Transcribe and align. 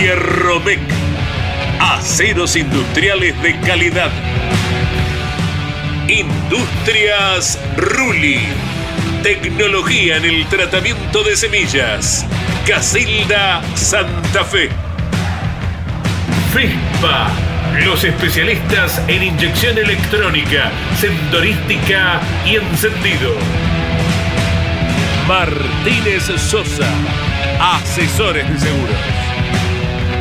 Fierromec. 0.00 0.80
Aceros 1.78 2.56
industriales 2.56 3.34
de 3.42 3.60
calidad. 3.60 4.10
Industrias 6.08 7.58
Ruli. 7.76 8.40
Tecnología 9.22 10.16
en 10.16 10.24
el 10.24 10.46
tratamiento 10.46 11.22
de 11.22 11.36
semillas. 11.36 12.24
Casilda 12.66 13.60
Santa 13.74 14.42
Fe. 14.42 14.70
FESPA. 16.54 17.28
Los 17.84 18.02
especialistas 18.02 19.02
en 19.06 19.22
inyección 19.22 19.76
electrónica, 19.76 20.72
sendorística 20.98 22.22
y 22.46 22.56
encendido. 22.56 23.34
Martínez 25.28 26.24
Sosa. 26.40 26.88
Asesores 27.60 28.48
de 28.48 28.58
seguros. 28.58 29.19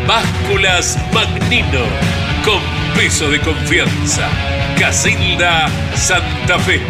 Básculas 0.10 0.98
Magnino. 1.14 1.86
Con 2.44 2.60
peso 3.00 3.30
de 3.30 3.40
confianza. 3.42 4.28
Casilda 4.76 5.68
Santa 5.96 6.58
Fe. 6.58 6.82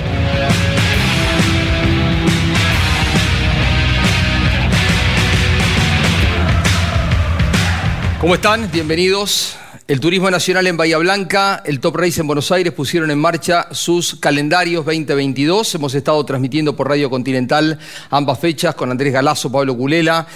¿Cómo 8.21 8.35
están? 8.35 8.71
Bienvenidos. 8.71 9.57
El 9.89 9.99
Turismo 9.99 10.31
Nacional 10.31 10.67
en 10.67 10.77
Bahía 10.77 10.97
Blanca, 10.99 11.61
el 11.65 11.81
Top 11.81 11.97
Race 11.97 12.21
en 12.21 12.27
Buenos 12.27 12.51
Aires 12.53 12.71
pusieron 12.71 13.11
en 13.11 13.19
marcha 13.19 13.67
sus 13.71 14.15
calendarios 14.15 14.85
2022. 14.85 15.75
Hemos 15.75 15.93
estado 15.93 16.23
transmitiendo 16.23 16.73
por 16.75 16.87
Radio 16.87 17.09
Continental 17.09 17.79
ambas 18.11 18.39
fechas 18.39 18.75
con 18.75 18.91
Andrés 18.91 19.11
Galazo, 19.11 19.51
Pablo 19.51 19.75
Culela, 19.75 20.27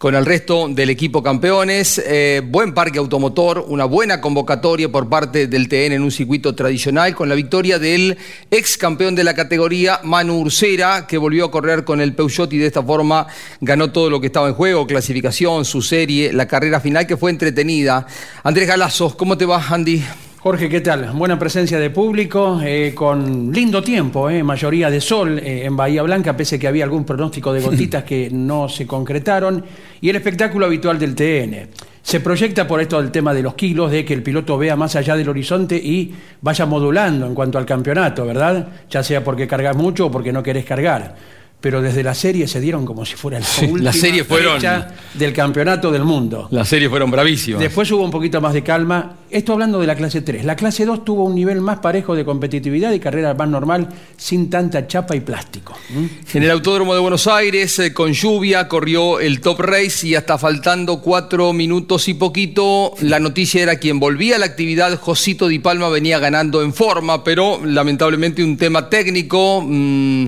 con 0.00 0.14
el 0.14 0.24
resto 0.24 0.66
del 0.66 0.88
equipo 0.88 1.22
campeones. 1.22 2.02
Eh, 2.06 2.40
buen 2.42 2.72
parque 2.72 2.98
automotor, 2.98 3.66
una 3.68 3.84
buena 3.84 4.18
convocatoria 4.18 4.90
por 4.90 5.10
parte 5.10 5.46
del 5.46 5.68
TN 5.68 5.92
en 5.92 6.02
un 6.02 6.10
circuito 6.10 6.54
tradicional, 6.54 7.14
con 7.14 7.28
la 7.28 7.34
victoria 7.34 7.78
del 7.78 8.16
ex 8.50 8.78
campeón 8.78 9.14
de 9.14 9.24
la 9.24 9.34
categoría, 9.34 10.00
Manu 10.02 10.40
Ursera, 10.40 11.06
que 11.06 11.18
volvió 11.18 11.44
a 11.44 11.50
correr 11.50 11.84
con 11.84 12.00
el 12.00 12.14
Peugeot 12.14 12.50
y 12.54 12.56
de 12.56 12.68
esta 12.68 12.82
forma 12.82 13.26
ganó 13.60 13.92
todo 13.92 14.08
lo 14.08 14.22
que 14.22 14.28
estaba 14.28 14.48
en 14.48 14.54
juego, 14.54 14.86
clasificación, 14.86 15.66
su 15.66 15.82
serie, 15.82 16.32
la 16.32 16.48
carrera 16.48 16.80
final 16.80 17.06
que 17.06 17.18
fue 17.18 17.30
entretenida. 17.30 18.06
Andrés 18.42 18.68
Galazos, 18.68 19.14
¿cómo 19.16 19.36
te 19.36 19.44
va, 19.44 19.62
Andy? 19.68 20.02
Jorge, 20.42 20.70
¿qué 20.70 20.80
tal? 20.80 21.10
Buena 21.12 21.38
presencia 21.38 21.78
de 21.78 21.90
público, 21.90 22.58
eh, 22.64 22.92
con 22.94 23.52
lindo 23.52 23.82
tiempo, 23.82 24.30
eh, 24.30 24.42
mayoría 24.42 24.88
de 24.90 24.98
sol 24.98 25.38
eh, 25.38 25.66
en 25.66 25.76
Bahía 25.76 26.02
Blanca, 26.02 26.34
pese 26.34 26.58
que 26.58 26.66
había 26.66 26.84
algún 26.84 27.04
pronóstico 27.04 27.52
de 27.52 27.60
gotitas 27.60 28.04
que 28.04 28.30
no 28.32 28.66
se 28.66 28.86
concretaron, 28.86 29.62
y 30.00 30.08
el 30.08 30.16
espectáculo 30.16 30.64
habitual 30.64 30.98
del 30.98 31.14
TN. 31.14 31.68
Se 32.02 32.20
proyecta 32.20 32.66
por 32.66 32.80
esto 32.80 32.98
el 33.00 33.10
tema 33.10 33.34
de 33.34 33.42
los 33.42 33.52
kilos, 33.52 33.90
de 33.90 34.02
que 34.02 34.14
el 34.14 34.22
piloto 34.22 34.56
vea 34.56 34.76
más 34.76 34.96
allá 34.96 35.14
del 35.14 35.28
horizonte 35.28 35.76
y 35.76 36.14
vaya 36.40 36.64
modulando 36.64 37.26
en 37.26 37.34
cuanto 37.34 37.58
al 37.58 37.66
campeonato, 37.66 38.24
¿verdad? 38.24 38.66
Ya 38.88 39.02
sea 39.02 39.22
porque 39.22 39.46
cargas 39.46 39.76
mucho 39.76 40.06
o 40.06 40.10
porque 40.10 40.32
no 40.32 40.42
querés 40.42 40.64
cargar 40.64 41.16
pero 41.60 41.82
desde 41.82 42.02
la 42.02 42.14
serie 42.14 42.48
se 42.48 42.58
dieron 42.58 42.86
como 42.86 43.04
si 43.04 43.16
fuera 43.16 43.38
la 43.38 43.44
Sí, 43.44 43.66
última 43.66 43.82
las 43.90 43.96
series 43.98 44.26
fueron- 44.26 44.54
fecha 44.54 44.94
del 45.12 45.34
campeonato 45.34 45.90
del 45.92 46.04
mundo. 46.04 46.48
Las 46.50 46.66
series 46.68 46.88
fueron 46.88 47.10
bravísimas. 47.10 47.60
Después 47.60 47.92
hubo 47.92 48.02
un 48.02 48.10
poquito 48.10 48.40
más 48.40 48.54
de 48.54 48.62
calma. 48.62 49.16
Esto 49.30 49.52
hablando 49.52 49.78
de 49.78 49.86
la 49.86 49.94
clase 49.94 50.22
3. 50.22 50.44
La 50.44 50.56
clase 50.56 50.84
2 50.84 51.04
tuvo 51.04 51.24
un 51.24 51.34
nivel 51.34 51.60
más 51.60 51.78
parejo 51.78 52.16
de 52.16 52.24
competitividad 52.24 52.92
y 52.92 52.98
carrera 52.98 53.32
más 53.34 53.48
normal, 53.48 53.88
sin 54.16 54.50
tanta 54.50 54.86
chapa 54.86 55.14
y 55.14 55.20
plástico. 55.20 55.76
En 56.34 56.42
el 56.42 56.50
Autódromo 56.50 56.94
de 56.94 57.00
Buenos 57.00 57.26
Aires, 57.28 57.78
eh, 57.78 57.92
con 57.92 58.12
lluvia, 58.12 58.66
corrió 58.66 59.20
el 59.20 59.40
Top 59.40 59.60
Race 59.60 60.06
y 60.06 60.16
hasta 60.16 60.36
faltando 60.36 61.00
cuatro 61.00 61.52
minutos 61.52 62.08
y 62.08 62.14
poquito, 62.14 62.94
la 63.02 63.20
noticia 63.20 63.62
era 63.62 63.76
quien 63.76 64.00
volvía 64.00 64.36
a 64.36 64.38
la 64.38 64.46
actividad, 64.46 64.98
Josito 64.98 65.46
Di 65.46 65.60
Palma 65.60 65.88
venía 65.88 66.18
ganando 66.18 66.62
en 66.62 66.74
forma, 66.74 67.22
pero 67.22 67.60
lamentablemente 67.64 68.42
un 68.42 68.56
tema 68.56 68.88
técnico. 68.88 69.62
mm, 69.64 70.26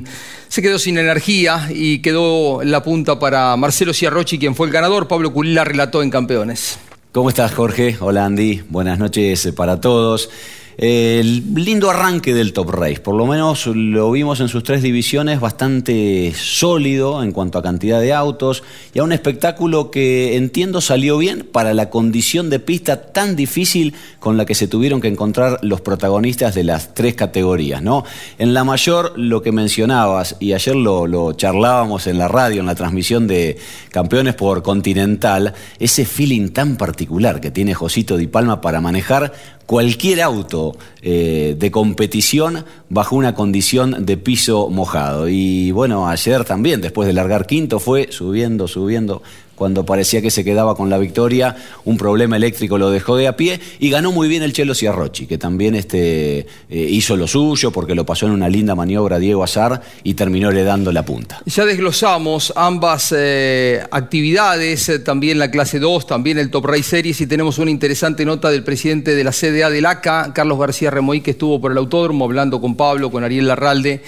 se 0.52 0.60
quedó 0.60 0.78
sin 0.78 0.98
energía 0.98 1.70
y 1.74 2.00
quedó 2.00 2.62
la 2.62 2.82
punta 2.82 3.18
para 3.18 3.56
Marcelo 3.56 3.94
Ciarrochi, 3.94 4.38
quien 4.38 4.54
fue 4.54 4.66
el 4.66 4.72
ganador. 4.72 5.08
Pablo 5.08 5.32
Culila 5.32 5.64
relató 5.64 6.02
en 6.02 6.10
Campeones. 6.10 6.78
¿Cómo 7.12 7.28
estás, 7.28 7.52
Jorge? 7.52 7.98
Hola, 8.00 8.24
Andy. 8.24 8.62
Buenas 8.70 8.98
noches 8.98 9.44
eh, 9.44 9.52
para 9.52 9.82
todos. 9.82 10.30
El 10.78 11.54
lindo 11.54 11.90
arranque 11.90 12.32
del 12.32 12.52
Top 12.52 12.70
Race, 12.70 13.00
por 13.00 13.14
lo 13.14 13.26
menos 13.26 13.66
lo 13.66 14.10
vimos 14.10 14.40
en 14.40 14.48
sus 14.48 14.64
tres 14.64 14.82
divisiones 14.82 15.38
bastante 15.38 16.32
sólido 16.34 17.22
en 17.22 17.32
cuanto 17.32 17.58
a 17.58 17.62
cantidad 17.62 18.00
de 18.00 18.14
autos 18.14 18.62
y 18.94 18.98
a 18.98 19.04
un 19.04 19.12
espectáculo 19.12 19.90
que 19.90 20.36
entiendo 20.36 20.80
salió 20.80 21.18
bien 21.18 21.46
para 21.50 21.74
la 21.74 21.90
condición 21.90 22.48
de 22.48 22.58
pista 22.58 23.12
tan 23.12 23.36
difícil 23.36 23.94
con 24.18 24.36
la 24.36 24.46
que 24.46 24.54
se 24.54 24.66
tuvieron 24.66 25.00
que 25.00 25.08
encontrar 25.08 25.58
los 25.62 25.82
protagonistas 25.82 26.54
de 26.54 26.64
las 26.64 26.94
tres 26.94 27.14
categorías. 27.14 27.82
¿no? 27.82 28.04
En 28.38 28.54
la 28.54 28.64
mayor, 28.64 29.12
lo 29.16 29.42
que 29.42 29.52
mencionabas, 29.52 30.36
y 30.40 30.54
ayer 30.54 30.74
lo, 30.74 31.06
lo 31.06 31.34
charlábamos 31.34 32.06
en 32.06 32.18
la 32.18 32.28
radio, 32.28 32.60
en 32.60 32.66
la 32.66 32.74
transmisión 32.74 33.26
de 33.26 33.58
Campeones 33.90 34.34
por 34.34 34.62
Continental, 34.62 35.52
ese 35.78 36.06
feeling 36.06 36.48
tan 36.48 36.76
particular 36.76 37.40
que 37.40 37.50
tiene 37.50 37.74
Josito 37.74 38.16
Di 38.16 38.26
Palma 38.26 38.60
para 38.60 38.80
manejar 38.80 39.32
cualquier 39.66 40.20
auto 40.22 40.76
eh, 41.02 41.56
de 41.58 41.70
competición 41.70 42.64
bajo 42.88 43.16
una 43.16 43.34
condición 43.34 44.04
de 44.04 44.16
piso 44.16 44.68
mojado. 44.68 45.28
Y 45.28 45.70
bueno, 45.70 46.08
ayer 46.08 46.44
también, 46.44 46.80
después 46.80 47.06
de 47.06 47.12
largar 47.12 47.46
quinto, 47.46 47.78
fue 47.78 48.08
subiendo, 48.10 48.68
subiendo. 48.68 49.22
Cuando 49.62 49.86
parecía 49.86 50.20
que 50.20 50.32
se 50.32 50.42
quedaba 50.42 50.74
con 50.74 50.90
la 50.90 50.98
victoria, 50.98 51.54
un 51.84 51.96
problema 51.96 52.34
eléctrico 52.34 52.78
lo 52.78 52.90
dejó 52.90 53.16
de 53.16 53.28
a 53.28 53.36
pie 53.36 53.60
y 53.78 53.90
ganó 53.90 54.10
muy 54.10 54.26
bien 54.26 54.42
el 54.42 54.52
Chelo 54.52 54.74
Ciarrochi, 54.74 55.28
que 55.28 55.38
también 55.38 55.76
este, 55.76 56.40
eh, 56.40 56.46
hizo 56.68 57.16
lo 57.16 57.28
suyo 57.28 57.70
porque 57.70 57.94
lo 57.94 58.04
pasó 58.04 58.26
en 58.26 58.32
una 58.32 58.48
linda 58.48 58.74
maniobra 58.74 59.20
Diego 59.20 59.44
Azar 59.44 59.80
y 60.02 60.14
terminó 60.14 60.50
le 60.50 60.64
dando 60.64 60.90
la 60.90 61.04
punta. 61.04 61.40
Ya 61.46 61.64
desglosamos 61.64 62.52
ambas 62.56 63.14
eh, 63.16 63.80
actividades, 63.92 64.88
eh, 64.88 64.98
también 64.98 65.38
la 65.38 65.52
clase 65.52 65.78
2, 65.78 66.08
también 66.08 66.38
el 66.38 66.50
Top 66.50 66.66
Race 66.66 66.82
Series 66.82 67.20
y 67.20 67.28
tenemos 67.28 67.58
una 67.58 67.70
interesante 67.70 68.24
nota 68.24 68.50
del 68.50 68.64
presidente 68.64 69.14
de 69.14 69.22
la 69.22 69.30
CDA 69.30 69.70
del 69.70 69.86
ACA, 69.86 70.32
Carlos 70.34 70.58
García 70.58 70.90
Remoí, 70.90 71.20
que 71.20 71.30
estuvo 71.30 71.60
por 71.60 71.70
el 71.70 71.78
autódromo 71.78 72.24
hablando 72.24 72.60
con 72.60 72.74
Pablo, 72.74 73.12
con 73.12 73.22
Ariel 73.22 73.46
Larralde 73.46 74.02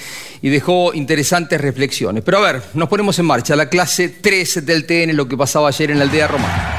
y 0.45 0.51
dejó 0.51 0.93
interesantes 0.93 1.59
reflexiones. 1.59 2.23
Pero 2.23 2.37
a 2.37 2.53
ver, 2.53 2.63
nos 2.75 2.91
ponemos 2.91 3.19
en 3.19 3.25
marcha, 3.25 3.57
la 3.57 3.71
clase 3.71 4.11
3 4.11 4.67
del 4.67 4.85
TN, 4.85 5.17
lo 5.17 5.27
que 5.27 5.39
pasaba 5.45 5.69
ayer 5.69 5.91
en 5.91 5.99
la 5.99 6.05
aldea 6.05 6.27
romana. 6.27 6.71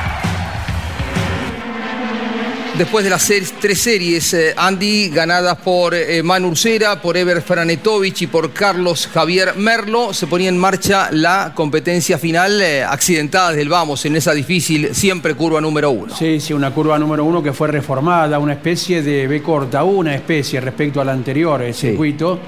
Después 2.76 3.04
de 3.04 3.12
las 3.12 3.32
tres 3.62 3.80
series, 3.80 4.34
eh, 4.34 4.56
Andy, 4.58 5.10
ganadas 5.10 5.56
por 5.58 5.94
eh, 5.94 6.24
Manu 6.24 6.48
Ursera, 6.48 7.00
por 7.00 7.16
Ever 7.16 7.44
Franetovich 7.44 8.24
y 8.24 8.28
por 8.28 8.54
Carlos 8.54 9.08
Javier 9.14 9.54
Merlo, 9.56 10.16
se 10.16 10.26
ponía 10.26 10.50
en 10.50 10.58
marcha 10.58 11.10
la 11.12 11.52
competencia 11.54 12.18
final 12.18 12.60
eh, 12.60 12.84
accidentada 12.84 13.50
desde 13.50 13.62
el 13.62 13.70
vamos 13.70 14.04
en 14.08 14.16
esa 14.16 14.34
difícil 14.34 14.96
siempre 14.96 15.36
curva 15.36 15.62
número 15.62 15.92
uno. 15.92 16.16
Sí, 16.18 16.40
sí, 16.40 16.52
una 16.52 16.72
curva 16.72 16.98
número 16.98 17.24
uno 17.24 17.44
que 17.44 17.54
fue 17.54 17.68
reformada, 17.68 18.40
una 18.40 18.54
especie 18.54 19.04
de 19.04 19.28
B 19.28 19.44
corta, 19.44 19.84
una 19.84 20.16
especie 20.16 20.60
respecto 20.60 21.00
al 21.00 21.10
anterior 21.10 21.72
circuito. 21.72 22.40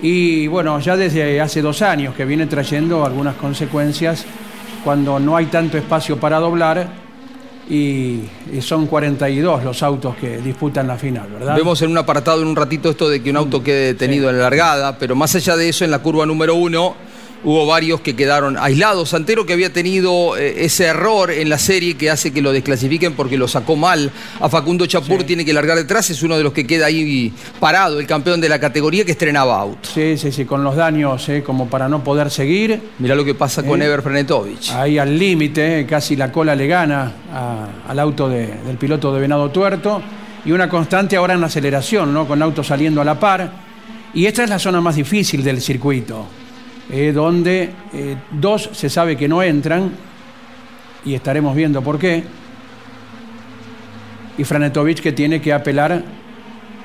Y 0.00 0.46
bueno, 0.46 0.80
ya 0.80 0.96
desde 0.96 1.38
hace 1.38 1.60
dos 1.60 1.82
años 1.82 2.14
que 2.14 2.24
viene 2.24 2.46
trayendo 2.46 3.04
algunas 3.04 3.36
consecuencias 3.36 4.24
cuando 4.84 5.18
no 5.18 5.36
hay 5.36 5.46
tanto 5.46 5.78
espacio 5.78 6.18
para 6.18 6.38
doblar 6.38 6.88
y, 7.68 8.22
son 8.60 8.86
42 8.86 9.62
los 9.62 9.82
autos 9.82 10.16
que 10.16 10.38
disputan 10.38 10.88
la 10.88 10.96
final, 10.96 11.28
¿verdad? 11.30 11.54
Vemos 11.54 11.80
en 11.82 11.90
un 11.90 11.98
apartado 11.98 12.42
en 12.42 12.48
un 12.48 12.56
ratito 12.56 12.90
esto 12.90 13.08
de 13.08 13.22
que 13.22 13.30
un 13.30 13.36
auto 13.36 13.62
quede 13.62 13.86
detenido 13.86 14.28
en 14.28 14.36
la 14.36 14.42
largada, 14.42 14.98
pero 14.98 15.14
más 15.14 15.34
allá 15.36 15.56
de 15.56 15.68
eso, 15.68 15.84
en 15.84 15.92
la 15.92 16.00
curva 16.00 16.26
número 16.26 16.56
uno 16.56 16.96
hubo 17.44 17.66
varios 17.66 18.00
que 18.00 18.14
quedaron 18.14 18.56
aislados. 18.58 19.10
Santero 19.10 19.46
que 19.46 19.52
había 19.52 19.72
tenido 19.72 20.36
eh, 20.36 20.64
ese 20.64 20.84
error 20.84 21.30
en 21.30 21.48
la 21.48 21.58
serie 21.58 21.96
que 21.96 22.10
hace 22.10 22.32
que 22.32 22.42
lo 22.42 22.52
desclasifiquen 22.52 23.14
porque 23.14 23.36
lo 23.36 23.48
sacó 23.48 23.76
mal. 23.76 24.10
A 24.40 24.48
Facundo 24.48 24.86
Chapur 24.86 25.24
tiene 25.24 25.44
que 25.44 25.52
largar 25.52 25.76
detrás, 25.76 26.10
es 26.10 26.22
uno 26.22 26.36
de 26.36 26.42
los 26.42 26.52
que 26.52 26.66
queda 26.66 26.86
ahí 26.86 27.32
parado, 27.58 28.00
el 28.00 28.06
campeón 28.06 28.40
de 28.40 28.48
la 28.48 28.58
categoría 28.58 29.04
que 29.04 29.12
estrenaba 29.12 29.60
auto. 29.60 29.88
Sí, 29.94 30.16
sí, 30.16 30.32
sí, 30.32 30.44
con 30.44 30.64
los 30.64 30.76
daños 30.76 31.28
eh, 31.28 31.42
como 31.42 31.68
para 31.68 31.88
no 31.88 32.04
poder 32.04 32.30
seguir. 32.30 32.80
Mirá 32.98 33.14
lo 33.14 33.24
que 33.24 33.34
pasa 33.34 33.62
con 33.62 33.80
eh, 33.82 33.86
Ever 33.86 34.02
Frenetovich. 34.02 34.72
Ahí 34.72 34.98
al 34.98 35.18
límite, 35.18 35.86
casi 35.88 36.16
la 36.16 36.30
cola 36.30 36.54
le 36.54 36.66
gana 36.66 37.12
al 37.88 37.98
auto 37.98 38.28
del 38.28 38.76
piloto 38.78 39.12
de 39.14 39.20
Venado 39.20 39.50
Tuerto. 39.50 40.02
Y 40.44 40.52
una 40.52 40.70
constante 40.70 41.16
ahora 41.16 41.34
en 41.34 41.44
aceleración, 41.44 42.14
¿no? 42.14 42.26
Con 42.26 42.40
autos 42.40 42.66
saliendo 42.66 43.02
a 43.02 43.04
la 43.04 43.20
par. 43.20 43.52
Y 44.14 44.24
esta 44.24 44.42
es 44.42 44.48
la 44.48 44.58
zona 44.58 44.80
más 44.80 44.96
difícil 44.96 45.44
del 45.44 45.60
circuito 45.60 46.39
eh, 46.92 47.12
donde 47.12 47.70
eh, 47.92 48.16
dos 48.32 48.70
se 48.72 48.90
sabe 48.90 49.16
que 49.16 49.28
no 49.28 49.42
entran, 49.42 49.92
y 51.04 51.14
estaremos 51.14 51.54
viendo 51.54 51.82
por 51.82 51.98
qué, 51.98 52.24
y 54.36 54.44
Franetovich 54.44 55.00
que 55.00 55.12
tiene 55.12 55.40
que 55.40 55.52
apelar 55.52 56.02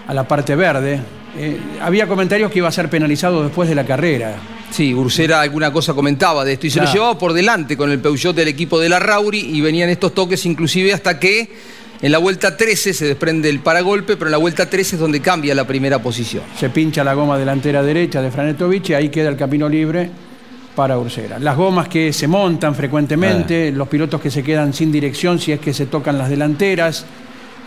a 0.07 0.13
la 0.13 0.27
parte 0.27 0.55
verde. 0.55 0.99
Eh, 1.37 1.59
había 1.81 2.07
comentarios 2.07 2.51
que 2.51 2.59
iba 2.59 2.67
a 2.67 2.71
ser 2.71 2.89
penalizado 2.89 3.43
después 3.43 3.67
de 3.67 3.75
la 3.75 3.85
carrera. 3.85 4.35
Sí, 4.71 4.93
Ursera 4.93 5.41
alguna 5.41 5.71
cosa 5.71 5.93
comentaba 5.93 6.43
de 6.43 6.53
esto 6.53 6.67
y 6.67 6.69
se 6.69 6.81
lo 6.81 6.91
llevaba 6.91 7.17
por 7.17 7.33
delante 7.33 7.77
con 7.77 7.91
el 7.91 7.99
Peugeot 7.99 8.35
del 8.35 8.49
equipo 8.49 8.79
de 8.79 8.89
la 8.89 8.99
Rauri 8.99 9.39
y 9.39 9.61
venían 9.61 9.89
estos 9.89 10.13
toques 10.13 10.45
inclusive 10.45 10.93
hasta 10.93 11.19
que 11.19 11.49
en 12.05 12.11
la 12.11 12.19
vuelta 12.19 12.55
13 12.55 12.93
se 12.93 13.07
desprende 13.07 13.49
el 13.49 13.61
paragolpe, 13.61 14.15
pero 14.15 14.27
en 14.27 14.33
la 14.33 14.37
vuelta 14.37 14.69
13 14.69 14.95
es 14.95 14.99
donde 14.99 15.21
cambia 15.21 15.55
la 15.55 15.65
primera 15.65 15.97
posición. 15.97 16.43
Se 16.55 16.69
pincha 16.69 17.03
la 17.03 17.15
goma 17.15 17.35
delantera 17.35 17.81
derecha 17.81 18.21
de 18.21 18.29
Franetovich 18.29 18.91
y 18.91 18.93
ahí 18.93 19.09
queda 19.09 19.29
el 19.29 19.35
camino 19.35 19.67
libre 19.67 20.11
para 20.75 20.99
Ursera. 20.99 21.39
Las 21.39 21.57
gomas 21.57 21.87
que 21.87 22.13
se 22.13 22.27
montan 22.27 22.75
frecuentemente, 22.75 23.71
los 23.71 23.87
pilotos 23.87 24.21
que 24.21 24.29
se 24.29 24.43
quedan 24.43 24.71
sin 24.71 24.91
dirección 24.91 25.39
si 25.39 25.51
es 25.51 25.59
que 25.59 25.73
se 25.73 25.87
tocan 25.87 26.19
las 26.19 26.29
delanteras, 26.29 27.07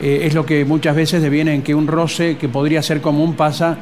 eh, 0.00 0.20
es 0.22 0.34
lo 0.34 0.46
que 0.46 0.64
muchas 0.64 0.94
veces 0.94 1.20
deviene 1.20 1.52
en 1.52 1.62
que 1.62 1.74
un 1.74 1.88
roce 1.88 2.36
que 2.36 2.48
podría 2.48 2.80
ser 2.80 3.00
común 3.00 3.34
pasa 3.34 3.76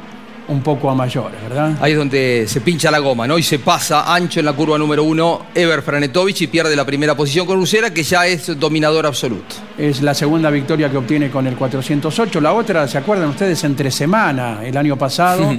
un 0.47 0.61
poco 0.61 0.89
a 0.89 0.95
mayores, 0.95 1.41
¿verdad? 1.41 1.77
Ahí 1.81 1.91
es 1.91 1.97
donde 1.97 2.45
se 2.47 2.61
pincha 2.61 2.89
la 2.89 2.99
goma, 2.99 3.27
¿no? 3.27 3.37
Y 3.37 3.43
se 3.43 3.59
pasa 3.59 4.13
ancho 4.13 4.39
en 4.39 4.45
la 4.45 4.53
curva 4.53 4.77
número 4.77 5.03
uno 5.03 5.47
Ever 5.53 5.81
Franetovich 5.81 6.41
y 6.41 6.47
pierde 6.47 6.75
la 6.75 6.85
primera 6.85 7.15
posición 7.15 7.45
con 7.45 7.57
Ursera, 7.57 7.93
que 7.93 8.03
ya 8.03 8.25
es 8.25 8.57
dominador 8.59 9.05
absoluto. 9.05 9.55
Es 9.77 10.01
la 10.01 10.13
segunda 10.13 10.49
victoria 10.49 10.89
que 10.89 10.97
obtiene 10.97 11.29
con 11.29 11.47
el 11.47 11.55
408. 11.55 12.41
La 12.41 12.53
otra, 12.53 12.87
¿se 12.87 12.97
acuerdan 12.97 13.29
ustedes? 13.29 13.63
Entre 13.63 13.91
semana, 13.91 14.59
el 14.63 14.77
año 14.77 14.97
pasado, 14.97 15.55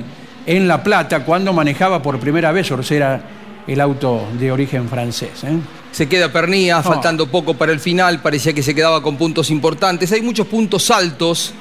en 0.46 0.68
La 0.68 0.82
Plata, 0.82 1.24
cuando 1.24 1.52
manejaba 1.52 2.02
por 2.02 2.18
primera 2.18 2.52
vez 2.52 2.70
Ursera 2.70 3.20
el 3.66 3.80
auto 3.82 4.26
de 4.38 4.50
origen 4.50 4.88
francés. 4.88 5.44
¿eh? 5.44 5.58
Se 5.92 6.08
queda 6.08 6.32
Pernía, 6.32 6.82
faltando 6.82 7.26
poco 7.26 7.54
para 7.54 7.72
el 7.72 7.80
final, 7.80 8.22
parecía 8.22 8.54
que 8.54 8.62
se 8.62 8.74
quedaba 8.74 9.02
con 9.02 9.16
puntos 9.16 9.50
importantes. 9.50 10.10
Hay 10.12 10.22
muchos 10.22 10.46
puntos 10.46 10.90
altos 10.90 11.52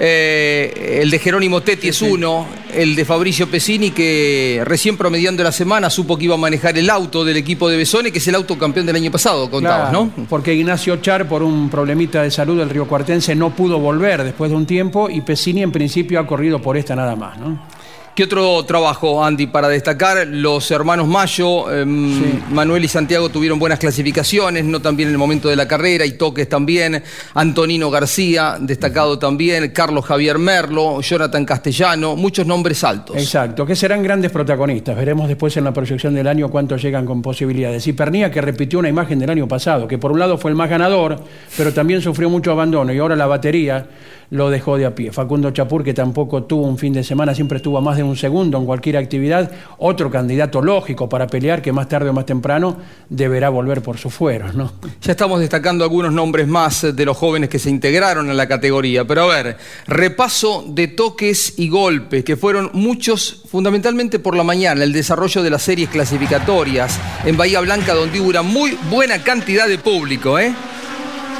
eh, 0.00 1.00
el 1.02 1.10
de 1.10 1.18
Jerónimo 1.18 1.60
Tetti 1.60 1.88
es 1.88 2.02
uno, 2.02 2.46
el 2.72 2.94
de 2.94 3.04
Fabricio 3.04 3.48
Pesini, 3.48 3.90
que 3.90 4.62
recién 4.64 4.96
promediando 4.96 5.42
la 5.42 5.52
semana 5.52 5.90
supo 5.90 6.16
que 6.16 6.24
iba 6.24 6.34
a 6.34 6.38
manejar 6.38 6.78
el 6.78 6.88
auto 6.88 7.24
del 7.24 7.36
equipo 7.36 7.68
de 7.68 7.76
Besone, 7.76 8.12
que 8.12 8.18
es 8.18 8.28
el 8.28 8.34
auto 8.34 8.56
campeón 8.56 8.86
del 8.86 8.96
año 8.96 9.10
pasado, 9.10 9.50
contabas, 9.50 9.92
¿no? 9.92 10.10
Porque 10.28 10.54
Ignacio 10.54 10.96
Char, 10.98 11.28
por 11.28 11.42
un 11.42 11.68
problemita 11.68 12.22
de 12.22 12.30
salud 12.30 12.58
del 12.58 12.70
Río 12.70 12.86
Cuartense, 12.86 13.34
no 13.34 13.50
pudo 13.50 13.78
volver 13.78 14.22
después 14.22 14.50
de 14.50 14.56
un 14.56 14.66
tiempo 14.66 15.10
y 15.10 15.20
Pesini 15.22 15.62
en 15.62 15.72
principio 15.72 16.20
ha 16.20 16.26
corrido 16.26 16.62
por 16.62 16.76
esta 16.76 16.94
nada 16.94 17.16
más, 17.16 17.38
¿no? 17.38 17.77
¿Qué 18.18 18.24
otro 18.24 18.64
trabajo, 18.64 19.24
Andy, 19.24 19.46
para 19.46 19.68
destacar? 19.68 20.26
Los 20.26 20.72
hermanos 20.72 21.06
Mayo, 21.06 21.72
em, 21.72 22.42
Manuel 22.50 22.84
y 22.84 22.88
Santiago 22.88 23.28
tuvieron 23.28 23.60
buenas 23.60 23.78
clasificaciones, 23.78 24.64
no 24.64 24.82
también 24.82 25.08
en 25.10 25.12
el 25.12 25.18
momento 25.18 25.48
de 25.48 25.54
la 25.54 25.68
carrera, 25.68 26.04
y 26.04 26.14
toques 26.14 26.48
también. 26.48 27.00
Antonino 27.34 27.92
García, 27.92 28.56
destacado 28.58 29.20
también. 29.20 29.70
Carlos 29.70 30.04
Javier 30.04 30.36
Merlo, 30.36 31.00
Jonathan 31.00 31.44
Castellano, 31.44 32.16
muchos 32.16 32.44
nombres 32.44 32.82
altos. 32.82 33.14
Exacto, 33.14 33.64
que 33.64 33.76
serán 33.76 34.02
grandes 34.02 34.32
protagonistas. 34.32 34.96
Veremos 34.96 35.28
después 35.28 35.56
en 35.56 35.62
la 35.62 35.72
proyección 35.72 36.12
del 36.12 36.26
año 36.26 36.50
cuántos 36.50 36.82
llegan 36.82 37.06
con 37.06 37.22
posibilidades. 37.22 37.86
Y 37.86 37.92
Pernía, 37.92 38.32
que 38.32 38.40
repitió 38.40 38.80
una 38.80 38.88
imagen 38.88 39.20
del 39.20 39.30
año 39.30 39.46
pasado, 39.46 39.86
que 39.86 39.96
por 39.96 40.10
un 40.10 40.18
lado 40.18 40.38
fue 40.38 40.50
el 40.50 40.56
más 40.56 40.68
ganador, 40.68 41.22
pero 41.56 41.72
también 41.72 42.02
sufrió 42.02 42.28
mucho 42.28 42.50
abandono, 42.50 42.92
y 42.92 42.98
ahora 42.98 43.14
la 43.14 43.28
batería 43.28 43.86
lo 44.30 44.50
dejó 44.50 44.76
de 44.76 44.86
a 44.86 44.94
pie. 44.94 45.12
Facundo 45.12 45.50
Chapur, 45.50 45.82
que 45.82 45.94
tampoco 45.94 46.44
tuvo 46.44 46.66
un 46.66 46.76
fin 46.76 46.92
de 46.92 47.02
semana, 47.02 47.34
siempre 47.34 47.56
estuvo 47.56 47.78
a 47.78 47.80
más 47.80 47.96
de 47.96 48.02
un 48.02 48.07
segundo 48.16 48.58
en 48.58 48.66
cualquier 48.66 48.96
actividad, 48.96 49.50
otro 49.78 50.10
candidato 50.10 50.62
lógico 50.62 51.08
para 51.08 51.26
pelear 51.26 51.62
que 51.62 51.72
más 51.72 51.88
tarde 51.88 52.10
o 52.10 52.12
más 52.12 52.26
temprano 52.26 52.76
deberá 53.08 53.48
volver 53.48 53.82
por 53.82 53.98
su 53.98 54.10
fuero. 54.10 54.52
¿no? 54.52 54.72
Ya 55.02 55.12
estamos 55.12 55.40
destacando 55.40 55.84
algunos 55.84 56.12
nombres 56.12 56.46
más 56.46 56.94
de 56.94 57.04
los 57.04 57.16
jóvenes 57.16 57.48
que 57.48 57.58
se 57.58 57.70
integraron 57.70 58.30
en 58.30 58.36
la 58.36 58.48
categoría, 58.48 59.04
pero 59.04 59.22
a 59.22 59.26
ver, 59.26 59.56
repaso 59.86 60.64
de 60.66 60.88
toques 60.88 61.54
y 61.58 61.68
golpes, 61.68 62.24
que 62.24 62.36
fueron 62.36 62.70
muchos 62.72 63.42
fundamentalmente 63.50 64.18
por 64.18 64.36
la 64.36 64.44
mañana, 64.44 64.84
el 64.84 64.92
desarrollo 64.92 65.42
de 65.42 65.50
las 65.50 65.62
series 65.62 65.88
clasificatorias 65.88 66.98
en 67.24 67.36
Bahía 67.36 67.60
Blanca, 67.60 67.94
donde 67.94 68.20
hubo 68.20 68.28
una 68.28 68.42
muy 68.42 68.78
buena 68.90 69.22
cantidad 69.22 69.68
de 69.68 69.78
público, 69.78 70.38
¿eh? 70.38 70.54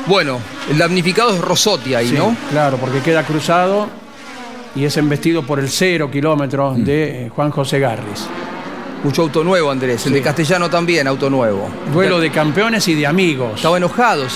Bueno, 0.06 0.40
el 0.70 0.78
damnificado 0.78 1.34
es 1.34 1.40
Rosotti 1.40 1.94
ahí, 1.94 2.12
¿no? 2.12 2.34
Claro, 2.50 2.78
porque 2.78 3.00
queda 3.00 3.24
cruzado 3.24 3.88
y 4.78 4.84
es 4.84 4.96
embestido 4.96 5.42
por 5.42 5.58
el 5.58 5.68
cero 5.68 6.08
kilómetro 6.08 6.72
mm. 6.72 6.84
de 6.84 7.26
eh, 7.26 7.28
Juan 7.30 7.50
José 7.50 7.80
Garris. 7.80 8.28
Mucho 9.02 9.22
auto 9.22 9.42
nuevo, 9.44 9.70
Andrés. 9.70 10.06
El 10.06 10.12
de 10.12 10.22
Castellano 10.22 10.70
también, 10.70 11.06
auto 11.06 11.28
nuevo. 11.30 11.68
Duelo 11.92 12.18
de 12.20 12.30
campeones 12.30 12.86
y 12.88 12.94
de 12.94 13.06
amigos. 13.06 13.52
Estaba 13.56 13.76
enojado, 13.76 14.26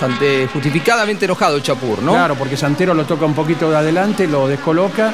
justificadamente 0.53 1.25
enojado 1.25 1.57
el 1.57 1.63
Chapur, 1.63 2.03
¿no? 2.03 2.13
Claro, 2.13 2.37
porque 2.37 2.57
Santero 2.57 2.95
lo 2.95 3.05
toca 3.05 3.25
un 3.25 3.35
poquito 3.35 3.71
de 3.71 3.77
adelante, 3.77 4.27
lo 4.27 4.47
descoloca 4.47 5.13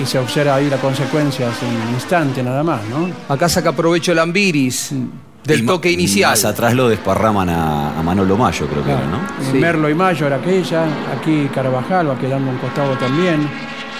y 0.00 0.06
se 0.06 0.18
observa 0.18 0.56
ahí 0.56 0.68
la 0.68 0.78
consecuencia 0.78 1.46
en 1.46 1.88
un 1.88 1.94
instante 1.94 2.42
nada 2.42 2.64
más, 2.64 2.80
¿no? 2.88 3.08
Acá 3.28 3.48
saca 3.48 3.72
provecho 3.72 4.12
el 4.12 4.18
Ambiris. 4.18 4.92
Del 5.44 5.66
toque 5.66 5.90
inicial. 5.90 6.30
Más 6.30 6.44
atrás 6.44 6.72
lo 6.74 6.88
desparraman 6.88 7.50
a, 7.50 8.00
Manolo 8.04 8.36
Mayo, 8.36 8.66
creo 8.66 8.84
que 8.84 8.90
era, 8.90 9.06
¿no? 9.06 9.60
Merlo 9.60 9.90
y 9.90 9.94
Mayo 9.94 10.26
era 10.26 10.36
aquella, 10.36 10.84
aquí 11.16 11.48
Carvajal 11.52 12.10
va 12.10 12.18
quedando 12.18 12.50
un 12.50 12.58
costado 12.58 12.96
también. 12.96 13.48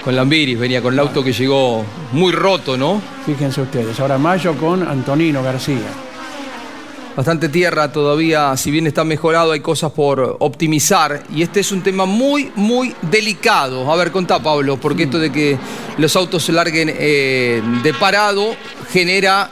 Con 0.05 0.17
Lambiris 0.17 0.59
venía 0.59 0.83
con 0.83 0.95
el 0.95 0.99
auto 0.99 1.23
que 1.23 1.33
llegó 1.33 1.85
muy 2.13 2.33
roto, 2.33 2.77
¿no? 2.77 3.01
Fíjense 3.25 3.61
ustedes, 3.61 4.01
ahora 4.01 4.19
Mayo 4.19 4.57
con 4.57 4.83
Antonino 4.83 5.45
García. 5.45 5.87
Bastante 7.15 7.49
tierra 7.49 7.93
todavía, 7.93 8.57
si 8.57 8.71
bien 8.71 8.87
está 8.87 9.05
mejorado, 9.05 9.53
hay 9.53 9.61
cosas 9.61 9.93
por 9.93 10.39
optimizar. 10.41 11.23
Y 11.33 11.43
este 11.43 11.61
es 11.61 11.71
un 11.71 11.83
tema 11.83 12.07
muy, 12.07 12.51
muy 12.57 12.95
delicado. 13.03 13.93
A 13.93 13.97
ver, 13.97 14.11
contá, 14.11 14.43
Pablo, 14.43 14.79
porque 14.79 15.05
esto 15.05 15.19
de 15.19 15.31
que 15.31 15.57
los 15.99 16.17
autos 16.17 16.43
se 16.43 16.53
larguen 16.53 16.91
eh, 16.93 17.63
de 17.83 17.95
parado 17.95 18.57
genera 18.91 19.51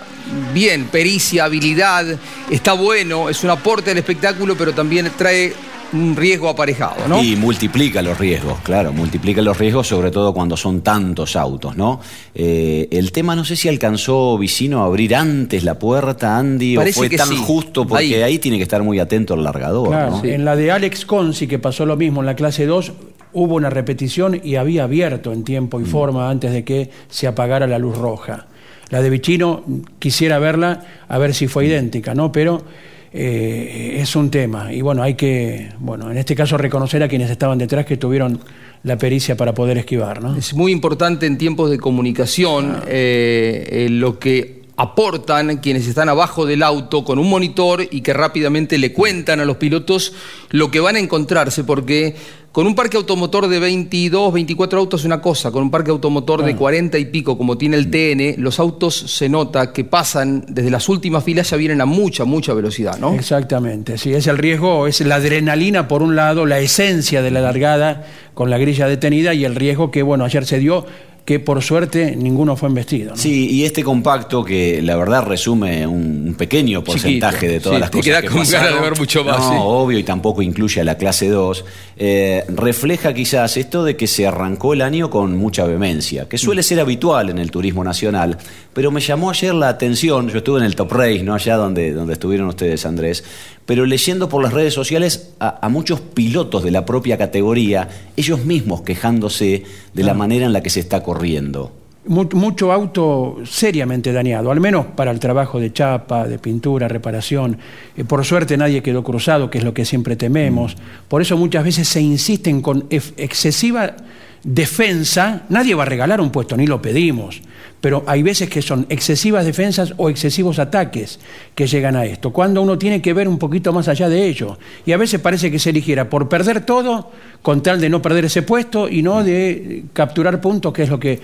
bien, 0.53 0.87
pericia, 0.87 1.45
habilidad, 1.45 2.07
está 2.51 2.73
bueno, 2.73 3.29
es 3.29 3.45
un 3.45 3.51
aporte 3.51 3.91
al 3.91 3.99
espectáculo, 3.99 4.57
pero 4.57 4.73
también 4.73 5.11
trae 5.17 5.53
un 5.93 6.17
riesgo 6.17 6.49
aparejado, 6.49 7.09
¿no? 7.09 7.23
Y 7.23 7.37
multiplica 7.37 8.03
los 8.03 8.19
riesgos, 8.19 8.59
claro, 8.63 8.93
multiplica 8.93 9.43
los 9.43 9.59
riesgos, 9.59 9.89
sobre 9.89 10.11
todo 10.11 10.33
cuando 10.33 10.57
son 10.57 10.83
tantos 10.83 11.37
autos, 11.37 11.77
¿no? 11.77 12.01
Eh, 12.35 12.89
el 12.91 13.13
tema, 13.13 13.35
no 13.35 13.45
sé 13.45 13.57
si 13.57 13.69
alcanzó 13.69 14.39
Vicino 14.39 14.83
a 14.83 14.87
abrir 14.87 15.15
antes 15.15 15.65
la 15.65 15.79
puerta, 15.79 16.37
Andy, 16.37 16.77
o 16.77 16.83
fue 16.93 17.11
tan 17.11 17.35
justo, 17.37 17.87
porque 17.87 18.23
ahí. 18.23 18.39
tiene 18.39 18.57
que 18.57 18.63
estar 18.63 18.83
muy 18.83 18.99
atento 18.99 19.35
el 19.35 19.43
largador. 19.43 19.89
Claro, 19.89 20.21
En 20.25 20.45
la 20.45 20.57
de 20.57 20.71
Alex 20.71 21.05
Consi, 21.05 21.47
que 21.47 21.59
pasó 21.59 21.85
lo 21.87 21.97
mismo 21.97 22.21
en 22.21 22.27
la 22.27 22.37
clase 22.37 22.67
2, 22.67 22.93
hubo 23.33 23.55
una 23.55 23.71
repetición 23.71 24.41
y 24.43 24.57
había 24.57 24.85
abierto 24.85 25.33
en 25.33 25.45
tiempo 25.45 25.81
y 25.81 25.85
mm. 25.85 25.87
forma 25.87 26.31
antes 26.31 26.53
de 26.53 26.65
que 26.65 26.91
se 27.09 27.27
apagara 27.27 27.67
la 27.67 27.79
luz 27.79 27.97
roja. 27.97 28.47
La 28.91 29.03
de 29.03 29.11
Vicino 29.11 29.65
quisiera 29.99 30.39
verla, 30.39 30.85
a 31.09 31.19
ver 31.19 31.33
si 31.35 31.47
fue 31.47 31.67
idéntica, 31.67 32.15
¿no? 32.15 32.33
Pero 32.33 32.63
eh, 33.13 33.97
es 34.01 34.15
un 34.15 34.31
tema. 34.31 34.73
Y 34.73 34.83
bueno, 34.83 35.03
hay 35.03 35.15
que, 35.15 35.71
bueno, 35.79 36.11
en 36.11 36.19
este 36.19 36.35
caso 36.35 36.57
reconocer 36.57 37.03
a 37.03 37.09
quienes 37.09 37.31
estaban 37.31 37.59
detrás 37.59 37.85
que 37.85 37.97
tuvieron 37.97 38.41
la 38.83 38.97
pericia 38.97 39.37
para 39.37 39.53
poder 39.53 39.79
esquivar. 39.79 40.23
¿no? 40.23 40.37
Es 40.37 40.55
muy 40.55 40.73
importante 40.73 41.27
en 41.27 41.37
tiempos 41.37 41.71
de 41.71 41.79
comunicación 41.79 42.83
eh, 42.87 43.67
eh, 43.71 43.89
lo 43.91 44.19
que 44.19 44.61
aportan 44.77 45.59
quienes 45.59 45.87
están 45.87 46.09
abajo 46.09 46.47
del 46.47 46.63
auto 46.63 47.05
con 47.05 47.19
un 47.19 47.29
monitor 47.29 47.87
y 47.91 48.01
que 48.01 48.15
rápidamente 48.15 48.79
le 48.79 48.95
cuentan 48.95 49.39
a 49.41 49.45
los 49.45 49.59
pilotos 49.59 50.15
lo 50.49 50.71
que 50.71 50.81
van 50.81 50.97
a 50.97 51.01
encontrarse, 51.01 51.65
porque 51.65 52.17
con 52.53 52.67
un 52.67 52.75
parque 52.75 52.97
automotor 52.97 53.47
de 53.47 53.61
22, 53.61 54.33
24 54.33 54.81
autos 54.81 55.03
es 55.03 55.05
una 55.05 55.21
cosa, 55.21 55.53
con 55.53 55.63
un 55.63 55.71
parque 55.71 55.93
automotor 55.93 56.43
de 56.45 56.57
40 56.57 56.99
y 56.99 57.05
pico 57.05 57.39
como 57.39 57.57
tiene 57.57 57.77
el 57.77 57.91
TN, 57.91 58.43
los 58.43 58.59
autos 58.59 58.97
se 58.97 59.29
nota 59.29 59.73
que 59.73 59.85
pasan 59.85 60.45
desde 60.49 60.71
las 60.71 60.89
últimas 60.89 61.23
filas 61.23 61.51
ya 61.51 61.57
vienen 61.57 61.81
a 61.81 61.87
mucha, 61.87 62.25
mucha 62.25 62.53
velocidad, 62.53 62.99
¿no? 62.99 63.15
Exactamente, 63.15 63.99
sí, 63.99 64.13
es 64.13 64.27
el 64.27 64.39
riesgo, 64.39 64.89
es 64.89 65.01
la 65.01 65.17
adrenalina 65.17 65.87
por 65.87 66.03
un 66.03 66.17
lado, 66.17 66.45
la 66.45 66.59
esencia 66.59 67.23
de 67.23 67.31
la 67.31 67.41
largada 67.41 68.05
con 68.35 68.51
la 68.51 68.59
grilla 68.59 68.89
detenida 68.89 69.33
y 69.33 69.45
el 69.45 69.55
riesgo 69.55 69.93
que, 69.93 70.03
bueno, 70.03 70.25
ayer 70.25 70.45
se 70.45 70.59
dio 70.59 70.87
que 71.25 71.39
por 71.39 71.63
suerte 71.63 72.17
ninguno 72.17 72.57
fue 72.57 72.69
investido. 72.69 73.17
Sí, 73.17 73.49
y 73.51 73.65
este 73.65 73.85
compacto 73.85 74.45
que 74.45 74.83
la 74.83 74.97
verdad 74.97 75.25
resume 75.25 75.87
un 75.87 76.35
pequeño 76.37 76.83
porcentaje 76.83 77.49
de 77.49 77.61
todas 77.61 77.81
las 77.81 77.91
cosas 77.91 78.05
queda 78.05 78.23
que 78.23 78.29
con 78.29 78.39
ganas 78.39 78.75
de 78.75 78.81
ver 78.81 78.99
mucho 78.99 79.25
más. 79.25 79.39
No, 79.39 79.65
obvio, 79.65 79.99
y 79.99 80.03
tampoco 80.03 80.43
incluye 80.43 80.81
a 80.81 80.85
la 80.85 80.97
clase 80.97 81.29
2. 81.29 81.65
Eh, 81.97 82.45
refleja 82.49 83.13
quizás 83.13 83.57
esto 83.57 83.85
de 83.85 83.97
que 83.97 84.07
se 84.07 84.27
arrancó 84.27 84.73
el 84.73 84.83
año 84.83 85.11
con 85.11 85.37
mucha 85.37 85.65
vehemencia, 85.65 86.29
que 86.29 86.39
suele 86.39 86.63
ser 86.63 86.81
habitual 86.81 87.31
en 87.31 87.39
el 87.39 87.51
turismo 87.51 87.85
nacional, 87.85 88.39
pero 88.73 88.91
me 88.91 89.01
llamó 89.01 89.31
ayer 89.31 89.55
la 89.55 89.69
atención, 89.69 90.29
yo 90.29 90.39
estuve 90.39 90.61
en 90.61 90.65
el 90.65 90.75
Top 90.75 90.93
Race, 90.93 91.23
¿no? 91.23 91.35
allá 91.35 91.57
donde, 91.57 91.93
donde 91.93 92.15
estuvieron 92.15 92.49
ustedes, 92.49 92.87
Andrés, 92.87 93.25
pero 93.67 93.87
leyendo 93.87 94.29
por 94.29 94.43
las 94.43 94.53
redes 94.53 94.75
sociales 94.75 95.31
a, 95.39 95.69
muchos 95.69 96.01
pilotos 96.01 96.65
de 96.65 96.71
la 96.71 96.85
propia 96.85 97.17
categoría, 97.17 97.89
ellos 98.17 98.45
mismos 98.45 98.83
quejándose 98.83 99.65
de 99.95 100.03
la 100.03 100.15
manera 100.15 100.47
en 100.47 100.53
la 100.53 100.63
que 100.63 100.71
se 100.71 100.81
está 100.81 101.03
corriendo. 101.03 101.73
Mucho 102.07 102.73
auto 102.73 103.37
seriamente 103.45 104.13
dañado, 104.13 104.51
al 104.51 104.59
menos 104.59 104.87
para 104.87 105.11
el 105.11 105.21
trabajo 105.21 105.61
de 105.61 105.73
chapa, 105.73 106.27
de 106.27 106.39
pintura, 106.39 106.89
reparación. 106.89 107.59
Eh, 107.97 108.05
por 108.05 108.25
suerte 108.25 108.57
nadie 108.57 108.83
quedó 108.83 109.05
cruzado, 109.05 109.51
que 109.51 109.59
es 109.59 109.65
lo 109.65 109.75
que 109.75 109.85
siempre 109.85 110.17
tememos. 110.17 110.77
Por 111.09 111.21
eso 111.21 111.37
muchas 111.37 111.63
veces 111.63 111.87
se 111.89 112.01
insisten 112.01 112.63
con 112.63 112.87
excesiva 112.91 113.95
defensa. 114.43 115.43
Nadie 115.49 115.75
va 115.75 115.83
a 115.83 115.87
regalar 115.87 116.21
un 116.21 116.31
puesto, 116.31 116.57
ni 116.57 116.67
lo 116.67 116.81
pedimos 116.81 117.43
pero 117.81 118.05
hay 118.07 118.23
veces 118.23 118.49
que 118.51 118.63
son 118.63 118.87
excesivas 118.89 119.45
defensas 119.45 119.95
o 119.97 120.11
excesivos 120.11 120.59
ataques 120.59 121.19
que 121.55 121.67
llegan 121.67 121.97
a 121.97 122.05
esto, 122.05 122.31
cuando 122.31 122.61
uno 122.61 122.77
tiene 122.77 123.01
que 123.01 123.15
ver 123.15 123.27
un 123.27 123.39
poquito 123.39 123.73
más 123.73 123.89
allá 123.89 124.09
de 124.09 124.27
ello. 124.27 124.59
Y 124.85 124.93
a 124.93 124.99
veces 124.99 125.21
parece 125.21 125.51
que 125.51 125.59
se 125.59 125.71
eligiera 125.71 126.11
por 126.11 126.29
perder 126.29 126.65
todo 126.67 127.11
con 127.43 127.63
tal 127.63 127.81
de 127.81 127.89
no 127.89 128.03
perder 128.03 128.27
ese 128.27 128.43
puesto 128.43 128.89
y 128.89 129.03
no 129.03 129.25
de 129.25 129.85
capturar 129.95 130.41
puntos, 130.41 130.73
que 130.75 130.83
es 130.83 130.91
lo 130.91 131.01
que 131.01 131.21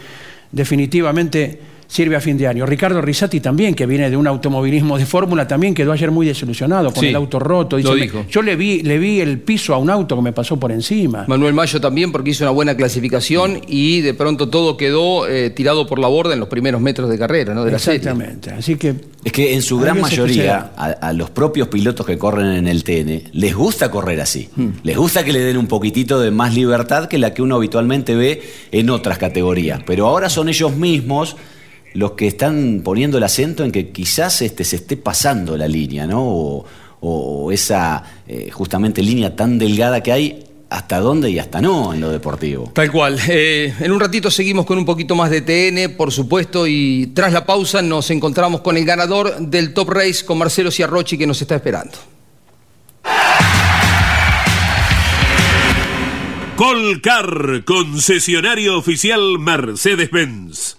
definitivamente 0.50 1.61
sirve 1.86 2.16
a 2.16 2.20
fin 2.20 2.36
de 2.36 2.46
año. 2.46 2.66
Ricardo 2.66 3.00
Risati 3.00 3.40
también, 3.40 3.74
que 3.74 3.86
viene 3.86 4.10
de 4.10 4.16
un 4.16 4.26
automovilismo 4.26 4.98
de 4.98 5.06
fórmula, 5.06 5.46
también 5.46 5.74
quedó 5.74 5.92
ayer 5.92 6.10
muy 6.10 6.26
desilusionado 6.26 6.92
con 6.92 7.04
el 7.04 7.16
auto 7.16 7.38
roto. 7.38 7.78
Yo 7.78 8.42
le 8.42 8.56
vi, 8.56 8.82
le 8.82 8.98
vi 8.98 9.20
el 9.20 9.40
piso 9.40 9.74
a 9.74 9.78
un 9.78 9.90
auto 9.90 10.16
que 10.16 10.22
me 10.22 10.32
pasó 10.32 10.58
por 10.58 10.72
encima. 10.72 11.24
Manuel 11.28 11.54
Mayo 11.54 11.80
también, 11.80 12.12
porque 12.12 12.30
hizo 12.30 12.44
una 12.44 12.50
buena 12.50 12.76
clasificación 12.76 13.60
y 13.66 14.00
de 14.00 14.14
pronto 14.14 14.48
todo 14.48 14.76
quedó 14.76 15.28
eh, 15.28 15.50
tirado 15.50 15.86
por 15.86 15.98
la 15.98 16.08
borda 16.08 16.34
en 16.34 16.40
los 16.40 16.48
primeros 16.48 16.80
metros 16.80 17.08
de 17.08 17.18
carrera, 17.18 17.54
¿no? 17.54 17.64
De 17.64 17.72
Exactamente. 17.72 18.50
Así 18.50 18.76
que. 18.76 18.94
Es 19.24 19.32
que 19.32 19.54
en 19.54 19.62
su 19.62 19.78
gran 19.78 20.00
mayoría, 20.00 20.72
a, 20.76 21.12
los 21.12 21.30
propios 21.30 21.68
pilotos 21.68 22.06
que 22.06 22.16
corren 22.16 22.46
en 22.46 22.68
el 22.68 22.84
TN, 22.84 23.30
les 23.32 23.54
gusta 23.54 23.90
correr 23.90 24.20
así. 24.20 24.48
Hmm. 24.54 24.68
Les 24.84 24.96
gusta 24.96 25.24
que 25.24 25.32
le 25.32 25.40
den 25.40 25.56
un 25.56 25.66
poquitito 25.66 26.20
de 26.20 26.30
más 26.30 26.54
libertad 26.54 27.08
que 27.08 27.18
la 27.18 27.34
que 27.34 27.42
uno 27.42 27.56
habitualmente 27.56 28.14
ve 28.14 28.42
en 28.70 28.90
otras 28.90 29.18
categorías. 29.18 29.80
Pero 29.84 30.06
ahora 30.06 30.28
son 30.28 30.48
ellos 30.48 30.76
mismos 30.76 31.36
los 31.96 32.12
que 32.12 32.26
están 32.26 32.82
poniendo 32.84 33.18
el 33.18 33.24
acento 33.24 33.64
en 33.64 33.72
que 33.72 33.90
quizás 33.90 34.42
este, 34.42 34.64
se 34.64 34.76
esté 34.76 34.96
pasando 34.96 35.56
la 35.56 35.66
línea, 35.66 36.06
¿no? 36.06 36.64
O, 37.00 37.52
esa 37.52 38.02
eh, 38.26 38.50
justamente 38.50 39.00
línea 39.00 39.36
tan 39.36 39.58
delgada 39.58 40.02
que 40.02 40.10
hay 40.10 40.44
hasta 40.68 40.98
dónde 40.98 41.30
y 41.30 41.38
hasta 41.38 41.60
no 41.60 41.94
en 41.94 42.00
lo 42.00 42.10
deportivo. 42.10 42.72
Tal 42.74 42.90
cual. 42.90 43.16
Eh, 43.28 43.72
en 43.78 43.92
un 43.92 44.00
ratito 44.00 44.28
seguimos 44.28 44.66
con 44.66 44.76
un 44.76 44.84
poquito 44.84 45.14
más 45.14 45.30
de 45.30 45.42
TN, 45.42 45.96
por 45.96 46.10
supuesto, 46.10 46.66
y 46.66 47.12
tras 47.14 47.32
la 47.32 47.46
pausa 47.46 47.80
nos 47.80 48.10
encontramos 48.10 48.60
con 48.62 48.76
el 48.76 48.84
ganador 48.84 49.38
del 49.38 49.72
Top 49.72 49.90
Race, 49.90 50.24
con 50.24 50.38
Marcelo 50.38 50.72
Ciarrochi, 50.72 51.16
que 51.16 51.26
nos 51.26 51.40
está 51.40 51.54
esperando. 51.54 51.92
Colcar, 56.56 57.62
concesionario 57.64 58.78
oficial 58.78 59.38
Mercedes-Benz. 59.38 60.76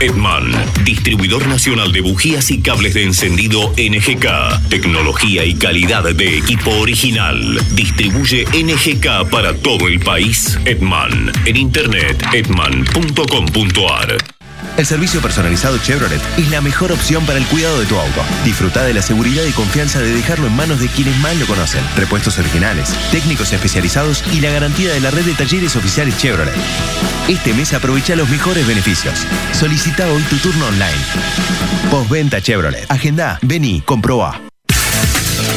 Edman, 0.00 0.52
distribuidor 0.84 1.46
nacional 1.48 1.92
de 1.92 2.00
bujías 2.00 2.50
y 2.50 2.60
cables 2.60 2.94
de 2.94 3.02
encendido 3.02 3.72
NGK. 3.76 4.68
Tecnología 4.68 5.44
y 5.44 5.54
calidad 5.54 6.04
de 6.04 6.38
equipo 6.38 6.70
original. 6.70 7.58
Distribuye 7.72 8.46
NGK 8.52 9.28
para 9.28 9.54
todo 9.54 9.88
el 9.88 9.98
país. 9.98 10.58
Edman. 10.64 11.32
En 11.46 11.56
internet, 11.56 12.22
edman.com.ar. 12.32 14.16
El 14.76 14.86
servicio 14.86 15.20
personalizado 15.20 15.78
Chevrolet 15.78 16.22
es 16.36 16.48
la 16.50 16.60
mejor 16.60 16.92
opción 16.92 17.26
para 17.26 17.38
el 17.38 17.46
cuidado 17.46 17.80
de 17.80 17.86
tu 17.86 17.96
auto. 17.98 18.22
Disfruta 18.44 18.84
de 18.84 18.94
la 18.94 19.02
seguridad 19.02 19.42
y 19.44 19.50
confianza 19.50 19.98
de 19.98 20.14
dejarlo 20.14 20.46
en 20.46 20.54
manos 20.54 20.78
de 20.78 20.86
quienes 20.86 21.16
más 21.18 21.36
lo 21.36 21.46
conocen. 21.46 21.82
Repuestos 21.96 22.38
originales, 22.38 22.94
técnicos 23.10 23.52
especializados 23.52 24.22
y 24.32 24.40
la 24.40 24.50
garantía 24.50 24.92
de 24.92 25.00
la 25.00 25.10
red 25.10 25.24
de 25.24 25.34
talleres 25.34 25.74
oficiales 25.74 26.16
Chevrolet. 26.18 26.54
Este 27.28 27.52
mes 27.52 27.74
aprovecha 27.74 28.16
los 28.16 28.26
mejores 28.30 28.66
beneficios. 28.66 29.26
Solicita 29.52 30.10
hoy 30.10 30.22
tu 30.30 30.36
turno 30.36 30.66
online. 30.66 30.96
Postventa 31.90 32.40
Chevrolet. 32.40 32.86
Agenda, 32.88 33.38
vení, 33.42 33.82
comproba. 33.82 34.40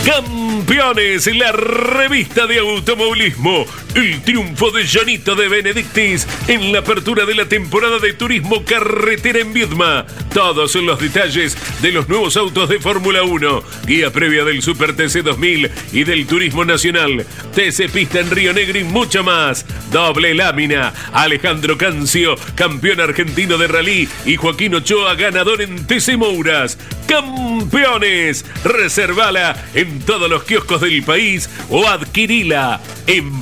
Campeones, 0.05 1.27
la 1.33 1.53
revista 1.53 2.45
de 2.45 2.59
automovilismo. 2.59 3.65
El 3.93 4.21
triunfo 4.21 4.71
de 4.71 4.87
Janito 4.87 5.35
de 5.35 5.49
Benedictis 5.49 6.25
en 6.47 6.71
la 6.71 6.79
apertura 6.79 7.25
de 7.25 7.35
la 7.35 7.49
temporada 7.49 7.99
de 7.99 8.13
turismo 8.13 8.63
carretera 8.63 9.39
en 9.39 9.51
Viedma. 9.51 10.05
Todos 10.33 10.75
los 10.75 10.97
detalles 10.97 11.57
de 11.81 11.91
los 11.91 12.07
nuevos 12.07 12.37
autos 12.37 12.69
de 12.69 12.79
Fórmula 12.79 13.23
1. 13.23 13.63
Guía 13.85 14.09
previa 14.09 14.45
del 14.45 14.61
Super 14.61 14.95
TC 14.95 15.23
2000 15.23 15.69
y 15.91 16.03
del 16.05 16.25
Turismo 16.25 16.63
Nacional. 16.63 17.25
TC 17.53 17.89
Pista 17.91 18.21
en 18.21 18.31
Río 18.31 18.53
Negro 18.53 18.79
y 18.79 18.85
mucho 18.85 19.25
más. 19.25 19.65
Doble 19.91 20.35
lámina. 20.35 20.93
Alejandro 21.11 21.77
Cancio, 21.77 22.37
campeón 22.55 23.01
argentino 23.01 23.57
de 23.57 23.67
rally. 23.67 24.07
Y 24.25 24.37
Joaquín 24.37 24.73
Ochoa, 24.73 25.15
ganador 25.15 25.61
en 25.61 25.85
TC 25.85 26.15
Mouras. 26.15 26.77
Campeones. 27.07 28.45
Reservala 28.63 29.65
en 29.73 29.99
todos 29.99 30.29
los 30.29 30.45
kioscos 30.45 30.79
del 30.79 31.03
país 31.03 31.49
o 31.69 31.85
adquirila 31.89 32.79
en 33.07 33.41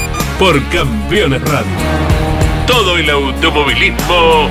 por 0.41 0.59
Campeones 0.69 1.39
Radio 1.43 1.69
todo 2.65 2.97
el 2.97 3.07
automovilismo 3.11 4.49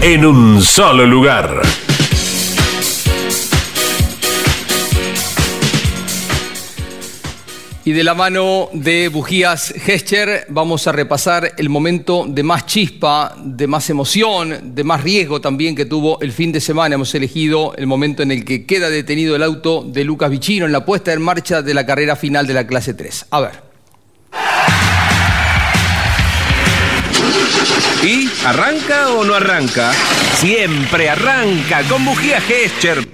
en 0.00 0.24
un 0.24 0.62
solo 0.62 1.04
lugar. 1.04 1.60
Y 7.84 7.90
de 7.90 8.04
la 8.04 8.14
mano 8.14 8.68
de 8.72 9.08
Bujías 9.08 9.74
Gescher 9.76 10.46
vamos 10.48 10.86
a 10.86 10.92
repasar 10.92 11.54
el 11.56 11.68
momento 11.68 12.24
de 12.28 12.44
más 12.44 12.66
chispa, 12.66 13.34
de 13.36 13.66
más 13.66 13.90
emoción, 13.90 14.76
de 14.76 14.84
más 14.84 15.02
riesgo 15.02 15.40
también 15.40 15.74
que 15.74 15.86
tuvo 15.86 16.20
el 16.20 16.30
fin 16.30 16.52
de 16.52 16.60
semana. 16.60 16.94
Hemos 16.94 17.12
elegido 17.16 17.74
el 17.76 17.88
momento 17.88 18.22
en 18.22 18.30
el 18.30 18.44
que 18.44 18.64
queda 18.64 18.90
detenido 18.90 19.34
el 19.34 19.42
auto 19.42 19.82
de 19.82 20.04
Lucas 20.04 20.30
Vicino 20.30 20.66
en 20.66 20.72
la 20.72 20.84
puesta 20.84 21.12
en 21.12 21.20
marcha 21.20 21.62
de 21.62 21.74
la 21.74 21.84
carrera 21.84 22.14
final 22.14 22.46
de 22.46 22.54
la 22.54 22.68
clase 22.68 22.94
3. 22.94 23.26
A 23.32 23.40
ver. 23.40 23.69
¿Y 28.02 28.30
arranca 28.46 29.10
o 29.10 29.24
no 29.24 29.34
arranca? 29.34 29.92
Siempre 30.36 31.10
arranca 31.10 31.82
con 31.88 32.04
bujía 32.04 32.40
Gescher. 32.40 33.06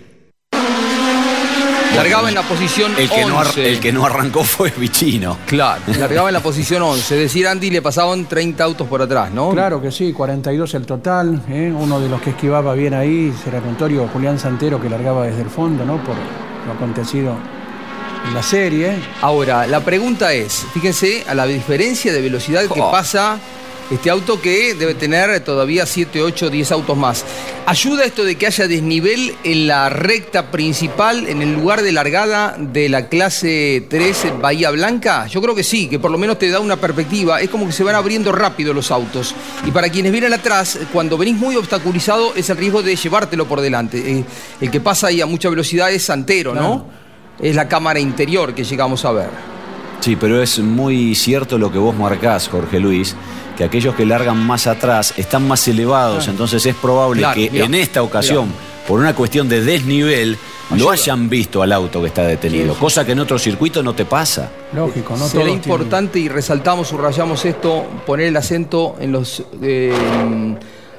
Largaba 1.97 2.29
en 2.29 2.35
la 2.35 2.43
posición 2.43 2.93
El 2.99 3.09
que, 3.09 3.25
no, 3.25 3.41
ar- 3.41 3.47
11. 3.47 3.69
el 3.71 3.81
que 3.81 3.91
no 3.93 4.05
arrancó 4.05 4.45
fue 4.45 4.71
Vicino. 4.77 5.39
Claro, 5.47 5.81
largaba 5.99 6.29
en 6.29 6.35
la 6.35 6.41
posición 6.41 6.83
11. 6.83 7.15
Es 7.15 7.21
decir, 7.21 7.49
Andy 7.49 7.71
le 7.71 7.81
pasaban 7.83 8.27
30 8.27 8.63
autos 8.63 8.87
por 8.87 9.01
atrás, 9.01 9.31
¿no? 9.33 9.51
Claro 9.51 9.81
que 9.81 9.91
sí, 9.91 10.13
42 10.13 10.75
el 10.75 10.85
total. 10.87 11.43
¿eh? 11.49 11.73
Uno 11.75 11.99
de 11.99 12.09
los 12.11 12.21
que 12.21 12.31
esquivaba 12.31 12.75
bien 12.75 12.93
ahí 12.95 13.33
será 13.43 13.61
notorio 13.61 14.07
Julián 14.13 14.39
Santero, 14.39 14.81
que 14.81 14.91
largaba 14.91 15.25
desde 15.27 15.41
el 15.43 15.51
fondo, 15.51 15.85
¿no? 15.87 15.97
Por 16.05 16.15
lo 16.67 16.73
acontecido 16.75 17.35
en 18.29 18.35
la 18.35 18.43
serie. 18.43 18.99
Ahora, 19.23 19.67
la 19.67 19.81
pregunta 19.81 20.33
es, 20.35 20.67
fíjense 20.75 21.25
a 21.27 21.35
la 21.35 21.47
diferencia 21.47 22.13
de 22.13 22.21
velocidad 22.21 22.63
que 22.69 22.81
Oh. 22.81 22.91
pasa 22.91 23.39
este 23.91 24.11
auto 24.11 24.41
que 24.41 24.75
debe 24.75 24.95
tener 24.95 25.41
todavía 25.41 25.87
7, 25.87 26.23
8, 26.23 26.51
10 26.51 26.73
autos 26.73 26.97
más. 26.97 27.25
¿Ayuda 27.67 28.05
esto 28.05 28.25
de 28.25 28.37
que 28.37 28.47
haya 28.47 28.67
desnivel 28.67 29.35
en 29.45 29.67
la 29.67 29.89
recta 29.89 30.51
principal, 30.51 31.29
en 31.29 31.43
el 31.43 31.55
lugar 31.55 31.83
de 31.83 31.93
largada 31.93 32.57
de 32.59 32.89
la 32.89 33.09
clase 33.09 33.87
3 33.89 34.25
en 34.25 34.43
Bahía 34.43 34.71
Blanca? 34.71 35.27
Yo 35.27 35.41
creo 35.41 35.55
que 35.55 35.63
sí, 35.63 35.89
que 35.89 35.99
por 35.99 36.11
lo 36.11 36.19
menos 36.19 36.39
te 36.39 36.49
da 36.49 36.61
una 36.61 36.77
perspectiva. 36.77 37.41
Es 37.41 37.51
como 37.51 37.67
que 37.67 37.73
se 37.73 37.85
van 37.85 37.95
abriendo 37.95 38.33
rápido 38.33 38.73
los 38.73 38.91
autos. 38.91 39.35
Y 39.65 39.71
para 39.71 39.89
quienes 39.89 40.13
vienen 40.13 40.33
atrás, 40.33 40.79
cuando 40.93 41.17
venís 41.17 41.37
muy 41.37 41.57
obstaculizado, 41.57 42.35
es 42.35 42.51
el 42.51 42.57
riesgo 42.57 42.83
de 42.83 42.97
llevártelo 42.97 43.47
por 43.47 43.61
delante. 43.61 43.99
Eh, 43.99 44.25
el 44.61 44.71
que 44.71 44.81
pasa 44.81 45.09
ahí 45.09 45.21
a 45.21 45.27
mucha 45.27 45.49
velocidad 45.49 45.91
es 45.91 46.05
Santero, 46.05 46.55
¿no? 46.55 46.87
Es 47.41 47.55
la 47.55 47.69
cámara 47.69 48.01
interior 48.01 48.55
que 48.55 48.65
llegamos 48.65 49.05
a 49.05 49.13
ver. 49.13 49.56
Sí, 50.07 50.15
pero 50.15 50.41
es 50.41 50.61
muy 50.61 51.17
cierto 51.17 51.59
lo 51.59 51.73
que 51.73 51.79
vos 51.79 51.97
marcás, 51.97 52.47
Jorge 52.49 52.79
Luis, 52.79 53.17
que 53.59 53.65
aquellos 53.65 53.93
que 53.97 54.07
largan 54.07 54.39
más 54.39 54.69
atrás 54.69 55.13
están 55.17 55.49
más 55.49 55.67
elevados, 55.67 56.19
Claro. 56.19 56.31
entonces 56.31 56.65
es 56.65 56.77
probable 56.77 57.23
Claro, 57.23 57.35
que 57.35 57.51
mirá, 57.51 57.65
en 57.65 57.75
esta 57.75 58.05
ocasión, 58.05 58.47
por 58.87 59.01
una 59.01 59.17
cuestión 59.17 59.49
de 59.49 59.63
desnivel, 59.65 60.39
lo 60.77 60.91
hayan 60.93 61.29
visto 61.29 61.61
al 61.61 61.73
auto 61.73 62.01
que 62.03 62.07
está 62.07 62.23
detenido, 62.23 62.75
cosa 62.75 63.05
que 63.05 63.11
en 63.11 63.19
otro 63.19 63.37
circuito 63.37 63.83
no 63.83 63.97
te 63.97 64.05
pasa. 64.05 64.49
Lógico, 64.73 65.17
no 65.17 65.27
Será 65.27 65.51
importante 65.51 66.21
y 66.21 66.29
resaltamos, 66.29 66.87
subrayamos 66.87 67.45
esto, 67.45 67.85
poner 68.07 68.29
el 68.29 68.37
acento 68.37 68.95
en 69.01 69.11
los 69.11 69.43
eh, 69.61 69.93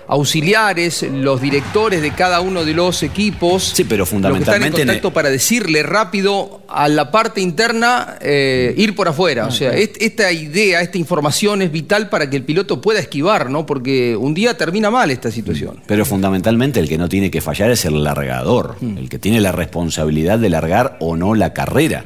auxiliares, 0.08 1.04
los 1.04 1.41
directores 1.41 2.02
de 2.02 2.12
cada 2.12 2.41
uno 2.41 2.63
de 2.65 2.74
los 2.74 3.04
equipos. 3.04 3.63
Sí, 3.76 3.84
pero 3.84 4.00
Los 4.00 4.10
que 4.10 4.15
están 4.15 4.26
en 4.32 4.36
fundamentalmente 4.36 4.78
contacto 4.86 5.12
para 5.13 5.30
decirle 5.30 5.84
rápido 5.84 6.62
a 6.67 6.88
la 6.88 7.12
parte 7.12 7.41
interna 7.41 8.17
eh, 8.22 8.74
ir 8.78 8.96
por 8.96 9.08
afuera. 9.08 9.48
o 9.48 9.52
sea, 9.52 9.72
est- 9.74 9.98
esta 10.02 10.32
idea, 10.32 10.82
esta 10.82 10.98
información 10.98 11.62
es 11.62 11.72
vital 11.72 12.10
para 12.10 12.30
que 12.30 12.38
el 12.38 12.43
piloto 12.43 12.82
pueda 12.82 13.00
esquivar, 13.00 13.50
¿no? 13.50 13.65
Porque 13.65 14.15
un 14.15 14.34
día 14.34 14.56
termina 14.58 14.89
mal 14.89 15.12
esta 15.12 15.32
situación. 15.32 15.82
Pero 15.88 16.06
fundamentalmente 16.06 16.80
el 16.80 16.88
que 16.88 16.98
no 16.98 17.10
tiene 17.10 17.30
que 17.32 17.41
fallar 17.41 17.72
es 17.72 17.86
el 17.86 18.04
largador, 18.04 18.78
Mm. 18.82 18.98
el 18.98 19.10
que 19.10 19.20
tiene 19.20 19.41
la 19.41 19.52
responsabilidad 19.52 20.39
de 20.39 20.50
largar 20.50 20.98
o 21.00 21.15
no 21.17 21.36
la 21.36 21.54
carrera. 21.54 22.06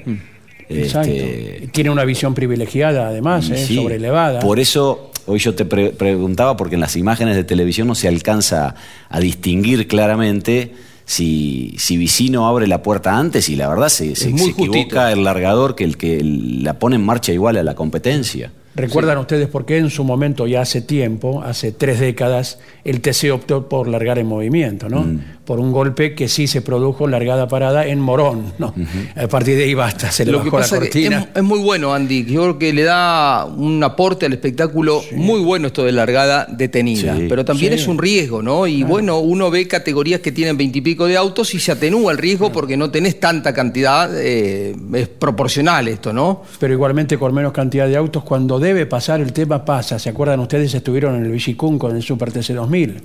Exacto. 0.70 1.12
Este, 1.12 1.68
Tiene 1.74 1.90
una 1.90 2.06
visión 2.06 2.34
privilegiada, 2.34 3.08
además, 3.10 3.50
¿eh? 3.50 3.66
Sí, 3.68 3.76
sobrelevada. 3.76 4.40
Por 4.40 4.60
eso, 4.60 5.11
hoy 5.32 5.40
yo 5.40 5.56
te 5.56 5.66
pre- 5.66 5.90
preguntaba, 5.92 6.56
porque 6.58 6.76
en 6.76 6.82
las 6.82 6.96
imágenes 6.96 7.36
de 7.36 7.44
televisión 7.44 7.88
no 7.88 7.96
se 7.96 8.08
alcanza 8.08 8.76
a 9.10 9.20
distinguir 9.20 9.88
claramente 9.88 10.74
si, 11.06 11.76
si 11.78 11.98
Vicino 11.98 12.48
abre 12.48 12.68
la 12.68 12.84
puerta 12.84 13.18
antes 13.18 13.50
y 13.50 13.56
la 13.56 13.68
verdad 13.68 13.90
se, 13.90 14.16
se- 14.16 14.30
muy 14.30 14.40
se 14.40 14.50
equivoca 14.52 15.12
el 15.12 15.24
largador 15.24 15.76
que 15.76 15.84
el 15.84 15.98
que 15.98 16.22
la 16.24 16.80
pone 16.80 16.96
en 16.98 17.04
marcha 17.06 17.32
igual 17.34 17.58
a 17.58 17.64
la 17.64 17.76
competencia. 17.76 18.52
¿Recuerdan 18.74 19.18
ustedes 19.18 19.50
por 19.50 19.66
qué 19.66 19.78
en 19.80 19.90
su 19.90 20.06
momento, 20.06 20.48
ya 20.48 20.62
hace 20.62 20.80
tiempo, 20.82 21.44
hace 21.44 21.74
tres 21.74 22.00
décadas, 22.00 22.58
el 22.86 23.02
TC 23.02 23.32
optó 23.34 23.68
por 23.68 23.90
largar 23.90 24.18
en 24.18 24.28
movimiento, 24.28 24.88
¿no? 24.88 25.02
Mm. 25.04 25.20
Por 25.46 25.60
un 25.60 25.72
golpe 25.72 26.14
que 26.14 26.28
sí 26.30 26.46
se 26.46 26.62
produjo 26.62 27.08
largada 27.08 27.48
parada 27.48 27.86
en 27.88 28.00
Morón, 28.00 28.54
¿no? 28.60 28.74
A 29.16 29.28
partir 29.28 29.58
de 29.58 29.64
ahí 29.64 29.74
basta, 29.74 30.12
se 30.12 30.24
le 30.24 30.32
Lo 30.32 30.38
bajó 30.38 30.58
la 30.58 30.62
pasa 30.64 30.78
cortina. 30.78 31.30
es, 31.34 31.38
es 31.38 31.44
muy 31.44 31.60
bueno, 31.60 31.94
Andy. 31.94 32.26
Yo 32.26 32.42
creo 32.44 32.60
que 32.60 32.72
le 32.74 32.84
da 32.84 33.46
un 33.46 33.84
aporte 33.84 34.28
al 34.28 34.34
espectáculo 34.34 35.02
muy 35.16 35.42
bueno 35.42 35.68
esto 35.68 35.84
de 35.84 35.92
largada 35.94 36.46
detenida. 36.50 37.18
Sí. 37.18 37.26
Pero 37.28 37.44
también 37.44 37.74
Sí. 37.74 37.80
es 37.80 37.88
un 37.88 37.98
riesgo, 37.98 38.42
¿no? 38.44 38.68
Y 38.68 38.84
bueno, 38.84 39.18
uno 39.20 39.50
ve 39.50 39.68
categorías 39.68 40.22
que 40.22 40.32
tienen 40.32 40.58
veintipico 40.58 41.08
de 41.08 41.18
autos 41.18 41.54
y 41.56 41.60
se 41.60 41.72
atenúa 41.72 42.12
el 42.12 42.20
riesgo 42.20 42.52
porque 42.52 42.78
no 42.78 42.92
tenés 42.92 43.20
tanta 43.20 43.52
cantidad. 43.54 44.12
eh, 44.14 44.76
es 44.94 45.08
proporcional 45.08 45.88
esto, 45.88 46.14
¿no? 46.14 46.44
Pero 46.60 46.74
igualmente 46.74 47.18
con 47.18 47.34
menos 47.34 47.52
cantidad 47.52 47.88
de 47.88 47.98
autos, 47.98 48.24
cuando 48.24 48.60
debe 48.60 48.86
pasar 48.86 49.20
el 49.22 49.34
tema 49.34 49.66
pasa. 49.66 49.98
¿Se 49.98 50.10
acuerdan 50.10 50.40
ustedes? 50.40 50.74
Estuvieron 50.76 51.16
en 51.16 51.26
el 51.26 51.32
Villicún 51.32 51.80
con 51.80 51.96
el 51.96 52.04
Super 52.04 52.32
TC 52.32 52.54
2000. 52.54 53.02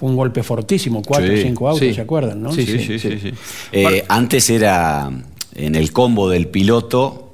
Fue 0.00 0.08
un 0.08 0.16
golpe 0.16 0.42
fortísimo, 0.42 1.02
cuatro 1.02 1.30
o 1.30 1.36
Sí, 1.36 1.42
cinco 1.42 1.68
autos, 1.68 1.86
sí. 1.86 1.92
¿se 1.92 2.00
acuerdan? 2.00 2.42
¿no? 2.42 2.50
Sí, 2.52 2.64
sí, 2.64 2.98
sí. 2.98 3.34
Eh, 3.70 4.02
antes 4.08 4.48
era 4.48 5.10
en 5.54 5.74
el 5.74 5.92
combo 5.92 6.30
del 6.30 6.48
piloto. 6.48 7.29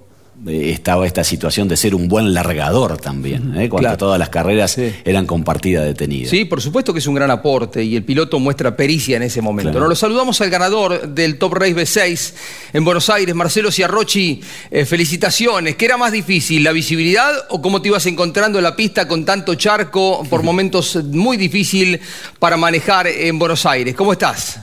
Eh, 0.46 0.70
Estaba 0.70 1.06
esta 1.06 1.24
situación 1.24 1.68
de 1.68 1.76
ser 1.76 1.94
un 1.94 2.08
buen 2.08 2.32
largador 2.34 2.96
también, 2.98 3.54
¿eh? 3.58 3.68
cuando 3.68 3.88
Claro. 3.88 3.96
todas 3.96 4.18
las 4.18 4.28
carreras 4.28 4.72
Sí. 4.72 4.92
eran 5.04 5.26
con 5.26 5.44
partida 5.44 5.82
detenida. 5.82 6.28
Sí, 6.30 6.44
por 6.44 6.60
supuesto 6.60 6.92
que 6.92 6.98
es 7.00 7.06
un 7.06 7.14
gran 7.14 7.30
aporte 7.30 7.82
y 7.82 7.96
el 7.96 8.04
piloto 8.04 8.38
muestra 8.38 8.76
pericia 8.76 9.16
en 9.16 9.22
ese 9.22 9.40
momento. 9.42 9.70
Claro. 9.72 9.84
¿no? 9.84 9.88
Lo 9.90 9.96
saludamos 9.96 10.40
al 10.40 10.50
ganador 10.50 11.08
del 11.08 11.38
Top 11.38 11.54
Race 11.54 11.74
B6 11.74 12.34
en 12.72 12.84
Buenos 12.84 13.08
Aires, 13.10 13.34
Marcelo 13.34 13.70
Ciarrochi. 13.70 14.40
Eh, 14.70 14.84
felicitaciones. 14.84 15.76
¿Qué 15.76 15.84
era 15.86 15.96
más 15.96 16.12
difícil, 16.12 16.62
la 16.64 16.72
visibilidad 16.72 17.32
o 17.50 17.60
cómo 17.62 17.82
te 17.82 17.88
ibas 17.88 18.06
encontrando 18.06 18.58
en 18.58 18.64
la 18.64 18.76
pista 18.76 19.08
con 19.08 19.24
tanto 19.24 19.54
charco 19.54 20.22
por 20.28 20.42
momentos 20.42 20.96
muy 21.04 21.36
difícil 21.36 22.00
para 22.38 22.56
manejar 22.56 23.06
en 23.06 23.38
Buenos 23.38 23.66
Aires? 23.66 23.94
¿Cómo 23.94 24.12
estás? 24.12 24.60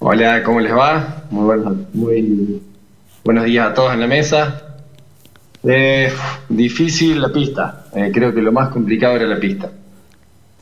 Hola, 0.00 0.42
¿cómo 0.42 0.60
les 0.60 0.72
va? 0.72 1.24
Muy, 1.30 1.44
buenos, 1.44 1.76
muy 1.94 2.60
buenos 3.24 3.44
días 3.44 3.70
a 3.70 3.74
todos 3.74 3.94
en 3.94 4.00
la 4.00 4.06
mesa. 4.06 4.76
Difícil 6.48 7.20
la 7.20 7.32
pista. 7.32 7.86
Eh, 7.96 8.10
creo 8.12 8.34
que 8.34 8.42
lo 8.42 8.52
más 8.52 8.68
complicado 8.68 9.16
era 9.16 9.26
la 9.26 9.40
pista. 9.40 9.70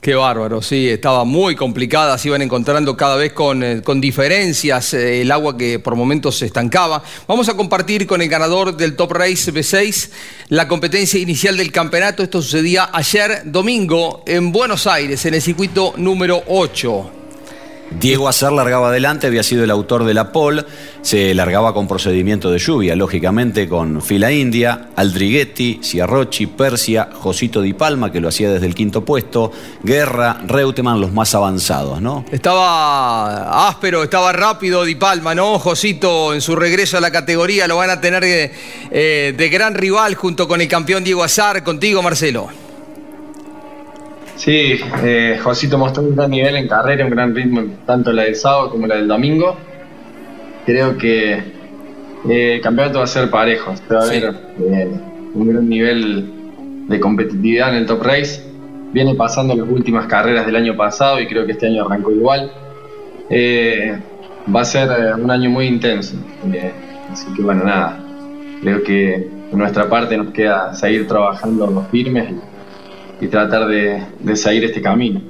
Qué 0.01 0.16
bárbaro, 0.16 0.61
sí, 0.61 0.88
estaba 0.88 1.25
muy 1.25 1.55
complicada, 1.55 2.18
se 2.18 2.27
iban 2.27 2.42
encontrando 2.42 2.96
cada 2.96 3.14
vez 3.14 3.33
con, 3.33 3.62
eh, 3.62 3.83
con 3.83 4.01
diferencias, 4.01 4.94
eh, 4.94 5.20
el 5.20 5.31
agua 5.31 5.57
que 5.57 5.79
por 5.79 5.94
momentos 5.94 6.38
se 6.38 6.46
estancaba. 6.46 7.05
Vamos 7.29 7.48
a 7.48 7.57
compartir 7.57 8.05
con 8.05 8.20
el 8.20 8.29
ganador 8.29 8.77
del 8.77 8.96
Top 8.96 9.12
Race 9.12 9.53
B6 9.53 10.11
la 10.48 10.66
competencia 10.66 11.20
inicial 11.20 11.57
del 11.57 11.70
campeonato. 11.70 12.25
Esto 12.25 12.42
sucedía 12.42 12.90
ayer 12.92 13.42
domingo 13.44 14.25
en 14.27 14.51
Buenos 14.51 14.88
Aires, 14.88 15.25
en 15.25 15.35
el 15.35 15.40
circuito 15.40 15.94
número 15.96 16.42
8. 16.48 17.21
Diego 17.98 18.28
Azar 18.28 18.52
largaba 18.52 18.88
adelante, 18.88 19.26
había 19.26 19.42
sido 19.42 19.64
el 19.64 19.70
autor 19.70 20.05
de 20.05 20.14
la 20.14 20.33
pole, 20.33 20.64
se 21.02 21.35
largaba 21.35 21.74
con 21.74 21.88
procedimiento 21.88 22.50
de 22.50 22.59
lluvia, 22.59 22.96
lógicamente 22.96 23.68
con 23.68 24.02
fila 24.02 24.33
india, 24.33 24.88
Aldriguetti, 24.96 25.81
Ciarrochi, 25.83 26.46
Persia, 26.46 27.09
Josito 27.12 27.61
Di 27.61 27.72
Palma, 27.72 28.12
que 28.12 28.20
lo 28.20 28.28
hacía 28.28 28.50
desde 28.50 28.66
el 28.66 28.74
quinto 28.74 29.05
puesto, 29.05 29.52
Guerra, 29.83 30.40
Reutemann, 30.46 31.00
los 31.00 31.12
más 31.12 31.35
avanzados, 31.35 32.00
¿no? 32.00 32.24
Estaba 32.31 33.68
áspero, 33.68 34.02
estaba 34.02 34.33
rápido 34.33 34.85
Di 34.85 34.94
Palma, 34.94 35.35
¿no? 35.35 35.59
Josito 35.59 36.35
en 36.35 36.40
su 36.40 36.57
regreso 36.57 36.98
a 36.98 37.00
la 37.00 37.11
categoría 37.11 37.66
lo 37.66 37.76
van 37.76 37.90
a 37.90 38.00
tener 38.00 38.22
de, 38.22 38.52
eh, 38.90 39.35
de 39.37 39.48
gran 39.48 39.74
rival 39.74 40.14
junto 40.14 40.48
con 40.48 40.61
el 40.61 40.68
campeón 40.68 41.05
Diego 41.05 41.24
Azar, 41.24 41.62
contigo 41.64 42.02
Marcelo. 42.02 42.62
Sí, 44.42 44.74
eh, 45.05 45.38
Josito 45.40 45.78
mostró 45.78 46.02
un 46.02 46.16
gran 46.16 46.28
nivel 46.28 46.57
en 46.57 46.66
carrera, 46.66 47.05
un 47.05 47.12
gran 47.12 47.33
ritmo, 47.33 47.62
tanto 47.87 48.11
la 48.11 48.24
del 48.24 48.35
sábado 48.35 48.70
como 48.70 48.88
la 48.88 48.96
del 48.96 49.07
domingo. 49.07 49.57
Creo 50.66 50.98
que 50.98 51.35
eh, 52.28 52.55
el 52.57 52.61
campeonato 52.61 52.98
va 52.98 53.05
a 53.05 53.07
ser 53.07 53.31
parejo, 53.31 53.72
se 53.76 53.94
va 53.94 54.02
a 54.02 54.07
ver 54.09 54.35
eh, 54.59 54.90
un 55.35 55.48
gran 55.48 55.68
nivel 55.68 56.88
de 56.88 56.98
competitividad 56.98 57.68
en 57.68 57.83
el 57.83 57.87
top 57.87 58.02
race. 58.02 58.42
Viene 58.92 59.14
pasando 59.14 59.55
las 59.55 59.68
últimas 59.68 60.07
carreras 60.07 60.44
del 60.44 60.57
año 60.57 60.76
pasado 60.76 61.20
y 61.20 61.28
creo 61.28 61.46
que 61.46 61.52
este 61.52 61.68
año 61.68 61.87
arrancó 61.87 62.11
igual. 62.11 62.50
Eh, 63.31 63.96
va 64.52 64.62
a 64.62 64.64
ser 64.64 65.20
un 65.20 65.31
año 65.31 65.50
muy 65.50 65.66
intenso, 65.66 66.16
eh, 66.52 66.72
así 67.12 67.33
que 67.37 67.42
bueno, 67.42 67.62
nada. 67.62 67.96
Creo 68.61 68.83
que 68.83 69.31
de 69.52 69.57
nuestra 69.57 69.88
parte 69.88 70.16
nos 70.16 70.33
queda 70.33 70.74
seguir 70.74 71.07
trabajando 71.07 71.87
firmes 71.92 72.28
y, 72.28 72.51
y 73.22 73.28
tratar 73.28 73.68
de, 73.68 74.02
de 74.18 74.37
seguir 74.37 74.64
este 74.64 74.82
camino. 74.82 75.20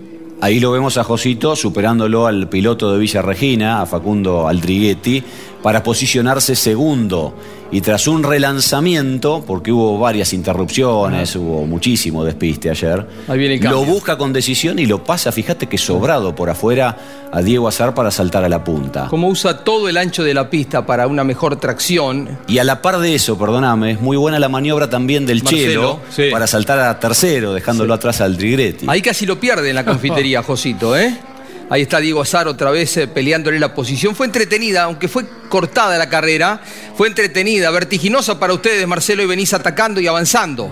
Ahí 0.40 0.58
lo 0.58 0.72
vemos 0.72 0.96
a 0.96 1.04
Josito 1.04 1.54
superándolo 1.54 2.26
al 2.26 2.48
piloto 2.48 2.92
de 2.92 2.98
Villa 2.98 3.20
Regina, 3.22 3.82
a 3.82 3.86
Facundo 3.86 4.48
Aldriguetti, 4.48 5.22
para 5.62 5.82
posicionarse 5.82 6.56
segundo. 6.56 7.34
Y 7.72 7.80
tras 7.80 8.06
un 8.06 8.22
relanzamiento, 8.22 9.42
porque 9.46 9.72
hubo 9.72 9.98
varias 9.98 10.34
interrupciones, 10.34 11.34
hubo 11.36 11.66
muchísimo 11.66 12.22
despiste 12.22 12.68
ayer, 12.68 13.06
Ahí 13.26 13.38
viene 13.38 13.54
el 13.54 13.62
lo 13.62 13.82
busca 13.84 14.18
con 14.18 14.30
decisión 14.30 14.78
y 14.78 14.84
lo 14.84 15.02
pasa, 15.02 15.32
fíjate 15.32 15.66
que 15.66 15.78
sobrado 15.78 16.34
por 16.34 16.50
afuera 16.50 16.98
a 17.32 17.40
Diego 17.40 17.66
Azar 17.66 17.94
para 17.94 18.10
saltar 18.10 18.44
a 18.44 18.48
la 18.50 18.62
punta. 18.62 19.06
Como 19.08 19.28
usa 19.28 19.64
todo 19.64 19.88
el 19.88 19.96
ancho 19.96 20.22
de 20.22 20.34
la 20.34 20.50
pista 20.50 20.84
para 20.84 21.06
una 21.06 21.24
mejor 21.24 21.56
tracción. 21.56 22.38
Y 22.46 22.58
a 22.58 22.64
la 22.64 22.82
par 22.82 22.98
de 22.98 23.14
eso, 23.14 23.38
perdóname, 23.38 23.92
es 23.92 24.00
muy 24.02 24.18
buena 24.18 24.38
la 24.38 24.50
maniobra 24.50 24.90
también 24.90 25.24
del 25.24 25.42
Marcelo, 25.42 25.64
Chelo 25.64 26.00
sí. 26.10 26.30
para 26.30 26.46
saltar 26.46 26.78
a 26.78 27.00
tercero, 27.00 27.54
dejándolo 27.54 27.94
atrás 27.94 28.20
al 28.20 28.32
Aldriguetti. 28.32 28.84
Ahí 28.86 29.00
casi 29.00 29.24
lo 29.24 29.40
pierde 29.40 29.70
en 29.70 29.76
la 29.76 29.84
confitería, 29.86 30.42
Josito, 30.42 30.94
¿eh? 30.94 31.16
Ahí 31.72 31.80
está 31.80 32.00
Diego 32.00 32.20
Azar 32.20 32.48
otra 32.48 32.70
vez 32.70 32.98
eh, 32.98 33.08
peleándole 33.08 33.58
la 33.58 33.74
posición. 33.74 34.14
Fue 34.14 34.26
entretenida, 34.26 34.82
aunque 34.82 35.08
fue 35.08 35.24
cortada 35.48 35.96
la 35.96 36.10
carrera, 36.10 36.60
fue 36.94 37.08
entretenida, 37.08 37.70
vertiginosa 37.70 38.38
para 38.38 38.52
ustedes, 38.52 38.86
Marcelo, 38.86 39.22
y 39.22 39.26
venís 39.26 39.54
atacando 39.54 39.98
y 39.98 40.06
avanzando. 40.06 40.70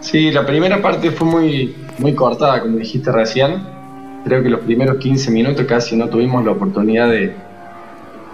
Sí, 0.00 0.32
la 0.32 0.44
primera 0.44 0.82
parte 0.82 1.12
fue 1.12 1.24
muy, 1.24 1.76
muy 1.98 2.16
cortada, 2.16 2.60
como 2.62 2.78
dijiste 2.78 3.12
recién. 3.12 3.62
Creo 4.24 4.42
que 4.42 4.48
los 4.48 4.62
primeros 4.62 4.96
15 4.96 5.30
minutos 5.30 5.64
casi 5.66 5.94
no 5.94 6.08
tuvimos 6.08 6.44
la 6.44 6.50
oportunidad 6.50 7.08
de, 7.08 7.32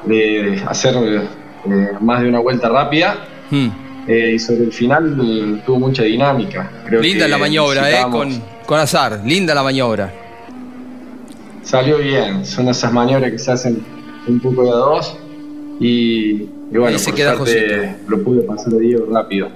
de 0.06 0.62
hacer 0.66 0.94
eh, 0.96 1.90
más 2.00 2.22
de 2.22 2.30
una 2.30 2.38
vuelta 2.38 2.70
rápida. 2.70 3.18
Hmm. 3.50 3.68
Eh, 4.08 4.32
y 4.36 4.38
sobre 4.38 4.64
el 4.64 4.72
final 4.72 5.18
eh, 5.22 5.62
tuvo 5.66 5.80
mucha 5.80 6.02
dinámica. 6.04 6.70
Creo 6.86 7.02
Linda 7.02 7.26
que 7.26 7.30
la 7.30 7.36
maniobra, 7.36 7.90
¿eh? 7.90 8.04
Con, 8.10 8.42
con 8.64 8.80
Azar, 8.80 9.20
linda 9.22 9.54
la 9.54 9.62
maniobra. 9.62 10.21
Salió 11.62 11.98
bien, 11.98 12.44
son 12.44 12.68
esas 12.68 12.92
maniobras 12.92 13.30
que 13.30 13.38
se 13.38 13.52
hacen 13.52 13.82
un 14.26 14.40
poco 14.40 14.64
de 14.64 14.70
a 14.70 14.74
dos. 14.74 15.16
Y, 15.80 16.42
y 16.70 16.78
bueno, 16.78 16.98
se 16.98 17.10
por 17.10 17.14
queda 17.14 17.36
suerte 17.36 17.96
lo 18.06 18.22
pude 18.22 18.42
pasar 18.42 18.74
a 18.74 18.76
Diego 18.76 19.06
rápido. 19.10 19.48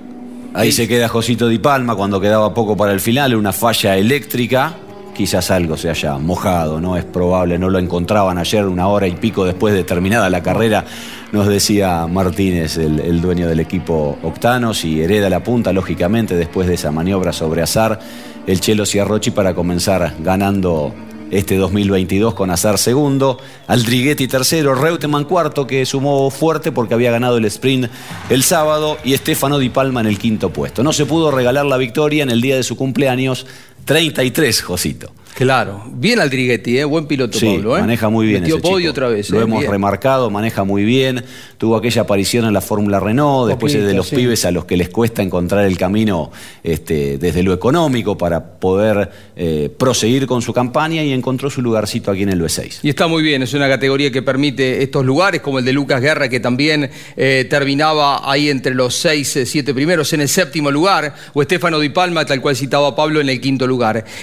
Ahí 0.54 0.72
se 0.72 0.88
queda 0.88 1.08
Josito 1.08 1.48
Di 1.48 1.58
Palma 1.58 1.94
cuando 1.94 2.20
quedaba 2.20 2.54
poco 2.54 2.76
para 2.76 2.92
el 2.92 3.00
final, 3.00 3.34
una 3.34 3.52
falla 3.52 3.96
eléctrica. 3.96 4.74
Quizás 5.14 5.50
algo 5.50 5.76
se 5.76 5.88
haya 5.88 6.18
mojado, 6.18 6.80
no 6.80 6.96
es 6.96 7.04
probable, 7.04 7.58
no 7.58 7.70
lo 7.70 7.78
encontraban 7.78 8.36
ayer 8.36 8.66
una 8.66 8.86
hora 8.88 9.06
y 9.06 9.12
pico 9.12 9.46
después 9.46 9.72
de 9.72 9.82
terminada 9.82 10.28
la 10.28 10.42
carrera, 10.42 10.84
nos 11.32 11.46
decía 11.46 12.06
Martínez, 12.06 12.76
el, 12.76 13.00
el 13.00 13.22
dueño 13.22 13.48
del 13.48 13.60
equipo 13.60 14.18
Octanos, 14.22 14.84
y 14.84 15.00
hereda 15.00 15.30
la 15.30 15.42
punta, 15.42 15.72
lógicamente, 15.72 16.36
después 16.36 16.68
de 16.68 16.74
esa 16.74 16.90
maniobra 16.90 17.32
sobre 17.32 17.62
Azar, 17.62 17.98
el 18.46 18.60
Chelo 18.60 18.84
Ciarrochi 18.84 19.30
para 19.30 19.54
comenzar 19.54 20.16
ganando 20.22 20.92
este 21.30 21.56
2022 21.56 22.34
con 22.34 22.50
Azar 22.50 22.78
segundo, 22.78 23.38
Aldriguetti 23.66 24.28
tercero, 24.28 24.74
Reutemann 24.74 25.24
cuarto 25.24 25.66
que 25.66 25.84
sumó 25.86 26.30
fuerte 26.30 26.72
porque 26.72 26.94
había 26.94 27.10
ganado 27.10 27.36
el 27.38 27.44
sprint 27.46 27.90
el 28.30 28.42
sábado 28.42 28.98
y 29.04 29.14
Estefano 29.14 29.58
Di 29.58 29.68
Palma 29.68 30.00
en 30.00 30.06
el 30.06 30.18
quinto 30.18 30.50
puesto. 30.50 30.82
No 30.82 30.92
se 30.92 31.06
pudo 31.06 31.30
regalar 31.30 31.66
la 31.66 31.76
victoria 31.76 32.22
en 32.22 32.30
el 32.30 32.40
día 32.40 32.56
de 32.56 32.62
su 32.62 32.76
cumpleaños, 32.76 33.46
33, 33.86 34.62
Josito. 34.62 35.12
Claro, 35.36 35.84
bien 35.92 36.18
Aldriguetti, 36.18 36.78
¿eh? 36.78 36.84
buen 36.86 37.06
piloto 37.06 37.38
Sí, 37.38 37.44
Pablo. 37.44 37.76
¿eh? 37.76 37.80
maneja 37.82 38.08
muy 38.08 38.26
bien 38.26 38.40
Metió 38.40 38.54
ese 38.56 38.62
podio 38.62 38.78
chico. 38.78 38.90
otra 38.92 39.08
vez. 39.08 39.28
Lo 39.28 39.38
¿eh? 39.38 39.42
hemos 39.42 39.58
Bien. 39.60 39.70
remarcado, 39.70 40.30
maneja 40.30 40.64
muy 40.64 40.82
bien. 40.82 41.22
Tuvo 41.58 41.76
aquella 41.76 42.02
aparición 42.02 42.46
en 42.46 42.54
la 42.54 42.62
Fórmula 42.62 43.00
Renault, 43.00 43.46
después 43.48 43.74
Poquito, 43.74 43.86
de 43.86 43.92
los 43.92 44.08
sí. 44.08 44.16
pibes 44.16 44.46
a 44.46 44.50
los 44.50 44.64
que 44.64 44.78
les 44.78 44.88
cuesta 44.88 45.22
encontrar 45.22 45.66
el 45.66 45.76
camino 45.76 46.32
este, 46.64 47.18
desde 47.18 47.42
lo 47.42 47.52
económico 47.52 48.16
para 48.16 48.58
poder 48.58 49.10
eh, 49.36 49.70
proseguir 49.76 50.26
con 50.26 50.40
su 50.40 50.54
campaña 50.54 51.04
y 51.04 51.12
encontró 51.12 51.50
su 51.50 51.60
lugarcito 51.60 52.10
aquí 52.10 52.22
en 52.22 52.30
el 52.30 52.40
B6. 52.40 52.78
Y 52.82 52.88
está 52.88 53.06
muy 53.06 53.22
bien, 53.22 53.42
es 53.42 53.52
una 53.52 53.68
categoría 53.68 54.10
que 54.10 54.22
permite 54.22 54.82
estos 54.82 55.04
lugares, 55.04 55.42
como 55.42 55.58
el 55.58 55.66
de 55.66 55.74
Lucas 55.74 56.00
Guerra, 56.00 56.30
que 56.30 56.40
también 56.40 56.90
terminaba 57.14 58.22
ahí 58.30 58.48
entre 58.48 58.74
los 58.74 58.94
seis, 58.94 59.38
siete 59.44 59.74
primeros, 59.74 60.14
en 60.14 60.22
el 60.22 60.30
séptimo 60.30 60.70
lugar, 60.70 61.14
o 61.34 61.42
Estefano 61.42 61.78
Di 61.78 61.90
Palma, 61.90 62.24
tal 62.24 62.40
cual 62.40 62.56
citaba 62.56 62.96
Pablo, 62.96 63.20
en 63.20 63.28
el 63.28 63.38
quinto 63.38 63.66
lugar. 63.66 63.75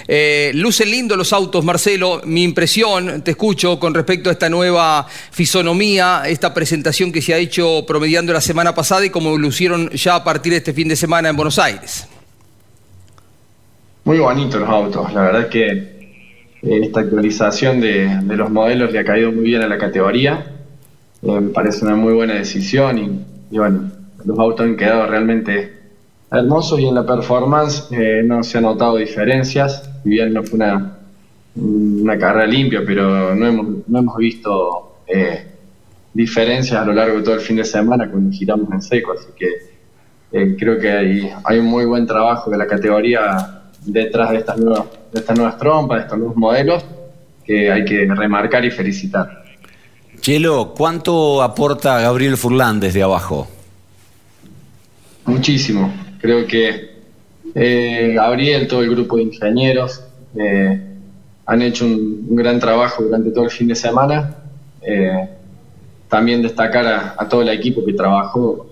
Eh, 0.07 0.51
lucen 0.55 0.89
lindo 0.89 1.15
los 1.15 1.33
autos, 1.33 1.63
Marcelo. 1.63 2.21
Mi 2.25 2.43
impresión, 2.43 3.21
te 3.21 3.31
escucho, 3.31 3.79
con 3.79 3.93
respecto 3.93 4.29
a 4.29 4.33
esta 4.33 4.49
nueva 4.49 5.07
fisonomía, 5.31 6.23
esta 6.25 6.53
presentación 6.53 7.11
que 7.11 7.21
se 7.21 7.33
ha 7.33 7.37
hecho 7.37 7.85
promediando 7.85 8.33
la 8.33 8.41
semana 8.41 8.73
pasada 8.73 9.05
y 9.05 9.09
como 9.09 9.37
lucieron 9.37 9.89
ya 9.91 10.15
a 10.15 10.23
partir 10.23 10.51
de 10.53 10.57
este 10.57 10.73
fin 10.73 10.87
de 10.87 10.95
semana 10.95 11.29
en 11.29 11.35
Buenos 11.35 11.59
Aires. 11.59 12.07
Muy 14.03 14.19
bonitos 14.19 14.59
los 14.59 14.69
autos, 14.69 15.13
la 15.13 15.21
verdad 15.21 15.49
que 15.49 15.67
eh, 15.67 15.91
esta 16.61 17.01
actualización 17.01 17.79
de, 17.79 18.19
los 18.35 18.49
modelos 18.49 18.91
le 18.91 18.99
ha 18.99 19.05
caído 19.05 19.31
muy 19.31 19.45
bien 19.45 19.61
a 19.61 19.67
la 19.67 19.77
categoría. 19.77 20.45
Eh, 21.21 21.39
me 21.39 21.49
parece 21.51 21.85
una 21.85 21.95
muy 21.95 22.13
buena 22.13 22.33
decisión 22.33 23.25
y 23.49 23.57
bueno, 23.57 23.91
los 24.25 24.39
autos 24.39 24.65
han 24.65 24.75
quedado 24.75 25.07
realmente 25.07 25.82
hermosos 26.33 26.79
y 26.79 26.87
en 26.87 26.95
la 26.95 27.05
performance 27.05 27.87
eh, 27.91 28.23
no 28.25 28.43
se 28.43 28.57
han 28.57 28.63
notado 28.63 28.97
diferencias, 28.97 29.89
si 30.03 30.09
bien 30.09 30.33
no 30.33 30.43
fue 30.43 30.55
una, 30.55 30.97
una 31.55 32.17
carrera 32.17 32.47
limpia, 32.47 32.81
pero 32.85 33.35
no 33.35 33.47
hemos, 33.47 33.67
no 33.87 33.99
hemos 33.99 34.17
visto 34.17 34.97
eh, 35.05 35.45
diferencias 36.11 36.81
a 36.81 36.85
lo 36.85 36.93
largo 36.93 37.17
de 37.17 37.23
todo 37.23 37.35
el 37.35 37.41
fin 37.41 37.57
de 37.57 37.65
semana 37.65 38.09
cuando 38.09 38.35
giramos 38.35 38.71
en 38.71 38.81
seco, 38.81 39.13
así 39.13 39.27
que 39.37 39.47
eh, 40.31 40.55
creo 40.57 40.79
que 40.79 40.91
hay, 40.91 41.31
hay 41.43 41.59
un 41.59 41.67
muy 41.67 41.85
buen 41.85 42.07
trabajo 42.07 42.49
de 42.49 42.57
la 42.57 42.65
categoría 42.65 43.61
detrás 43.85 44.31
de 44.31 44.37
estas 44.37 44.57
nuevas, 44.57 44.85
de 45.11 45.19
estas 45.19 45.37
nuevas 45.37 45.57
trompas, 45.59 45.97
de 45.97 46.03
estos 46.05 46.17
nuevos 46.17 46.35
modelos, 46.35 46.83
que 47.45 47.71
hay 47.71 47.85
que 47.85 48.07
remarcar 48.07 48.65
y 48.65 48.71
felicitar. 48.71 49.43
Chelo, 50.19 50.73
¿cuánto 50.75 51.43
aporta 51.43 51.99
Gabriel 51.99 52.37
Furlán 52.37 52.79
desde 52.79 53.03
abajo? 53.03 53.47
Muchísimo. 55.25 55.91
Creo 56.23 56.47
que 56.47 56.89
eh, 57.53 58.13
Gabriel, 58.15 58.65
todo 58.69 58.81
el 58.81 58.89
grupo 58.91 59.17
de 59.17 59.23
ingenieros, 59.23 60.05
eh, 60.39 60.81
han 61.45 61.61
hecho 61.61 61.85
un, 61.85 62.33
gran 62.33 62.61
trabajo 62.61 63.03
durante 63.03 63.31
todo 63.31 63.43
el 63.43 63.49
fin 63.49 63.67
de 63.67 63.75
semana. 63.75 64.37
Eh, 64.81 65.27
también 66.07 66.41
destacar 66.41 67.15
a, 67.17 67.27
todo 67.27 67.41
el 67.41 67.49
equipo 67.49 67.83
que 67.83 67.91
trabajó 67.91 68.67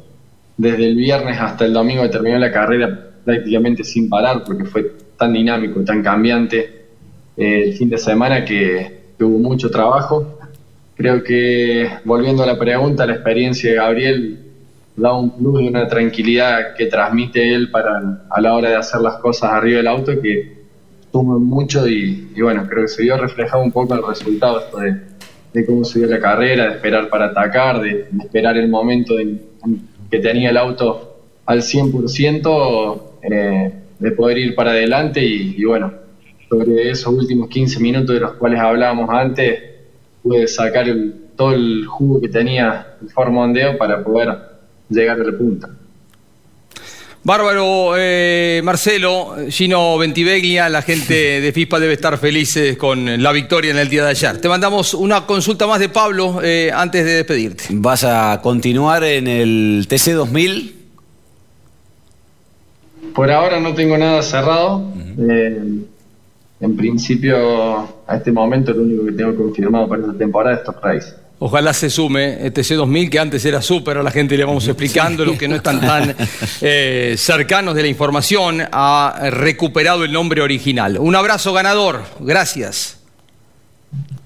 desde 0.55 0.87
el 0.87 0.95
viernes 0.95 1.41
hasta 1.41 1.65
el 1.65 1.73
domingo 1.73 2.03
que 2.03 2.09
terminó 2.09 2.39
la 2.39 2.53
carrera 2.53 3.09
prácticamente 3.25 3.83
sin 3.83 4.07
parar 4.07 4.45
porque 4.45 4.63
fue 4.63 4.93
tan 5.17 5.33
dinámico, 5.33 5.81
tan 5.83 6.01
cambiante 6.01 6.85
el 7.35 7.73
fin 7.73 7.89
de 7.89 7.97
semana 7.97 8.45
que, 8.45 9.11
que 9.17 9.23
hubo 9.23 9.39
mucho 9.39 9.69
trabajo 9.71 10.37
creo 10.95 11.23
que 11.23 11.89
volviendo 12.05 12.43
a 12.43 12.45
la 12.45 12.59
pregunta, 12.59 13.07
la 13.07 13.13
experiencia 13.13 13.71
de 13.71 13.75
Gabriel 13.77 14.50
da 14.95 15.13
un 15.13 15.31
plus 15.31 15.61
y 15.61 15.67
una 15.67 15.87
tranquilidad 15.87 16.75
que 16.77 16.85
transmite 16.87 17.53
él 17.55 17.71
para 17.71 18.25
a 18.29 18.41
la 18.41 18.53
hora 18.53 18.69
de 18.69 18.75
hacer 18.75 19.01
las 19.01 19.15
cosas 19.17 19.51
arriba 19.53 19.77
del 19.77 19.87
auto 19.87 20.11
que 20.21 20.61
suma 21.11 21.37
mucho 21.39 21.87
y, 21.87 22.31
y 22.35 22.41
bueno, 22.41 22.65
creo 22.69 22.83
que 22.83 22.87
se 22.89 23.03
vio 23.03 23.17
reflejado 23.17 23.63
un 23.63 23.71
poco 23.71 23.93
el 23.95 24.05
resultado 24.05 24.59
esto 24.59 24.77
de, 24.79 24.95
de 25.53 25.65
cómo 25.65 25.83
se 25.83 25.99
dio 25.99 26.07
la 26.07 26.19
carrera, 26.19 26.65
de 26.65 26.71
esperar 26.75 27.09
para 27.09 27.25
atacar, 27.27 27.81
de, 27.81 28.07
de 28.11 28.23
esperar 28.23 28.57
el 28.57 28.69
momento 28.69 29.19
en- 29.19 29.41
en 29.65 29.81
que 30.09 30.19
tenía 30.19 30.49
el 30.49 30.57
auto 30.57 31.19
al 31.45 31.61
100%, 31.61 33.01
eh, 33.23 33.73
de 33.99 34.11
poder 34.11 34.37
ir 34.37 34.55
para 34.55 34.71
adelante 34.71 35.23
y, 35.23 35.55
y 35.57 35.63
bueno, 35.65 35.91
sobre 36.49 36.89
esos 36.91 37.13
últimos 37.13 37.47
15 37.49 37.79
minutos 37.79 38.13
de 38.15 38.21
los 38.21 38.33
cuales 38.33 38.59
hablábamos 38.59 39.09
antes, 39.09 39.59
pude 40.23 40.47
sacar 40.47 40.87
el- 40.89 41.15
todo 41.35 41.53
el 41.53 41.85
jugo 41.87 42.21
que 42.21 42.27
tenía 42.29 42.95
el 43.01 43.09
formondeo 43.09 43.77
para 43.77 44.03
poder 44.03 44.50
llegar 44.91 45.19
a 45.19 45.23
la 45.23 45.37
punta. 45.37 45.69
Bárbaro, 47.23 47.93
eh, 47.97 48.61
Marcelo, 48.63 49.35
Gino 49.49 49.95
Ventiveglia, 49.99 50.69
la 50.69 50.81
gente 50.81 51.39
de 51.39 51.51
FISPA 51.51 51.79
debe 51.79 51.93
estar 51.93 52.17
felices 52.17 52.77
con 52.77 53.21
la 53.21 53.31
victoria 53.31 53.69
en 53.69 53.77
el 53.77 53.89
día 53.89 54.03
de 54.03 54.09
ayer. 54.09 54.41
Te 54.41 54.49
mandamos 54.49 54.95
una 54.95 55.27
consulta 55.27 55.67
más 55.67 55.79
de 55.79 55.89
Pablo 55.89 56.39
eh, 56.41 56.71
antes 56.73 57.05
de 57.05 57.11
despedirte. 57.11 57.65
¿Vas 57.73 58.03
a 58.03 58.39
continuar 58.41 59.03
en 59.03 59.27
el 59.27 59.85
TC2000? 59.87 60.71
Por 63.13 63.29
ahora 63.29 63.59
no 63.59 63.75
tengo 63.75 63.99
nada 63.99 64.23
cerrado. 64.23 64.91
Eh, 65.19 65.61
en 66.59 66.75
principio, 66.75 67.87
a 68.07 68.15
este 68.15 68.31
momento, 68.31 68.71
lo 68.71 68.81
único 68.81 69.05
que 69.05 69.11
tengo 69.11 69.35
confirmado 69.35 69.87
para 69.87 70.01
esta 70.01 70.17
temporada 70.17 70.55
es 70.55 70.63
Top 70.63 70.83
Race. 70.83 71.20
Ojalá 71.43 71.73
se 71.73 71.89
sume 71.89 72.45
este 72.45 72.61
C2000 72.61 73.09
que 73.09 73.17
antes 73.17 73.43
era 73.45 73.63
súper, 73.63 73.97
a 73.97 74.03
la 74.03 74.11
gente 74.11 74.37
le 74.37 74.45
vamos 74.45 74.67
explicando, 74.67 75.25
los 75.25 75.39
que 75.39 75.47
no 75.47 75.55
están 75.55 75.81
tan 75.81 76.15
eh, 76.61 77.15
cercanos 77.17 77.73
de 77.73 77.81
la 77.81 77.87
información, 77.87 78.61
ha 78.71 79.19
recuperado 79.31 80.03
el 80.03 80.11
nombre 80.11 80.43
original. 80.43 80.99
Un 80.99 81.15
abrazo 81.15 81.51
ganador, 81.51 82.03
gracias. 82.19 82.99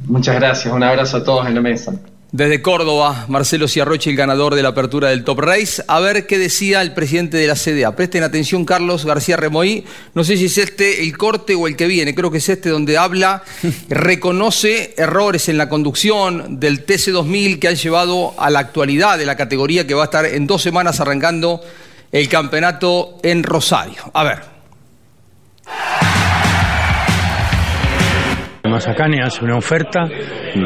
Muchas 0.03 0.35
gracias, 0.35 0.73
un 0.73 0.83
abrazo 0.83 1.15
a 1.15 1.23
todos 1.23 1.47
en 1.47 1.55
la 1.55 1.61
mesa. 1.61 1.93
Desde 2.35 2.61
Córdoba, 2.61 3.27
Marcelo 3.29 3.65
Ciarroche, 3.65 4.09
el 4.09 4.17
ganador 4.17 4.55
de 4.55 4.61
la 4.61 4.67
apertura 4.67 5.07
del 5.07 5.23
Top 5.23 5.39
Race. 5.39 5.81
A 5.87 6.01
ver 6.01 6.27
qué 6.27 6.37
decía 6.37 6.81
el 6.81 6.93
presidente 6.93 7.37
de 7.37 7.47
la 7.47 7.55
CDA. 7.55 7.95
Presten 7.95 8.23
atención, 8.23 8.65
Carlos 8.65 9.05
García 9.05 9.37
Remoí. 9.37 9.85
No 10.13 10.25
sé 10.25 10.35
si 10.35 10.47
es 10.47 10.57
este 10.57 11.03
el 11.03 11.17
corte 11.17 11.55
o 11.55 11.65
el 11.65 11.77
que 11.77 11.87
viene. 11.87 12.13
Creo 12.13 12.31
que 12.31 12.39
es 12.39 12.49
este 12.49 12.67
donde 12.67 12.97
habla, 12.97 13.41
reconoce 13.89 14.93
errores 14.97 15.47
en 15.47 15.57
la 15.57 15.69
conducción 15.69 16.59
del 16.59 16.85
TC2000 16.85 17.57
que 17.57 17.69
han 17.69 17.75
llevado 17.75 18.33
a 18.37 18.49
la 18.49 18.59
actualidad 18.59 19.17
de 19.17 19.25
la 19.25 19.37
categoría 19.37 19.87
que 19.87 19.93
va 19.93 20.01
a 20.01 20.05
estar 20.11 20.25
en 20.25 20.45
dos 20.45 20.61
semanas 20.61 20.99
arrancando 20.99 21.61
el 22.11 22.27
campeonato 22.27 23.17
en 23.23 23.43
Rosario. 23.43 24.11
A 24.13 24.23
ver. 24.25 26.14
Mazacane 28.69 29.21
hace 29.21 29.43
una 29.43 29.57
oferta 29.57 30.07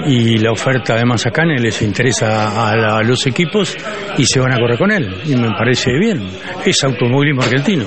y 0.08 0.38
la 0.38 0.52
oferta 0.52 0.96
de 0.96 1.06
Mazacane 1.06 1.60
les 1.60 1.82
interesa 1.82 2.70
a, 2.70 2.76
la- 2.76 3.02
los 3.02 3.26
equipos 3.28 3.76
y 4.18 4.26
se 4.26 4.40
van 4.40 4.54
a 4.54 4.60
correr 4.60 4.78
con 4.78 4.92
él. 4.92 5.22
Y 5.26 5.36
me 5.36 5.50
parece 5.58 5.92
bien. 6.00 6.28
Es 6.66 6.84
automovilismo 6.84 7.42
argentino. 7.44 7.86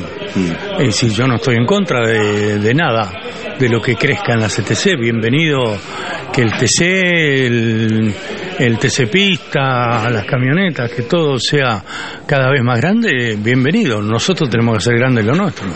Es 0.79 0.87
decir, 0.87 1.11
yo 1.13 1.27
no 1.27 1.37
estoy 1.37 1.57
en 1.57 1.67
contra 1.67 2.01
de, 2.07 2.75
nada 2.75 3.13
de 3.59 3.69
lo 3.69 3.81
que 3.81 3.97
crezca 3.97 4.33
en 4.35 4.41
la 4.41 4.49
CTC. 4.49 4.97
Bienvenido 4.99 5.77
que 6.33 6.43
el 6.43 6.53
TC, 6.53 6.81
el, 7.47 8.15
el 8.59 8.79
TC 8.79 9.07
Pista, 9.11 10.09
las 10.11 10.25
camionetas, 10.25 10.91
que 10.91 11.03
todo 11.03 11.39
sea 11.39 11.83
cada 12.27 12.51
vez 12.51 12.63
más 12.63 12.81
grande. 12.81 13.37
Bienvenido. 13.39 14.01
Nosotros 14.01 14.49
tenemos 14.49 14.73
que 14.75 14.79
hacer 14.79 14.99
grande 14.99 15.23
lo 15.23 15.35
nuestro. 15.35 15.67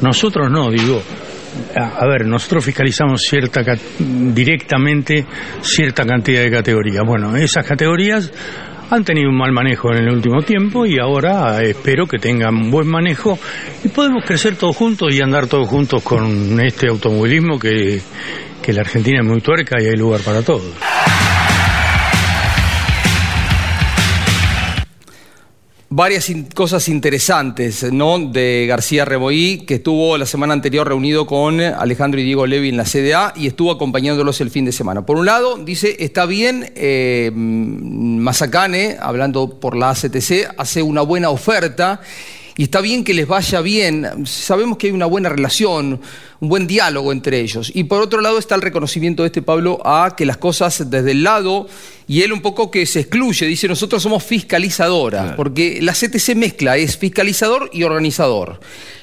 Nosotros 0.00 0.50
no, 0.50 0.70
digo. 0.70 1.02
A 1.76 2.06
ver, 2.06 2.26
nosotros 2.26 2.64
fiscalizamos 2.64 3.22
cierta 3.22 3.62
directamente 3.98 5.26
cierta 5.60 6.04
cantidad 6.04 6.42
de 6.42 6.50
categorías. 6.50 7.04
Bueno, 7.06 7.36
esas 7.36 7.66
categorías 7.66 8.32
han 8.90 9.04
tenido 9.04 9.30
un 9.30 9.36
mal 9.36 9.52
manejo 9.52 9.92
en 9.92 10.04
el 10.04 10.14
último 10.14 10.42
tiempo 10.42 10.86
y 10.86 10.98
ahora 10.98 11.62
espero 11.62 12.06
que 12.06 12.18
tengan 12.18 12.70
buen 12.70 12.86
manejo 12.86 13.38
y 13.82 13.88
podemos 13.88 14.24
crecer 14.24 14.56
todos 14.56 14.76
juntos 14.76 15.14
y 15.14 15.20
andar 15.20 15.46
todos 15.46 15.68
juntos 15.68 16.02
con 16.02 16.60
este 16.60 16.88
automovilismo 16.88 17.58
que, 17.58 18.00
que 18.62 18.72
la 18.72 18.82
Argentina 18.82 19.20
es 19.20 19.26
muy 19.26 19.40
tuerca 19.40 19.80
y 19.80 19.86
hay 19.86 19.96
lugar 19.96 20.20
para 20.20 20.42
todos. 20.42 20.93
Varias 25.96 26.28
cosas 26.54 26.88
interesantes, 26.88 27.92
¿no? 27.92 28.18
De 28.18 28.66
García 28.66 29.04
Reboí, 29.04 29.58
que 29.64 29.76
estuvo 29.76 30.18
la 30.18 30.26
semana 30.26 30.52
anterior 30.52 30.88
reunido 30.88 31.24
con 31.24 31.60
Alejandro 31.60 32.20
y 32.20 32.24
Diego 32.24 32.48
Levi 32.48 32.70
en 32.70 32.76
la 32.76 32.84
CDA 32.84 33.32
y 33.36 33.46
estuvo 33.46 33.70
acompañándolos 33.70 34.40
el 34.40 34.50
fin 34.50 34.64
de 34.64 34.72
semana. 34.72 35.06
Por 35.06 35.18
un 35.18 35.26
lado, 35.26 35.56
dice, 35.56 35.96
está 36.00 36.26
bien, 36.26 36.72
eh, 36.74 37.30
Mazacane, 37.32 38.96
hablando 39.00 39.60
por 39.60 39.76
la 39.76 39.90
ACTC, 39.90 40.52
hace 40.58 40.82
una 40.82 41.02
buena 41.02 41.30
oferta. 41.30 42.00
Y 42.56 42.64
está 42.64 42.80
bien 42.80 43.02
que 43.02 43.14
les 43.14 43.26
vaya 43.26 43.60
bien, 43.60 44.26
sabemos 44.26 44.78
que 44.78 44.86
hay 44.86 44.92
una 44.92 45.06
buena 45.06 45.28
relación, 45.28 46.00
un 46.44 46.48
buen 46.50 46.66
diálogo 46.66 47.10
entre 47.10 47.40
ellos. 47.40 47.72
Y 47.74 47.84
por 47.84 48.02
otro 48.02 48.20
lado 48.20 48.38
está 48.38 48.54
el 48.54 48.62
reconocimiento 48.62 49.22
de 49.22 49.28
este 49.28 49.42
Pablo 49.42 49.80
a 49.84 50.14
que 50.16 50.26
las 50.26 50.36
cosas 50.36 50.90
desde 50.90 51.12
el 51.12 51.24
lado, 51.24 51.66
y 52.06 52.22
él 52.22 52.32
un 52.32 52.42
poco 52.42 52.70
que 52.70 52.84
se 52.86 53.00
excluye, 53.00 53.46
dice 53.46 53.66
nosotros 53.66 54.02
somos 54.02 54.22
fiscalizadoras, 54.22 55.32
porque 55.32 55.80
la 55.80 55.94
CTC 55.94 56.36
mezcla, 56.36 56.76
es 56.76 56.98
fiscalizador 56.98 57.70
y 57.72 57.82
organizador. 57.82 58.60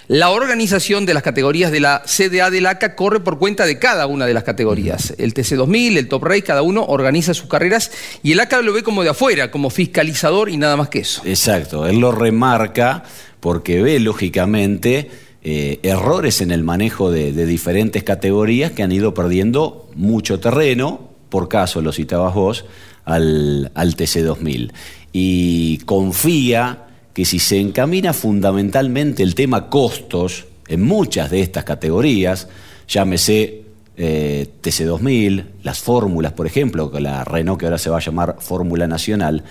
La 0.07 0.29
organización 0.29 1.05
de 1.05 1.13
las 1.13 1.23
categorías 1.23 1.71
de 1.71 1.79
la 1.79 2.03
CDA 2.05 2.49
del 2.51 2.65
ACA 2.65 2.95
corre 2.95 3.21
por 3.21 3.39
cuenta 3.39 3.65
de 3.65 3.79
cada 3.79 4.07
una 4.07 4.25
de 4.25 4.33
las 4.33 4.43
categorías. 4.43 5.13
El 5.17 5.33
TC2000, 5.33 5.97
el 5.97 6.07
Top 6.09 6.25
Race, 6.25 6.43
cada 6.43 6.63
uno 6.63 6.83
organiza 6.83 7.33
sus 7.33 7.47
carreras 7.47 7.91
y 8.21 8.33
el 8.33 8.39
ACA 8.41 8.61
lo 8.61 8.73
ve 8.73 8.83
como 8.83 9.03
de 9.03 9.09
afuera, 9.09 9.51
como 9.51 9.69
fiscalizador 9.69 10.49
y 10.49 10.57
nada 10.57 10.75
más 10.75 10.89
que 10.89 10.99
eso. 10.99 11.21
Exacto, 11.25 11.87
él 11.87 11.99
lo 11.99 12.11
remarca 12.11 13.03
porque 13.39 13.81
ve 13.81 13.99
lógicamente 13.99 15.09
eh, 15.43 15.79
errores 15.83 16.41
en 16.41 16.51
el 16.51 16.63
manejo 16.63 17.11
de, 17.11 17.31
diferentes 17.45 18.03
categorías 18.03 18.71
que 18.71 18.83
han 18.83 18.91
ido 18.91 19.13
perdiendo 19.13 19.89
mucho 19.95 20.39
terreno, 20.39 21.09
por 21.29 21.47
caso 21.47 21.81
lo 21.81 21.91
citabas 21.91 22.33
vos, 22.35 22.65
al, 23.05 23.71
al 23.73 23.95
TC2000. 23.95 24.71
Y 25.13 25.79
confía 25.79 26.85
que 27.13 27.25
si 27.25 27.39
se 27.39 27.59
encamina 27.59 28.13
fundamentalmente 28.13 29.23
el 29.23 29.35
tema 29.35 29.69
costos 29.69 30.45
en 30.67 30.81
muchas 30.83 31.29
de 31.31 31.41
estas 31.41 31.63
categorías, 31.63 32.47
llámese 32.87 33.63
eh, 33.97 34.47
TC2000, 34.61 35.45
las 35.63 35.79
fórmulas, 35.79 36.33
por 36.33 36.47
ejemplo, 36.47 36.91
que 36.91 37.01
la 37.01 37.23
Renault 37.23 37.59
que 37.59 37.65
ahora 37.65 37.77
se 37.77 37.89
va 37.89 37.97
a 37.97 38.01
llamar 38.01 38.37
Fórmula 38.39 38.87
Nacional, 38.87 39.43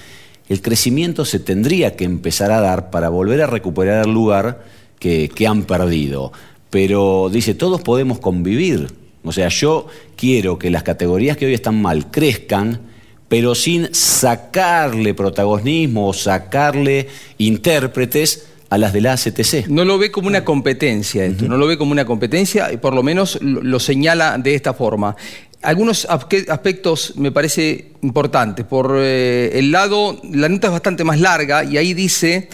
el 0.49 0.63
crecimiento 0.63 1.25
se 1.25 1.39
tendría 1.39 1.95
que 1.95 2.05
empezar 2.05 2.51
a 2.51 2.61
dar 2.61 2.91
para 2.91 3.09
volver 3.09 3.43
a 3.43 3.47
recuperar 3.47 4.07
el 4.07 4.13
lugar 4.13 4.65
que, 5.01 5.29
que 5.35 5.49
han 5.49 5.65
perdido. 5.65 6.33
Pero 6.71 7.29
dice, 7.33 7.55
todos 7.55 7.81
podemos 7.83 8.21
convivir. 8.21 8.87
O 9.25 9.33
sea, 9.33 9.49
yo 9.49 9.89
quiero 10.17 10.57
que 10.59 10.71
las 10.71 10.85
categorías 10.85 11.37
que 11.37 11.47
hoy 11.47 11.55
están 11.55 11.83
mal 11.83 12.13
crezcan, 12.13 12.81
pero 13.29 13.55
sin 13.57 13.93
sacarle 13.93 15.15
protagonismo 15.15 16.09
o 16.09 16.13
sacarle 16.13 17.09
intérpretes 17.39 18.47
a 18.71 18.79
las 18.79 18.93
de 18.93 19.01
la 19.01 19.13
ACTC. 19.15 19.67
No 19.69 19.85
lo 19.85 19.99
ve 19.99 20.11
como 20.13 20.29
una 20.29 20.45
competencia 20.45 21.25
esto, 21.25 21.49
no 21.49 21.57
lo 21.57 21.67
ve 21.67 21.77
como 21.77 21.91
una 21.93 22.05
competencia 22.05 22.73
y 22.73 22.77
por 22.77 22.95
lo 22.95 23.03
menos 23.03 23.39
lo, 23.43 23.81
señala 23.81 24.39
de 24.39 24.55
esta 24.55 24.75
forma. 24.75 25.17
Algunos 25.63 26.09
aspe- 26.09 26.49
aspectos 26.49 27.15
me 27.17 27.33
parece 27.33 27.93
importantes. 28.03 28.65
Por 28.65 28.97
eh, 29.01 29.51
el 29.59 29.73
lado, 29.73 30.21
la 30.33 30.49
nota 30.49 30.69
es 30.69 30.73
bastante 30.73 31.03
más 31.05 31.21
larga 31.21 31.65
y 31.65 31.77
ahí 31.77 31.95
dice 31.95 32.49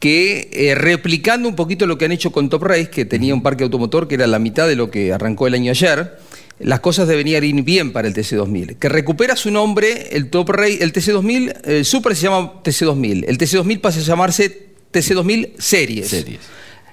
que 0.00 0.48
eh, 0.52 0.74
replicando 0.74 1.48
un 1.48 1.54
poquito 1.54 1.86
lo 1.86 1.98
que 1.98 2.06
han 2.06 2.12
hecho 2.12 2.32
con 2.32 2.48
Top 2.48 2.64
Race, 2.64 2.90
que 2.90 3.04
tenía 3.04 3.34
un 3.34 3.42
parque 3.42 3.62
automotor 3.64 4.08
que 4.08 4.16
era 4.16 4.26
la 4.26 4.38
mitad 4.38 4.66
de 4.66 4.74
lo 4.74 4.90
que 4.90 5.12
arrancó 5.12 5.46
el 5.46 5.54
año 5.54 5.70
ayer, 5.70 6.16
las 6.58 6.80
cosas 6.80 7.06
deberían 7.06 7.44
ir 7.44 7.62
bien 7.62 7.92
para 7.92 8.08
el 8.08 8.14
TC2000. 8.14 8.76
Que 8.78 8.88
recupera 8.88 9.36
su 9.36 9.50
nombre, 9.50 10.08
el 10.12 10.30
Top 10.30 10.48
Race, 10.50 10.82
el 10.82 10.92
TC2000, 10.92 11.60
el 11.64 11.84
Super 11.84 12.16
se 12.16 12.22
llama 12.22 12.62
TC2000, 12.64 13.24
el 13.28 13.38
TC2000 13.38 13.80
pasa 13.80 14.00
a 14.00 14.02
llamarse 14.02 14.68
TC2000 14.92 15.58
Series. 15.58 16.26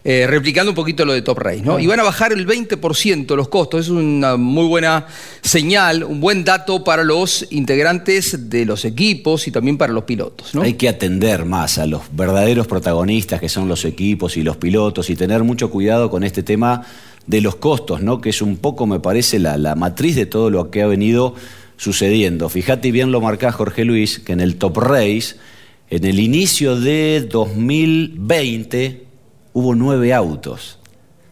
Eh, 0.10 0.26
replicando 0.26 0.72
un 0.72 0.76
poquito 0.76 1.04
lo 1.04 1.12
de 1.12 1.22
Top 1.22 1.38
Race, 1.40 1.60
¿no? 1.62 1.82
Y 1.82 1.86
van 1.86 2.00
a 2.00 2.04
bajar 2.04 2.32
el 2.32 2.48
20% 2.48 3.36
los 3.36 3.50
costos. 3.50 3.88
Es 3.88 3.90
una 3.90 4.38
muy 4.38 4.66
buena 4.66 5.06
señal, 5.42 6.06
un 6.06 6.22
buen 6.22 6.46
dato 6.46 6.82
para 6.86 7.04
los 7.04 7.46
integrantes 7.50 8.50
de 8.50 8.64
los 8.64 8.86
equipos 8.86 9.50
y 9.50 9.52
también 9.52 9.78
para 9.78 9.92
los 9.92 10.06
pilotos, 10.06 10.56
¿no? 10.56 10.62
Hay 10.62 10.76
que 10.76 10.88
atender 10.88 11.44
más 11.44 11.78
a 11.78 11.86
los 11.86 12.04
verdaderos 12.14 12.68
protagonistas 12.68 13.42
que 13.42 13.50
son 13.50 13.68
los 13.68 13.84
equipos 13.84 14.38
y 14.38 14.44
los 14.44 14.56
pilotos 14.56 15.10
y 15.10 15.18
tener 15.18 15.44
mucho 15.44 15.70
cuidado 15.70 16.10
con 16.10 16.24
este 16.24 16.42
tema 16.42 16.84
de 17.26 17.42
los 17.42 17.58
costos, 17.58 18.02
¿no? 18.02 18.22
Que 18.22 18.30
es 18.30 18.42
un 18.42 18.56
poco, 18.56 18.88
me 18.88 19.02
parece, 19.02 19.40
la, 19.40 19.58
la 19.58 19.76
matriz 19.76 20.16
de 20.16 20.26
todo 20.26 20.50
lo 20.50 20.72
que 20.72 20.84
ha 20.84 20.88
venido 20.88 21.36
sucediendo. 21.76 22.48
Fíjate 22.48 22.94
bien 22.94 23.12
lo 23.12 23.20
marcá 23.20 23.52
Jorge 23.52 23.84
Luis, 23.84 24.20
que 24.20 24.32
en 24.32 24.40
el 24.40 24.56
Top 24.56 24.78
Race, 24.78 25.36
en 25.90 26.06
el 26.06 26.22
inicio 26.22 26.80
de 26.80 27.28
2020, 27.30 29.07
hubo 29.58 29.74
nueve 29.74 30.14
autos 30.14 30.78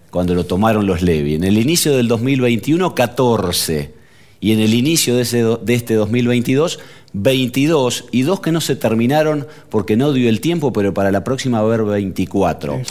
cuando 0.09 0.33
lo 0.33 0.45
tomaron 0.45 0.87
los 0.87 1.01
Levi. 1.03 1.35
En 1.35 1.43
el 1.43 1.57
inicio 1.59 1.95
del 1.95 2.07
2021, 2.07 2.95
14. 2.95 3.93
Y 4.39 4.51
en 4.53 4.59
el 4.61 4.73
inicio 4.73 5.15
de, 5.15 5.21
ese, 5.23 5.43
de 5.43 5.73
este 5.75 5.93
2022, 5.93 6.79
22. 7.13 8.05
Y 8.11 8.23
dos 8.23 8.39
que 8.39 8.51
no 8.51 8.61
se 8.61 8.75
terminaron 8.75 9.45
porque 9.69 9.95
no 9.95 10.11
dio 10.13 10.27
el 10.29 10.41
tiempo, 10.41 10.73
pero 10.73 10.93
para 10.93 11.11
la 11.11 11.23
próxima 11.23 11.61
va 11.61 11.71
a 11.71 11.73
haber 11.75 11.85
24. 11.85 12.81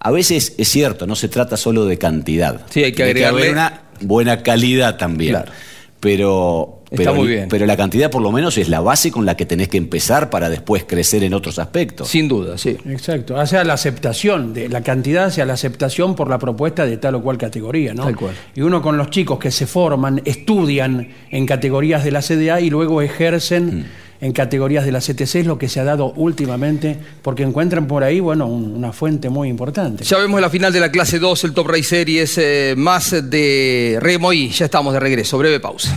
A 0.00 0.10
veces 0.10 0.54
es 0.58 0.68
cierto, 0.68 1.06
no 1.06 1.14
se 1.14 1.28
trata 1.28 1.56
solo 1.56 1.84
de 1.86 1.96
cantidad. 1.98 2.62
Sí, 2.70 2.82
hay 2.82 2.92
que 2.92 3.04
agregarle- 3.04 3.28
haber 3.28 3.52
una 3.52 3.82
buena 4.00 4.42
calidad 4.42 4.96
también. 4.96 5.30
Claro. 5.32 5.52
Pero, 6.00 6.81
Está 6.92 7.04
pero, 7.10 7.14
muy 7.14 7.26
bien. 7.28 7.46
pero 7.48 7.64
la 7.66 7.76
cantidad 7.76 8.10
por 8.10 8.20
lo 8.22 8.30
menos 8.30 8.56
es 8.58 8.68
la 8.68 8.80
base 8.80 9.10
con 9.10 9.24
la 9.26 9.36
que 9.36 9.46
tenés 9.46 9.68
que 9.68 9.78
empezar 9.78 10.28
para 10.30 10.48
después 10.50 10.84
crecer 10.86 11.24
en 11.24 11.32
otros 11.34 11.58
aspectos. 11.58 12.08
Sin 12.08 12.28
duda, 12.28 12.58
sí. 12.58 12.76
Exacto, 12.88 13.38
hacia 13.40 13.64
la 13.64 13.72
aceptación, 13.74 14.52
de 14.54 14.68
la 14.68 14.82
cantidad 14.82 15.24
hacia 15.24 15.44
la 15.46 15.54
aceptación 15.54 16.14
por 16.14 16.28
la 16.28 16.38
propuesta 16.38 16.84
de 16.86 16.98
tal 16.98 17.14
o 17.16 17.22
cual 17.22 17.38
categoría, 17.38 17.94
¿no? 17.94 18.04
Tal 18.04 18.16
cual. 18.16 18.34
Y 18.54 18.60
uno 18.60 18.82
con 18.82 18.96
los 18.96 19.10
chicos 19.10 19.38
que 19.38 19.50
se 19.50 19.66
forman, 19.66 20.20
estudian 20.24 21.08
en 21.30 21.46
categorías 21.46 22.04
de 22.04 22.10
la 22.10 22.20
CDA 22.22 22.60
y 22.60 22.68
luego 22.70 23.00
ejercen 23.02 23.80
Mm. 23.80 23.84
en 24.20 24.32
categorías 24.32 24.84
de 24.84 24.92
la 24.92 25.00
CTC 25.00 25.40
es 25.40 25.46
lo 25.46 25.58
que 25.58 25.68
se 25.68 25.80
ha 25.80 25.84
dado 25.84 26.12
últimamente, 26.16 26.96
porque 27.22 27.42
encuentran 27.42 27.86
por 27.88 28.04
ahí, 28.04 28.20
bueno, 28.20 28.46
un- 28.46 28.72
una 28.76 28.92
fuente 28.92 29.28
muy 29.30 29.48
importante. 29.48 30.04
Ya 30.04 30.18
vemos 30.18 30.40
la 30.40 30.50
final 30.50 30.72
de 30.72 30.78
la 30.80 30.90
clase 30.92 31.18
2, 31.18 31.42
el 31.44 31.52
Top 31.54 31.66
Race 31.68 31.82
Series, 31.84 32.36
eh, 32.38 32.74
más 32.76 33.10
de 33.30 33.98
Remoí. 34.00 34.50
Ya 34.50 34.66
estamos 34.66 34.92
de 34.92 35.00
regreso. 35.00 35.38
Breve 35.38 35.58
pausa. 35.58 35.96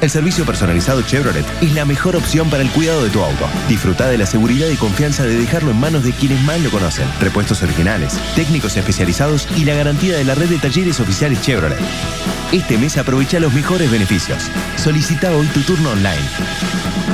El 0.00 0.10
servicio 0.10 0.44
personalizado 0.44 1.00
Chevrolet 1.02 1.44
es 1.62 1.74
la 1.74 1.86
mejor 1.86 2.16
opción 2.16 2.50
para 2.50 2.62
el 2.62 2.70
cuidado 2.70 3.02
de 3.02 3.10
tu 3.10 3.22
auto. 3.22 3.46
Disfruta 3.68 4.08
de 4.08 4.18
la 4.18 4.26
seguridad 4.26 4.68
y 4.68 4.76
confianza 4.76 5.24
de 5.24 5.38
dejarlo 5.38 5.70
en 5.70 5.80
manos 5.80 6.04
de 6.04 6.12
quienes 6.12 6.42
más 6.42 6.60
lo 6.60 6.70
conocen. 6.70 7.08
Repuestos 7.20 7.62
originales, 7.62 8.12
técnicos 8.34 8.76
especializados 8.76 9.48
y 9.56 9.64
la 9.64 9.74
garantía 9.74 10.16
de 10.16 10.24
la 10.24 10.34
red 10.34 10.50
de 10.50 10.58
talleres 10.58 11.00
oficiales 11.00 11.40
Chevrolet. 11.40 11.78
Este 12.52 12.76
mes 12.76 12.98
aprovecha 12.98 13.40
los 13.40 13.54
mejores 13.54 13.90
beneficios. 13.90 14.50
Solicita 14.76 15.32
hoy 15.34 15.46
tu 15.48 15.60
turno 15.60 15.90
online. 15.90 16.22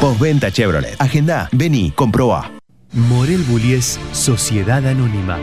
Postventa 0.00 0.50
Chevrolet. 0.50 0.96
Agenda, 0.98 1.48
vení, 1.52 1.92
comprobá. 1.92 2.50
Morel 2.92 3.42
Bullies 3.44 3.98
Sociedad 4.12 4.86
Anónima, 4.86 5.38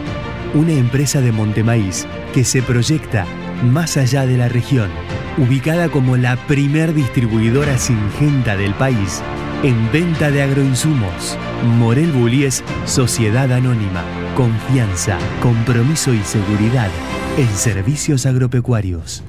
una 0.54 0.74
empresa 0.74 1.22
de 1.22 1.32
Montemaíz 1.32 2.06
que 2.34 2.44
se 2.44 2.62
proyecta 2.62 3.26
más 3.64 3.98
allá 3.98 4.28
de 4.28 4.38
la 4.38 4.50
región, 4.50 4.92
ubicada 5.38 5.90
como 5.90 6.18
la 6.18 6.36
primer 6.48 6.94
distribuidora 6.94 7.78
singenta 7.78 8.58
del 8.58 8.74
país 8.74 9.22
en 9.64 9.92
venta 9.92 10.32
de 10.32 10.42
agroinsumos. 10.42 11.38
Morel 11.78 12.12
Bullies 12.12 12.64
Sociedad 12.86 13.52
Anónima, 13.52 14.04
confianza, 14.36 15.18
compromiso 15.42 16.14
y 16.14 16.24
seguridad 16.24 16.90
en 17.38 17.48
servicios 17.50 18.26
agropecuarios. 18.26 19.24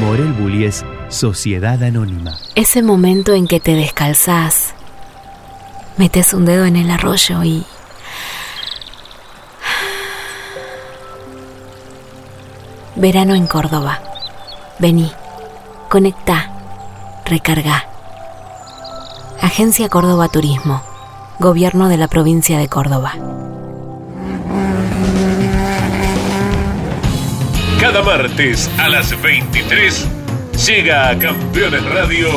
Morel 0.00 0.32
Bullies 0.32 0.84
Sociedad 1.08 1.82
Anónima. 1.82 2.36
Ese 2.54 2.82
momento 2.82 3.34
en 3.34 3.46
que 3.46 3.60
te 3.60 3.74
descalzás, 3.74 4.74
metes 5.96 6.34
un 6.34 6.44
dedo 6.44 6.64
en 6.64 6.76
el 6.76 6.90
arroyo 6.90 7.44
y... 7.44 7.64
Verano 12.96 13.34
en 13.34 13.46
Córdoba. 13.46 14.00
Vení, 14.78 15.10
conectá, 15.88 16.50
recarga. 17.24 17.84
Agencia 19.40 19.88
Córdoba 19.88 20.28
Turismo. 20.28 20.82
Gobierno 21.38 21.88
de 21.88 21.98
la 21.98 22.08
provincia 22.08 22.58
de 22.58 22.68
Córdoba. 22.68 23.12
Cada 27.80 28.02
martes 28.02 28.70
a 28.78 28.88
las 28.88 29.20
23 29.22 30.06
llega 30.66 31.10
a 31.10 31.18
Campeones 31.18 31.84
Radio 31.84 32.28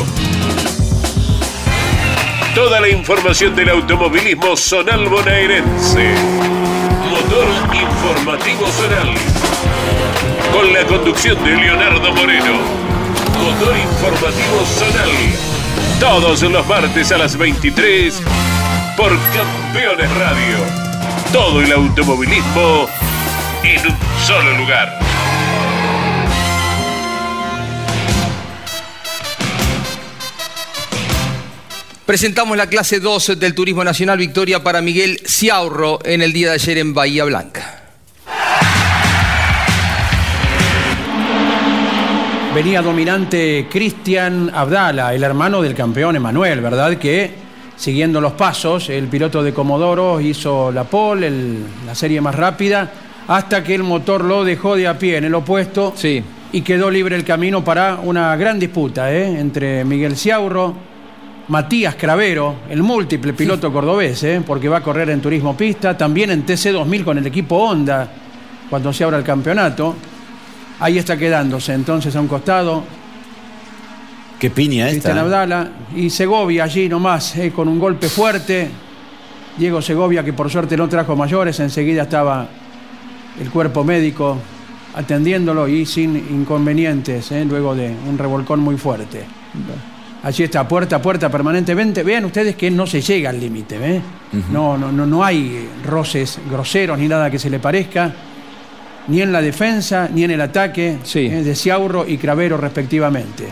toda 2.60 2.82
la 2.82 2.90
información 2.90 3.56
del 3.56 3.70
automovilismo 3.70 4.58
zonal 4.58 5.08
bonaerense. 5.08 6.14
Motor 7.10 7.48
informativo 7.74 8.68
zonal. 8.68 9.79
Con 10.60 10.74
la 10.74 10.86
conducción 10.86 11.42
de 11.46 11.56
Leonardo 11.56 12.14
Moreno. 12.14 12.60
Motor 13.42 13.78
informativo 13.78 14.66
zonal. 14.66 15.10
Todos 16.02 16.42
los 16.42 16.68
martes 16.68 17.14
a 17.14 17.18
las 17.18 17.38
23 17.38 18.22
por 18.98 19.18
Campeones 19.32 20.18
Radio. 20.18 20.58
Todo 21.32 21.62
el 21.62 21.72
automovilismo 21.72 22.90
en 23.64 23.88
un 23.88 23.98
solo 24.28 24.58
lugar. 24.58 25.00
Presentamos 32.06 32.58
la 32.58 32.68
clase 32.68 33.00
2 33.00 33.40
del 33.40 33.56
Turismo 33.56 33.86
Nacional 33.86 34.18
Victoria 34.18 34.62
para 34.62 34.82
Miguel 34.82 35.22
Ciaurro 35.26 36.00
en 36.04 36.22
el 36.22 36.34
día 36.34 36.50
de 36.50 36.56
ayer 36.56 36.80
en 36.80 36.94
Bahía 36.94 37.24
Blanca. 37.24 37.79
Venía 42.54 42.82
dominante 42.82 43.68
Cristian 43.70 44.52
Abdala, 44.54 45.14
el 45.14 45.24
hermano 45.24 45.62
del 45.62 45.76
campeón 45.76 46.16
Emanuel, 46.16 46.62
¿verdad? 46.62 46.98
Que 46.98 47.32
siguiendo 47.76 48.20
los 48.20 48.34
pasos, 48.34 48.90
el 48.90 49.08
piloto 49.08 49.44
de 49.44 49.54
Comodoro 49.54 50.20
hizo 50.20 50.72
la 50.72 50.84
pole, 50.84 51.28
el- 51.28 51.64
la 51.86 51.94
serie 51.96 52.20
más 52.22 52.36
rápida, 52.36 52.90
hasta 53.28 53.64
que 53.64 53.76
el 53.76 53.84
motor 53.84 54.26
lo 54.26 54.44
dejó 54.44 54.76
de 54.76 54.88
a 54.88 54.98
pie 54.98 55.18
en 55.18 55.26
el 55.26 55.36
opuesto 55.36 55.94
y 56.52 56.62
quedó 56.62 56.90
libre 56.90 57.16
el 57.16 57.24
camino 57.24 57.64
para 57.64 58.00
una 58.04 58.36
gran 58.36 58.60
disputa 58.60 59.14
¿eh? 59.14 59.40
entre 59.40 59.86
Miguel 59.86 60.18
Ciaurro, 60.18 60.74
Matías 61.50 61.96
Cravero, 61.96 62.56
el 62.70 62.82
múltiple 62.84 63.34
piloto 63.34 63.72
cordobés, 63.72 64.24
¿eh? 64.24 64.42
porque 64.46 64.68
va 64.68 64.78
a 64.78 64.84
correr 64.84 65.12
en 65.12 65.22
turismo 65.22 65.56
pista, 65.56 65.96
también 65.96 66.32
en 66.32 66.46
TC2000 66.46 67.04
con 67.04 67.18
el 67.20 67.28
equipo 67.28 67.58
Honda, 67.58 68.08
cuando 68.70 68.92
se 68.92 69.04
abra 69.04 69.18
el 69.18 69.24
campeonato. 69.24 69.96
Ahí 70.80 70.98
está 70.98 71.18
quedándose 71.18 71.74
entonces 71.74 72.16
a 72.16 72.22
un 72.22 72.28
costado 72.28 72.84
Qué 74.40 74.50
piña 74.50 74.88
Cristian 74.88 75.18
esta. 75.18 75.22
¿eh? 75.22 75.26
Abdala 75.26 75.72
y 75.96 76.10
Segovia 76.10 76.64
allí 76.64 76.88
nomás 76.88 77.36
eh, 77.36 77.52
con 77.52 77.68
un 77.68 77.78
golpe 77.78 78.08
fuerte. 78.08 78.70
Diego 79.58 79.82
Segovia 79.82 80.24
que 80.24 80.32
por 80.32 80.50
suerte 80.50 80.78
no 80.78 80.88
trajo 80.88 81.16
mayores, 81.16 81.60
enseguida 81.60 82.04
estaba 82.04 82.48
el 83.40 83.50
cuerpo 83.50 83.84
médico 83.84 84.38
atendiéndolo 84.96 85.68
y 85.68 85.86
sin 85.86 86.16
inconvenientes, 86.16 87.32
eh, 87.34 87.44
luego 87.44 87.76
de 87.76 87.94
un 88.08 88.18
revolcón 88.18 88.62
muy 88.62 88.78
fuerte. 88.78 89.26
Allí 90.24 90.44
está, 90.44 90.66
puerta 90.66 90.98
a 90.98 91.02
puerta 91.02 91.30
permanentemente. 91.30 92.04
Vean 92.04 92.24
ustedes 92.24 92.56
que 92.56 92.72
no 92.72 92.88
se 92.88 93.02
llega 93.02 93.30
al 93.30 93.40
límite, 93.40 93.76
¿eh? 93.76 94.02
no, 94.52 94.78
no, 94.78 94.90
no, 94.92 95.06
no 95.06 95.24
hay 95.24 95.68
roces 95.86 96.40
groseros 96.50 96.98
ni 96.98 97.10
nada 97.10 97.30
que 97.30 97.40
se 97.40 97.50
le 97.50 97.60
parezca, 97.60 98.14
ni 99.10 99.22
en 99.22 99.32
la 99.32 99.42
defensa 99.42 100.10
ni 100.14 100.24
en 100.24 100.32
el 100.32 100.42
ataque 100.42 100.98
eh, 101.14 101.44
de 101.44 101.56
Ciaurro 101.56 102.06
y 102.08 102.18
Cravero 102.18 102.58
respectivamente. 102.58 103.48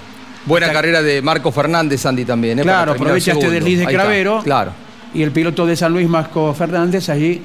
Buena 0.45 0.72
carrera 0.72 1.01
de 1.01 1.22
Marco 1.22 1.51
Fernández, 1.51 2.05
Andy, 2.05 2.24
también. 2.24 2.60
¿eh? 2.60 2.62
Claro, 2.62 2.93
aprovecha 2.93 3.34
este 3.34 3.49
desliz 3.49 3.80
de 3.80 3.86
Cravero. 3.86 4.41
Claro. 4.43 4.72
Y 5.14 5.22
el 5.22 5.32
piloto 5.32 5.66
de 5.66 5.76
San 5.76 5.91
Luis, 5.91 6.08
Marco 6.08 6.53
Fernández, 6.53 7.10
allí 7.10 7.41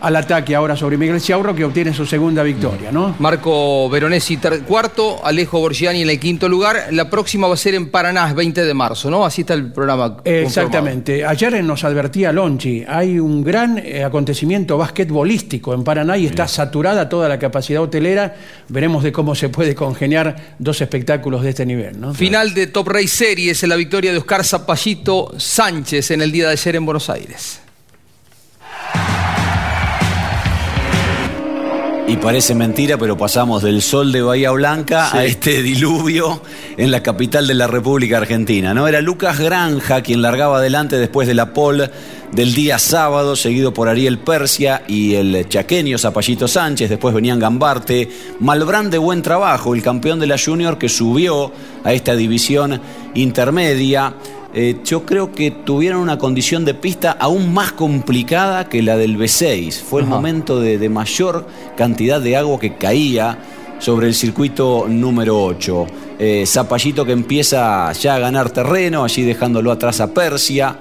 al 0.00 0.16
ataque 0.16 0.54
ahora 0.54 0.76
sobre 0.76 0.96
Miguel 0.96 1.20
Ciaurro, 1.20 1.54
que 1.54 1.64
obtiene 1.64 1.92
su 1.92 2.06
segunda 2.06 2.42
victoria, 2.42 2.92
¿no? 2.92 3.16
Marco 3.18 3.88
Veronesi 3.88 4.38
cuarto, 4.66 5.24
Alejo 5.24 5.58
Borgiani 5.60 6.02
en 6.02 6.10
el 6.10 6.20
quinto 6.20 6.48
lugar. 6.48 6.88
La 6.92 7.10
próxima 7.10 7.48
va 7.48 7.54
a 7.54 7.56
ser 7.56 7.74
en 7.74 7.90
Paraná, 7.90 8.32
20 8.32 8.64
de 8.64 8.74
marzo, 8.74 9.10
¿no? 9.10 9.24
Así 9.24 9.42
está 9.42 9.54
el 9.54 9.72
programa. 9.72 10.18
Exactamente. 10.24 11.24
Ayer 11.24 11.62
nos 11.64 11.84
advertía 11.84 12.32
Lonchi, 12.32 12.84
hay 12.86 13.18
un 13.18 13.42
gran 13.42 13.78
eh, 13.78 14.04
acontecimiento 14.04 14.78
basquetbolístico 14.78 15.74
en 15.74 15.82
Paraná 15.82 16.16
y 16.16 16.26
está 16.26 16.46
saturada 16.46 17.08
toda 17.08 17.28
la 17.28 17.38
capacidad 17.38 17.82
hotelera. 17.82 18.36
Veremos 18.68 19.02
de 19.02 19.12
cómo 19.12 19.34
se 19.34 19.48
puede 19.48 19.74
congeniar 19.74 20.54
dos 20.58 20.80
espectáculos 20.80 21.42
de 21.42 21.50
este 21.50 21.66
nivel, 21.66 22.00
¿no? 22.00 22.14
Final 22.14 22.54
de 22.54 22.68
Top 22.68 22.88
Race 22.88 23.08
Series 23.08 23.62
en 23.62 23.68
la 23.68 23.76
victoria 23.76 24.12
de 24.12 24.18
Oscar 24.18 24.44
Zapallito 24.44 25.32
Sánchez 25.36 26.10
en 26.12 26.22
el 26.22 26.30
día 26.30 26.46
de 26.46 26.52
ayer 26.52 26.76
en 26.76 26.84
Buenos 26.84 27.10
Aires. 27.10 27.60
Y 32.08 32.16
parece 32.16 32.54
mentira, 32.54 32.96
pero 32.96 33.18
pasamos 33.18 33.62
del 33.62 33.82
sol 33.82 34.12
de 34.12 34.22
Bahía 34.22 34.50
Blanca 34.50 35.14
a 35.14 35.26
este 35.26 35.62
diluvio 35.62 36.40
en 36.78 36.90
la 36.90 37.02
capital 37.02 37.46
de 37.46 37.52
la 37.52 37.66
República 37.66 38.16
Argentina. 38.16 38.72
¿no? 38.72 38.88
Era 38.88 39.02
Lucas 39.02 39.38
Granja 39.38 40.00
quien 40.00 40.22
largaba 40.22 40.56
adelante 40.56 40.96
después 40.96 41.28
de 41.28 41.34
la 41.34 41.52
pole 41.52 41.90
del 42.32 42.54
día 42.54 42.78
sábado, 42.78 43.36
seguido 43.36 43.74
por 43.74 43.90
Ariel 43.90 44.18
Persia 44.20 44.84
y 44.88 45.16
el 45.16 45.50
chaqueño 45.50 45.98
Zapallito 45.98 46.48
Sánchez. 46.48 46.88
Después 46.88 47.14
venían 47.14 47.38
Gambarte, 47.38 48.08
Malbrán 48.40 48.88
de 48.88 48.96
buen 48.96 49.20
trabajo, 49.20 49.74
el 49.74 49.82
campeón 49.82 50.18
de 50.18 50.28
la 50.28 50.38
Junior 50.38 50.78
que 50.78 50.88
subió 50.88 51.52
a 51.84 51.92
esta 51.92 52.16
división 52.16 52.80
intermedia. 53.12 54.14
Eh, 54.54 54.80
yo 54.82 55.04
creo 55.04 55.32
que 55.32 55.50
tuvieron 55.50 56.00
una 56.00 56.18
condición 56.18 56.64
de 56.64 56.72
pista 56.72 57.12
aún 57.12 57.52
más 57.52 57.72
complicada 57.72 58.68
que 58.68 58.82
la 58.82 58.96
del 58.96 59.18
B6. 59.18 59.72
Fue 59.82 60.00
el 60.00 60.06
momento 60.06 60.60
de, 60.60 60.78
de 60.78 60.88
mayor 60.88 61.46
cantidad 61.76 62.20
de 62.20 62.36
agua 62.36 62.58
que 62.58 62.76
caía 62.76 63.38
sobre 63.78 64.06
el 64.08 64.14
circuito 64.14 64.86
número 64.88 65.42
8. 65.42 65.86
Eh, 66.18 66.44
Zapallito 66.46 67.04
que 67.04 67.12
empieza 67.12 67.92
ya 67.92 68.16
a 68.16 68.18
ganar 68.18 68.50
terreno, 68.50 69.04
allí 69.04 69.22
dejándolo 69.22 69.70
atrás 69.70 70.00
a 70.00 70.12
Persia. 70.12 70.78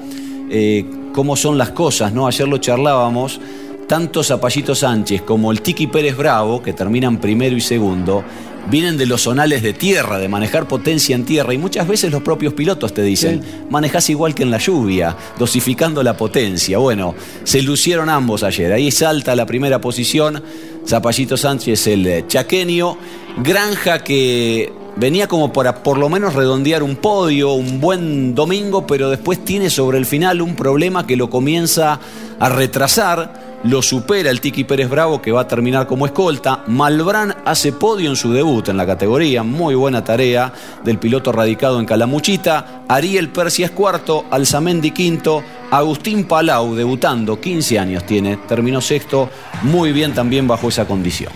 Eh, 0.50 0.86
¿Cómo 1.14 1.36
son 1.36 1.58
las 1.58 1.72
cosas? 1.72 2.14
¿no? 2.14 2.28
Ayer 2.28 2.48
lo 2.48 2.58
charlábamos. 2.58 3.40
Tanto 3.88 4.22
Zapallito 4.22 4.76
Sánchez 4.76 5.22
como 5.22 5.50
el 5.50 5.62
Tiki 5.62 5.88
Pérez 5.88 6.18
Bravo, 6.18 6.62
que 6.62 6.74
terminan 6.74 7.22
primero 7.22 7.56
y 7.56 7.62
segundo, 7.62 8.22
vienen 8.70 8.98
de 8.98 9.06
los 9.06 9.22
zonales 9.22 9.64
de 9.64 9.72
tierra, 9.72 10.18
de 10.18 10.28
manejar 10.28 10.68
potencia 10.68 11.16
en 11.16 11.24
tierra, 11.24 11.54
y 11.54 11.58
muchas 11.58 11.88
veces 11.88 12.12
los 12.12 12.22
propios 12.22 12.54
pilotos 12.54 12.94
te 12.94 13.02
dicen, 13.02 13.42
manejás 13.70 14.10
igual 14.10 14.36
que 14.36 14.44
en 14.44 14.52
la 14.52 14.58
lluvia, 14.58 15.16
dosificando 15.40 16.04
la 16.04 16.18
potencia. 16.18 16.78
Bueno, 16.80 17.16
se 17.46 17.62
lucieron 17.62 18.10
ambos 18.10 18.44
ayer, 18.44 18.74
ahí 18.74 18.92
salta 18.92 19.38
la 19.38 19.46
primera 19.46 19.80
posición, 19.80 20.44
Zapallito 20.86 21.38
Sánchez 21.38 21.88
el 21.88 22.28
chaqueño, 22.28 22.98
Granja 23.42 24.04
que 24.04 24.70
venía 24.98 25.28
como 25.28 25.54
para 25.54 25.82
por 25.82 25.98
lo 25.98 26.10
menos 26.10 26.34
redondear 26.34 26.84
un 26.84 26.98
podio, 26.98 27.54
un 27.54 27.80
buen 27.80 28.36
domingo, 28.36 28.86
pero 28.86 29.10
después 29.10 29.46
tiene 29.46 29.70
sobre 29.70 29.98
el 29.98 30.06
final 30.06 30.42
un 30.42 30.56
problema 30.56 31.08
que 31.08 31.16
lo 31.16 31.30
comienza 31.30 32.02
a 32.38 32.50
retrasar 32.50 33.47
lo 33.70 33.82
supera 33.82 34.30
el 34.30 34.40
Tiki 34.40 34.64
Pérez 34.64 34.90
Bravo 34.90 35.22
que 35.22 35.32
va 35.32 35.42
a 35.42 35.48
terminar 35.48 35.88
como 35.88 36.06
escolta. 36.06 36.64
Malbrán 36.68 37.36
hace 37.44 37.74
podio 37.74 38.10
en 38.10 38.16
su 38.16 38.32
debut 38.32 38.70
en 38.70 38.78
la 38.78 38.86
categoría, 38.86 39.44
muy 39.44 39.76
buena 39.76 40.04
tarea 40.04 40.54
del 40.86 41.00
piloto 41.00 41.34
radicado 41.34 41.80
en 41.80 41.86
Calamuchita. 41.86 42.84
Ariel 42.88 43.30
Persia 43.30 43.66
es 43.66 43.72
cuarto, 43.72 44.26
Alzamendi 44.32 44.92
quinto, 44.92 45.44
Agustín 45.70 46.26
Palau 46.26 46.76
debutando, 46.76 47.42
15 47.42 47.80
años 47.80 48.06
tiene, 48.06 48.38
terminó 48.38 48.80
sexto, 48.80 49.30
muy 49.64 49.92
bien 49.92 50.14
también 50.14 50.48
bajo 50.48 50.70
esa 50.70 50.86
condición. 50.86 51.34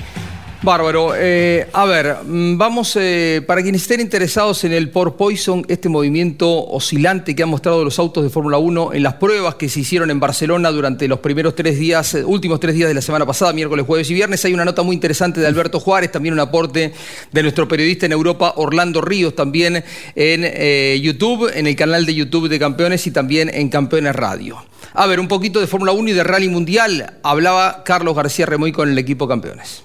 Bárbaro. 0.64 1.14
Eh, 1.18 1.68
a 1.74 1.86
ver, 1.86 2.18
mm, 2.24 2.56
vamos, 2.56 2.96
eh, 2.96 3.42
para 3.48 3.64
quienes 3.64 3.82
estén 3.82 4.00
interesados 4.00 4.64
en 4.64 4.74
el 4.74 4.92
Por 4.92 5.16
Poison, 5.16 5.66
este 5.68 5.90
movimiento 5.90 6.68
oscilante 6.68 7.36
que 7.36 7.42
han 7.42 7.50
mostrado 7.50 7.84
los 7.84 7.98
autos 7.98 8.24
de 8.24 8.30
Fórmula 8.30 8.60
1 8.60 8.94
en 8.94 9.02
las 9.02 9.16
pruebas 9.16 9.56
que 9.56 9.70
se 9.70 9.80
hicieron 9.80 10.12
en 10.12 10.20
Barcelona 10.20 10.70
durante 10.70 11.08
los 11.08 11.18
primeros 11.20 11.56
tres 11.56 11.80
días, 11.80 12.14
eh, 12.14 12.24
últimos 12.24 12.60
tres 12.60 12.76
días 12.76 12.88
de 12.90 12.94
la 12.94 13.02
semana 13.02 13.26
pasada, 13.26 13.54
miércoles, 13.54 13.88
jueves 13.88 14.12
y 14.12 14.14
viernes, 14.14 14.46
hay 14.46 14.54
una 14.54 14.64
nota 14.64 14.84
muy 14.84 14.94
interesante 14.94 15.42
de 15.42 15.48
Alberto 15.48 15.80
Juárez, 15.80 16.12
también 16.12 16.34
un 16.34 16.40
aporte 16.40 16.94
de 17.32 17.42
nuestro 17.42 17.68
periodista 17.68 18.06
en 18.06 18.12
Europa, 18.12 18.54
Orlando 18.58 19.02
Ríos, 19.02 19.36
también 19.36 19.84
en 20.16 21.02
YouTube, 21.02 21.50
en 21.56 21.66
el 21.66 21.76
canal 21.76 22.06
de 22.06 22.14
YouTube 22.14 22.50
de 22.50 22.60
Campeones 22.60 23.08
y 23.08 23.12
también 23.12 23.50
en 23.52 23.70
Campeones 23.70 24.16
Radio. 24.16 24.64
A 24.94 25.08
ver, 25.08 25.20
un 25.20 25.28
poquito 25.28 25.60
de 25.60 25.66
Fórmula 25.66 25.92
1 25.92 26.10
y 26.10 26.14
de 26.14 26.24
Rally 26.24 26.50
Mundial. 26.50 27.18
Hablaba 27.24 27.84
Carlos 27.84 28.16
García 28.16 28.46
Remoy 28.46 28.72
con 28.72 28.90
el 28.90 28.98
equipo 28.98 29.28
Campeones. 29.28 29.84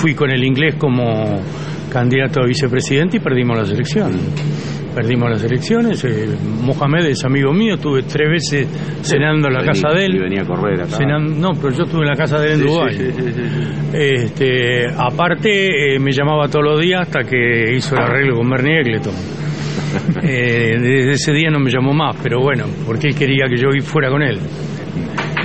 Fui 0.00 0.14
con 0.14 0.30
el 0.30 0.42
inglés 0.42 0.76
como 0.76 1.42
candidato 1.92 2.40
a 2.40 2.46
vicepresidente 2.46 3.18
y 3.18 3.20
perdimos 3.20 3.58
las 3.58 3.70
elecciones. 3.70 4.18
Perdimos 4.94 5.30
las 5.30 5.44
elecciones. 5.44 6.02
Eh, 6.04 6.26
Mohamed 6.62 7.04
es 7.06 7.22
amigo 7.24 7.52
mío, 7.52 7.74
estuve 7.74 8.02
tres 8.04 8.30
veces 8.30 8.66
cenando 9.02 9.48
en 9.48 9.54
la 9.54 9.62
casa 9.62 9.90
de 9.94 10.06
él. 10.06 10.16
Y 10.16 10.18
venía 10.20 10.40
a 10.40 10.46
correr 10.46 10.80
acá. 10.80 10.98
no, 11.18 11.50
pero 11.60 11.74
yo 11.74 11.84
estuve 11.84 12.00
en 12.00 12.08
la 12.08 12.16
casa 12.16 12.38
de 12.38 12.54
él 12.54 12.60
en 12.60 12.66
Dubái. 12.66 12.96
este, 13.92 14.86
aparte, 14.96 15.94
eh, 15.94 15.98
me 15.98 16.12
llamaba 16.12 16.48
todos 16.48 16.64
los 16.64 16.80
días 16.80 17.02
hasta 17.02 17.20
que 17.20 17.76
hizo 17.76 17.94
el 17.94 18.02
arreglo 18.02 18.36
con 18.36 18.48
Bernie 18.48 18.80
Eccleston. 18.80 19.14
Eh, 20.22 20.78
desde 20.78 21.10
ese 21.12 21.32
día 21.32 21.50
no 21.50 21.58
me 21.58 21.68
llamó 21.68 21.92
más, 21.92 22.14
pero 22.22 22.38
bueno, 22.40 22.64
porque 22.86 23.08
él 23.08 23.14
quería 23.16 23.46
que 23.48 23.56
yo 23.56 23.68
fuera 23.82 24.08
con 24.08 24.22
él. 24.22 24.38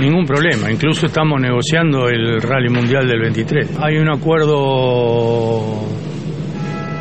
Ningún 0.00 0.26
problema, 0.26 0.70
incluso 0.70 1.06
estamos 1.06 1.40
negociando 1.40 2.08
el 2.08 2.42
Rally 2.42 2.68
Mundial 2.68 3.08
del 3.08 3.18
23. 3.18 3.78
Hay 3.80 3.96
un 3.96 4.10
acuerdo 4.10 5.86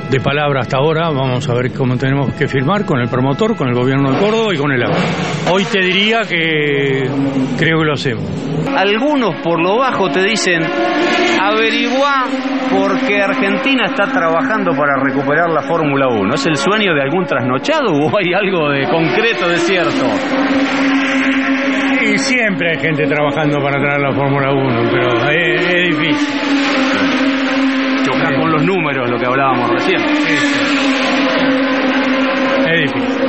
de 0.09 0.19
palabra 0.21 0.61
hasta 0.61 0.77
ahora, 0.77 1.09
vamos 1.09 1.49
a 1.49 1.53
ver 1.55 1.73
cómo 1.73 1.97
tenemos 1.97 2.33
que 2.35 2.47
firmar 2.47 2.85
con 2.85 3.01
el 3.01 3.09
promotor, 3.09 3.57
con 3.57 3.67
el 3.67 3.75
gobierno 3.75 4.11
de 4.11 4.17
Córdoba 4.17 4.53
y 4.53 4.57
con 4.57 4.71
el 4.71 4.81
agua. 4.81 4.97
Hoy 5.51 5.65
te 5.65 5.81
diría 5.81 6.21
que 6.21 7.03
creo 7.57 7.79
que 7.79 7.85
lo 7.85 7.93
hacemos. 7.93 8.23
Algunos 8.77 9.41
por 9.43 9.61
lo 9.61 9.77
bajo 9.77 10.09
te 10.09 10.23
dicen, 10.23 10.61
averigua 11.41 12.27
porque 12.71 13.21
Argentina 13.21 13.87
está 13.87 14.05
trabajando 14.05 14.71
para 14.71 14.95
recuperar 15.03 15.49
la 15.49 15.63
Fórmula 15.63 16.07
1. 16.07 16.33
¿Es 16.33 16.45
el 16.47 16.55
sueño 16.55 16.93
de 16.93 17.01
algún 17.01 17.25
trasnochado 17.25 17.91
o 17.91 18.17
hay 18.17 18.33
algo 18.33 18.69
de 18.69 18.87
concreto, 18.87 19.49
de 19.49 19.57
cierto? 19.57 20.05
Siempre 22.05 22.71
hay 22.71 22.77
gente 22.79 23.05
trabajando 23.07 23.59
para 23.61 23.79
traer 23.79 23.99
la 23.99 24.13
Fórmula 24.13 24.51
1, 24.51 24.89
pero 24.91 25.29
es, 25.29 25.89
difícil. 25.89 26.27
Chocar 28.05 28.35
con 28.39 28.51
los 28.51 28.63
números, 28.63 29.09
lo 29.09 29.17
que 29.17 29.25
hablábamos 29.25 29.71
recién. 29.71 30.01
Es 32.67 32.81
difícil. 32.81 33.25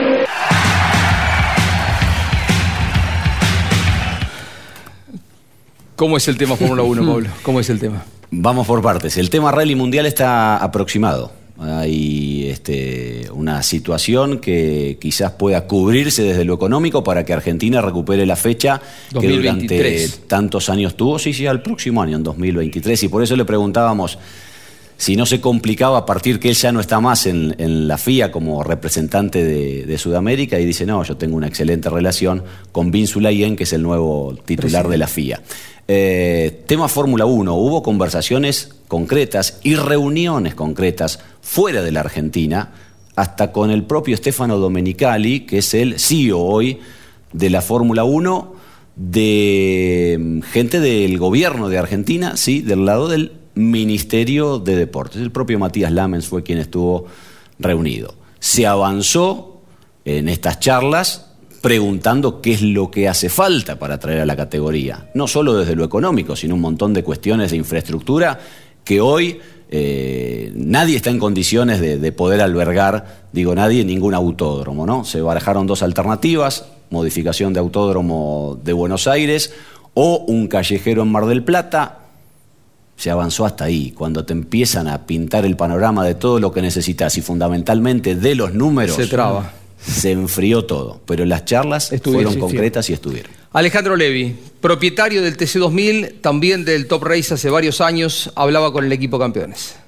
¿Cómo 5.96 6.18
es 6.18 6.28
el 6.28 6.36
tema 6.36 6.56
Fórmula 6.56 6.82
1, 6.82 7.06
Pablo? 7.12 7.28
¿Cómo 7.42 7.60
es 7.60 7.70
el 7.70 7.80
tema? 7.80 8.04
Vamos 8.30 8.66
por 8.66 8.82
partes. 8.82 9.16
El 9.16 9.30
tema 9.30 9.50
Rally 9.50 9.74
Mundial 9.74 10.04
está 10.06 10.58
aproximado. 10.58 11.32
Hay 11.58 12.48
este, 12.48 13.28
una 13.32 13.62
situación 13.62 14.38
que 14.40 14.98
quizás 15.00 15.32
pueda 15.32 15.66
cubrirse 15.66 16.22
desde 16.22 16.44
lo 16.44 16.54
económico 16.54 17.02
para 17.02 17.24
que 17.24 17.32
Argentina 17.32 17.80
recupere 17.80 18.26
la 18.26 18.36
fecha 18.36 18.80
que 19.18 19.28
durante 19.28 20.08
tantos 20.26 20.68
años 20.68 20.96
tuvo, 20.96 21.18
sí, 21.18 21.32
sí, 21.32 21.46
al 21.46 21.62
próximo 21.62 22.02
año, 22.02 22.16
en 22.16 22.22
2023. 22.22 23.04
Y 23.04 23.08
por 23.08 23.22
eso 23.22 23.36
le 23.36 23.44
preguntábamos 23.44 24.18
si 24.96 25.16
no 25.16 25.26
se 25.26 25.40
complicaba 25.40 25.98
a 25.98 26.06
partir 26.06 26.40
que 26.40 26.48
él 26.48 26.54
ya 26.54 26.72
no 26.72 26.80
está 26.80 27.00
más 27.00 27.26
en, 27.26 27.88
la 27.88 27.98
FIA 27.98 28.32
como 28.32 28.62
representante 28.62 29.44
de, 29.44 29.98
Sudamérica 29.98 30.58
y 30.58 30.64
dice, 30.64 30.86
no, 30.86 31.02
yo 31.04 31.16
tengo 31.16 31.36
una 31.36 31.46
excelente 31.46 31.90
relación 31.90 32.42
con 32.72 32.90
Vince 32.90 33.18
Ulayen, 33.18 33.56
que 33.56 33.64
es 33.64 33.72
el 33.72 33.82
nuevo 33.82 34.36
titular 34.44 34.88
de 34.88 34.98
la 34.98 35.06
FIA. 35.06 35.42
Eh, 35.88 36.62
tema 36.66 36.88
Fórmula 36.88 37.26
1, 37.26 37.54
hubo 37.54 37.82
conversaciones 37.82 38.74
concretas 38.88 39.60
y 39.62 39.76
reuniones 39.76 40.54
concretas 40.54 41.20
fuera 41.42 41.82
de 41.82 41.92
la 41.92 42.00
Argentina, 42.00 42.72
hasta 43.14 43.52
con 43.52 43.70
el 43.70 43.84
propio 43.84 44.16
Stefano 44.16 44.58
Domenicali, 44.58 45.40
que 45.40 45.58
es 45.58 45.74
el 45.74 45.98
CEO 45.98 46.40
hoy 46.40 46.80
de 47.32 47.50
la 47.50 47.62
Fórmula 47.62 48.04
1, 48.04 48.54
de 48.96 50.16
mm, 50.18 50.40
gente 50.42 50.80
del 50.80 51.18
gobierno 51.18 51.68
de 51.68 51.78
Argentina, 51.78 52.36
sí, 52.36 52.62
del 52.62 52.84
lado 52.84 53.08
del 53.08 53.32
Ministerio 53.56 54.58
de 54.58 54.76
Deportes. 54.76 55.20
El 55.20 55.32
propio 55.32 55.58
Matías 55.58 55.90
Lamens 55.90 56.28
fue 56.28 56.42
quien 56.42 56.58
estuvo 56.58 57.06
reunido. 57.58 58.14
Se 58.38 58.66
avanzó 58.66 59.62
en 60.04 60.28
estas 60.28 60.60
charlas 60.60 61.32
preguntando 61.60 62.40
qué 62.40 62.52
es 62.52 62.62
lo 62.62 62.92
que 62.92 63.08
hace 63.08 63.28
falta 63.28 63.76
para 63.76 63.98
traer 63.98 64.20
a 64.20 64.26
la 64.26 64.36
categoría, 64.36 65.10
no 65.14 65.26
solo 65.26 65.56
desde 65.56 65.74
lo 65.74 65.84
económico, 65.84 66.36
sino 66.36 66.54
un 66.54 66.60
montón 66.60 66.94
de 66.94 67.02
cuestiones 67.02 67.50
de 67.50 67.56
infraestructura 67.56 68.38
que 68.84 69.00
hoy 69.00 69.40
eh, 69.68 70.52
nadie 70.54 70.96
está 70.96 71.10
en 71.10 71.18
condiciones 71.18 71.80
de, 71.80 72.12
poder 72.12 72.40
albergar, 72.40 73.26
digo 73.32 73.54
nadie, 73.54 73.84
ningún 73.84 74.14
autódromo, 74.14 74.86
¿no? 74.86 75.04
Se 75.04 75.20
barajaron 75.20 75.66
dos 75.66 75.82
alternativas, 75.82 76.66
modificación 76.90 77.52
de 77.52 77.58
autódromo 77.58 78.60
de 78.62 78.72
Buenos 78.72 79.08
Aires 79.08 79.52
o 79.94 80.24
un 80.28 80.46
callejero 80.46 81.02
en 81.02 81.08
Mar 81.08 81.26
del 81.26 81.42
Plata. 81.42 82.05
Se 82.96 83.10
avanzó 83.10 83.44
hasta 83.44 83.64
ahí, 83.64 83.92
cuando 83.92 84.24
te 84.24 84.32
empiezan 84.32 84.88
a 84.88 85.06
pintar 85.06 85.44
el 85.44 85.56
panorama 85.56 86.04
de 86.04 86.14
todo 86.14 86.40
lo 86.40 86.52
que 86.52 86.62
necesitas 86.62 87.16
y 87.18 87.22
fundamentalmente 87.22 88.14
de 88.14 88.34
los 88.34 88.54
números. 88.54 88.96
Se 88.96 89.06
traba 89.06 89.52
se 89.86 90.10
enfrió 90.10 90.64
todo, 90.64 91.00
pero 91.06 91.24
las 91.24 91.44
charlas 91.44 91.92
fueron 92.02 92.38
concretas 92.38 92.90
y 92.90 92.92
estuvieron. 92.92 93.30
Alejandro 93.52 93.96
Levi, 93.96 94.36
propietario 94.60 95.22
del 95.22 95.36
TC2000, 95.36 96.20
también 96.20 96.64
del 96.64 96.88
Top 96.88 97.04
Race 97.04 97.32
hace 97.32 97.50
varios 97.50 97.80
años, 97.80 98.32
hablaba 98.34 98.72
con 98.72 98.84
el 98.84 98.92
equipo 98.92 99.18
campeones. 99.18 99.78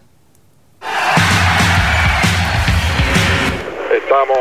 Estamos 3.92 4.38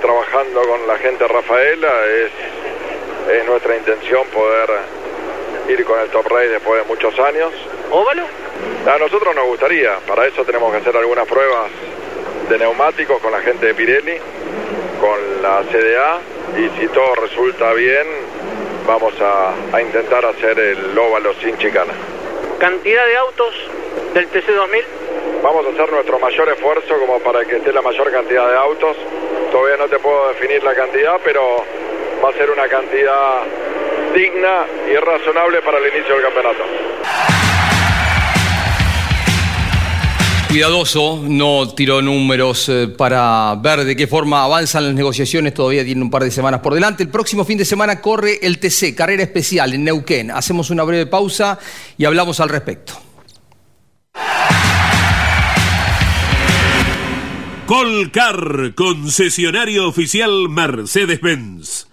trabajando 0.00 0.60
con 0.62 0.86
la 0.86 0.98
gente 0.98 1.28
Rafaela, 1.28 1.88
es, 2.24 3.40
es 3.40 3.46
nuestra 3.46 3.76
intención 3.76 4.22
poder 4.32 4.70
ir 5.68 5.84
con 5.84 6.00
el 6.00 6.08
Top 6.10 6.26
Race 6.28 6.48
después 6.48 6.82
de 6.82 6.88
muchos 6.88 7.18
años. 7.18 7.52
¿Óvalo? 7.94 8.22
A 8.86 8.96
nosotros 8.96 9.34
nos 9.34 9.44
gustaría, 9.44 9.98
para 10.06 10.26
eso 10.26 10.42
tenemos 10.46 10.72
que 10.72 10.78
hacer 10.78 10.96
algunas 10.96 11.28
pruebas 11.28 11.70
de 12.48 12.58
neumáticos 12.58 13.20
con 13.20 13.30
la 13.30 13.40
gente 13.40 13.66
de 13.66 13.74
Pirelli, 13.74 14.16
con 14.98 15.42
la 15.42 15.62
CDA, 15.70 16.18
y 16.56 16.80
si 16.80 16.88
todo 16.88 17.14
resulta 17.16 17.70
bien, 17.74 18.06
vamos 18.86 19.12
a, 19.20 19.76
a 19.76 19.82
intentar 19.82 20.24
hacer 20.24 20.58
el 20.58 20.98
óvalo 20.98 21.34
sin 21.34 21.58
chicana. 21.58 21.92
¿Cantidad 22.58 23.04
de 23.04 23.16
autos 23.18 23.54
del 24.14 24.26
TC2000? 24.30 24.84
Vamos 25.42 25.66
a 25.66 25.68
hacer 25.68 25.92
nuestro 25.92 26.18
mayor 26.18 26.48
esfuerzo 26.48 26.98
como 26.98 27.18
para 27.18 27.44
que 27.44 27.56
esté 27.56 27.74
la 27.74 27.82
mayor 27.82 28.10
cantidad 28.10 28.48
de 28.48 28.56
autos. 28.56 28.96
Todavía 29.50 29.76
no 29.76 29.88
te 29.88 29.98
puedo 29.98 30.28
definir 30.28 30.64
la 30.64 30.74
cantidad, 30.74 31.20
pero 31.22 31.62
va 32.24 32.30
a 32.30 32.32
ser 32.32 32.50
una 32.50 32.66
cantidad 32.68 33.42
digna 34.14 34.64
y 34.90 34.96
razonable 34.96 35.60
para 35.60 35.76
el 35.76 35.94
inicio 35.94 36.14
del 36.14 36.24
campeonato. 36.24 36.64
Cuidadoso, 40.52 41.24
no 41.26 41.66
tiró 41.74 42.02
números 42.02 42.68
eh, 42.68 42.86
para 42.86 43.54
ver 43.54 43.86
de 43.86 43.96
qué 43.96 44.06
forma 44.06 44.44
avanzan 44.44 44.84
las 44.84 44.94
negociaciones, 44.94 45.54
todavía 45.54 45.82
tiene 45.82 46.02
un 46.02 46.10
par 46.10 46.24
de 46.24 46.30
semanas 46.30 46.60
por 46.60 46.74
delante. 46.74 47.02
El 47.02 47.08
próximo 47.08 47.46
fin 47.46 47.56
de 47.56 47.64
semana 47.64 48.02
corre 48.02 48.38
el 48.42 48.58
TC, 48.58 48.94
carrera 48.94 49.22
especial 49.22 49.72
en 49.72 49.84
Neuquén. 49.84 50.30
Hacemos 50.30 50.68
una 50.68 50.82
breve 50.82 51.06
pausa 51.06 51.58
y 51.96 52.04
hablamos 52.04 52.38
al 52.38 52.50
respecto. 52.50 52.92
Colcar, 57.64 58.74
concesionario 58.74 59.88
oficial 59.88 60.50
Mercedes-Benz. 60.50 61.86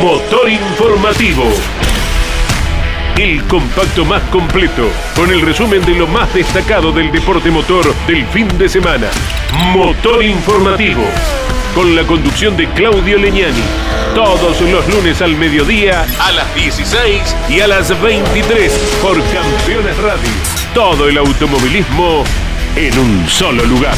Motor 0.00 0.48
Informativo. 0.48 1.44
El 3.18 3.44
compacto 3.44 4.06
más 4.06 4.22
completo, 4.30 4.88
con 5.14 5.30
el 5.30 5.42
resumen 5.42 5.84
de 5.84 5.94
lo 5.94 6.06
más 6.06 6.32
destacado 6.32 6.90
del 6.90 7.12
deporte 7.12 7.50
motor 7.50 7.94
del 8.06 8.24
fin 8.28 8.48
de 8.56 8.66
semana. 8.66 9.08
Motor 9.74 10.24
Informativo, 10.24 11.04
con 11.74 11.94
la 11.94 12.04
conducción 12.04 12.56
de 12.56 12.66
Claudio 12.70 13.18
Leñani. 13.18 13.62
Todos 14.14 14.58
los 14.62 14.88
lunes 14.88 15.20
al 15.20 15.36
mediodía, 15.36 16.06
a 16.18 16.32
las 16.32 16.54
16 16.54 17.36
y 17.50 17.60
a 17.60 17.66
las 17.66 18.00
23 18.00 18.72
por 19.02 19.22
Campeones 19.24 19.98
Radio. 19.98 20.30
Todo 20.72 21.08
el 21.08 21.18
automovilismo 21.18 22.24
en 22.74 22.98
un 22.98 23.28
solo 23.28 23.64
lugar. 23.66 23.96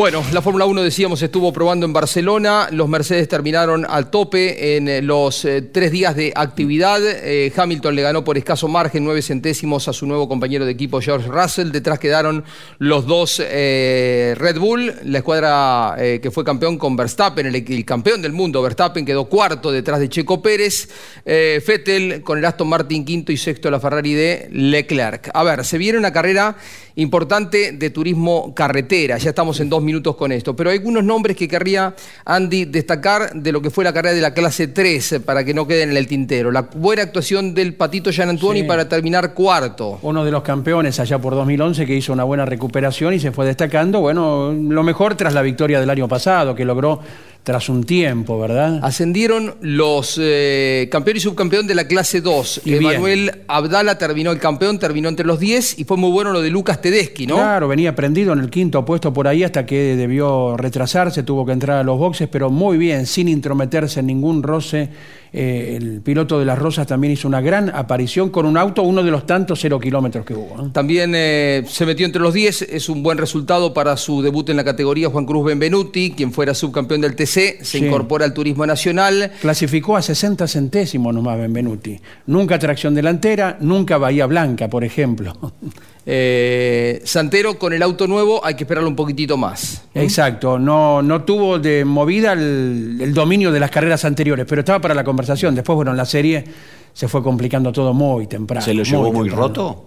Bueno, 0.00 0.24
la 0.32 0.40
Fórmula 0.40 0.64
1 0.64 0.82
decíamos 0.82 1.20
estuvo 1.20 1.52
probando 1.52 1.84
en 1.84 1.92
Barcelona, 1.92 2.68
los 2.70 2.88
Mercedes 2.88 3.28
terminaron 3.28 3.84
al 3.86 4.08
tope 4.10 4.74
en 4.76 4.88
eh, 4.88 5.02
los 5.02 5.44
eh, 5.44 5.60
tres 5.60 5.92
días 5.92 6.16
de 6.16 6.32
actividad, 6.34 7.02
Eh, 7.02 7.52
Hamilton 7.54 7.94
le 7.94 8.00
ganó 8.00 8.24
por 8.24 8.38
escaso 8.38 8.66
margen, 8.66 9.04
nueve 9.04 9.20
centésimos 9.20 9.88
a 9.88 9.92
su 9.92 10.06
nuevo 10.06 10.26
compañero 10.26 10.64
de 10.64 10.72
equipo 10.72 11.02
George 11.02 11.28
Russell, 11.28 11.70
detrás 11.70 11.98
quedaron 11.98 12.44
los 12.78 13.04
dos 13.04 13.40
Red 13.40 14.58
Bull, 14.58 14.90
la 15.04 15.18
escuadra 15.18 15.96
que 15.98 16.30
fue 16.30 16.44
campeón 16.44 16.78
con 16.78 16.96
Verstappen, 16.96 17.46
el, 17.48 17.84
campeón 17.84 18.22
del 18.22 18.32
mundo, 18.32 18.62
Verstappen 18.62 19.04
quedó 19.04 19.26
cuarto 19.26 19.70
detrás 19.70 20.00
de 20.00 20.08
Checo 20.08 20.40
Pérez, 20.40 20.88
Vettel 21.26 22.22
con 22.22 22.38
el 22.38 22.44
Aston 22.46 22.68
Martin 22.68 23.04
quinto 23.04 23.32
y 23.32 23.36
sexto 23.36 23.70
la 23.70 23.78
Ferrari 23.78 24.14
de 24.14 24.48
Leclerc. 24.50 25.30
A 25.34 25.44
ver, 25.44 25.62
se 25.66 25.76
viene 25.76 25.98
una 25.98 26.10
carrera 26.10 26.56
importante 27.00 27.72
de 27.72 27.90
turismo 27.90 28.54
carretera. 28.54 29.18
Ya 29.18 29.30
estamos 29.30 29.58
en 29.60 29.68
dos 29.68 29.82
minutos 29.82 30.16
con 30.16 30.32
esto. 30.32 30.54
Pero 30.54 30.70
hay 30.70 30.78
algunos 30.78 31.04
nombres 31.04 31.36
que 31.36 31.48
querría, 31.48 31.94
Andy, 32.24 32.66
destacar 32.66 33.32
de 33.34 33.52
lo 33.52 33.60
que 33.62 33.70
fue 33.70 33.84
la 33.84 33.92
carrera 33.92 34.14
de 34.14 34.20
la 34.20 34.34
clase 34.34 34.68
3 34.68 35.12
eh, 35.12 35.20
para 35.20 35.44
que 35.44 35.54
no 35.54 35.66
queden 35.66 35.90
en 35.90 35.96
el 35.96 36.06
tintero. 36.06 36.50
La 36.50 36.62
buena 36.62 37.02
actuación 37.02 37.54
del 37.54 37.74
Patito 37.74 38.10
Gian 38.12 38.28
Antuoni 38.30 38.60
Sí. 38.60 38.66
para 38.66 38.88
terminar 38.88 39.34
cuarto. 39.34 39.98
Uno 40.02 40.24
de 40.24 40.30
los 40.30 40.42
campeones 40.42 41.00
allá 41.00 41.18
por 41.18 41.34
2011 41.34 41.86
que 41.86 41.94
hizo 41.96 42.12
una 42.12 42.24
buena 42.24 42.44
recuperación 42.44 43.14
y 43.14 43.18
se 43.20 43.32
fue 43.32 43.46
destacando. 43.46 44.00
Bueno, 44.00 44.52
lo 44.52 44.82
mejor 44.82 45.14
tras 45.14 45.34
la 45.34 45.42
victoria 45.42 45.80
del 45.80 45.90
año 45.90 46.08
pasado, 46.08 46.54
que 46.54 46.64
logró 46.64 47.00
tras 47.42 47.68
un 47.68 47.84
tiempo, 47.84 48.38
¿verdad? 48.38 48.80
Ascendieron 48.82 49.54
los 49.60 50.18
eh, 50.20 50.88
campeón 50.90 51.16
y 51.16 51.20
subcampeón 51.20 51.66
de 51.66 51.74
la 51.74 51.86
clase 51.86 52.20
2. 52.20 52.62
Y 52.64 52.70
bien. 52.70 52.82
Emanuel 52.82 53.42
Abdala 53.48 53.96
terminó 53.98 54.30
el 54.30 54.38
campeón, 54.38 54.78
terminó 54.78 55.08
entre 55.08 55.26
los 55.26 55.40
10 55.40 55.78
y 55.78 55.84
fue 55.84 55.96
muy 55.96 56.10
bueno 56.10 56.32
lo 56.32 56.42
de 56.42 56.50
Lucas 56.50 56.80
Tedeschi, 56.80 57.26
¿no? 57.26 57.36
Claro, 57.36 57.68
venía 57.68 57.94
prendido 57.94 58.32
en 58.32 58.40
el 58.40 58.50
quinto 58.50 58.84
puesto 58.84 59.12
por 59.12 59.26
ahí 59.26 59.42
hasta 59.42 59.64
que 59.64 59.96
debió 59.96 60.56
retrasarse, 60.56 61.22
tuvo 61.22 61.46
que 61.46 61.52
entrar 61.52 61.78
a 61.78 61.82
los 61.82 61.98
boxes, 61.98 62.28
pero 62.28 62.50
muy 62.50 62.76
bien, 62.76 63.06
sin 63.06 63.28
intrometerse 63.28 64.00
en 64.00 64.06
ningún 64.06 64.42
roce. 64.42 64.90
Eh, 65.32 65.76
el 65.80 66.00
piloto 66.00 66.38
de 66.38 66.44
las 66.44 66.58
Rosas 66.58 66.86
también 66.86 67.12
hizo 67.12 67.28
una 67.28 67.40
gran 67.40 67.70
aparición 67.70 68.30
con 68.30 68.46
un 68.46 68.56
auto, 68.56 68.82
uno 68.82 69.02
de 69.02 69.10
los 69.10 69.26
tantos 69.26 69.60
cero 69.60 69.78
kilómetros 69.78 70.24
que 70.26 70.34
hubo. 70.34 70.66
¿eh? 70.66 70.70
También 70.72 71.12
eh, 71.14 71.64
se 71.68 71.86
metió 71.86 72.04
entre 72.06 72.20
los 72.20 72.34
10, 72.34 72.62
es 72.62 72.88
un 72.88 73.02
buen 73.02 73.16
resultado 73.18 73.72
para 73.72 73.96
su 73.96 74.22
debut 74.22 74.48
en 74.50 74.56
la 74.56 74.64
categoría 74.64 75.08
Juan 75.08 75.26
Cruz 75.26 75.44
Benvenuti, 75.46 76.12
quien 76.12 76.32
fuera 76.32 76.52
subcampeón 76.54 77.00
del 77.02 77.14
TC, 77.14 77.58
se 77.60 77.64
Sí. 77.64 77.78
incorpora 77.86 78.24
al 78.24 78.34
Turismo 78.34 78.66
Nacional. 78.66 79.30
Clasificó 79.40 79.96
a 79.96 80.02
60 80.02 80.48
centésimos 80.48 81.14
nomás 81.14 81.38
Benvenuti. 81.38 82.00
Nunca 82.26 82.58
tracción 82.58 82.94
delantera, 82.94 83.56
nunca 83.60 83.98
Bahía 83.98 84.26
Blanca, 84.26 84.68
por 84.68 84.82
ejemplo. 84.84 85.32
Eh, 86.12 87.02
Santero 87.04 87.56
con 87.56 87.72
el 87.72 87.82
auto 87.84 88.08
nuevo 88.08 88.44
hay 88.44 88.54
que 88.54 88.64
esperarlo 88.64 88.88
un 88.88 88.96
poquitito 88.96 89.36
más. 89.36 89.84
Exacto, 89.94 90.58
no, 90.58 91.02
no 91.02 91.22
tuvo 91.22 91.60
de 91.60 91.84
movida 91.84 92.32
el, 92.32 92.98
el 93.00 93.14
dominio 93.14 93.52
de 93.52 93.60
las 93.60 93.70
carreras 93.70 94.04
anteriores, 94.04 94.44
pero 94.48 94.60
estaba 94.62 94.80
para 94.80 94.92
la 94.94 95.04
conversación. 95.04 95.54
Después, 95.54 95.76
bueno, 95.76 95.92
en 95.92 95.96
la 95.96 96.04
serie 96.04 96.44
se 96.92 97.06
fue 97.06 97.22
complicando 97.22 97.70
todo 97.70 97.94
muy 97.94 98.26
temprano. 98.26 98.64
¿Se 98.64 98.74
lo 98.74 98.82
llevó 98.82 99.12
muy 99.12 99.28
roto? 99.28 99.86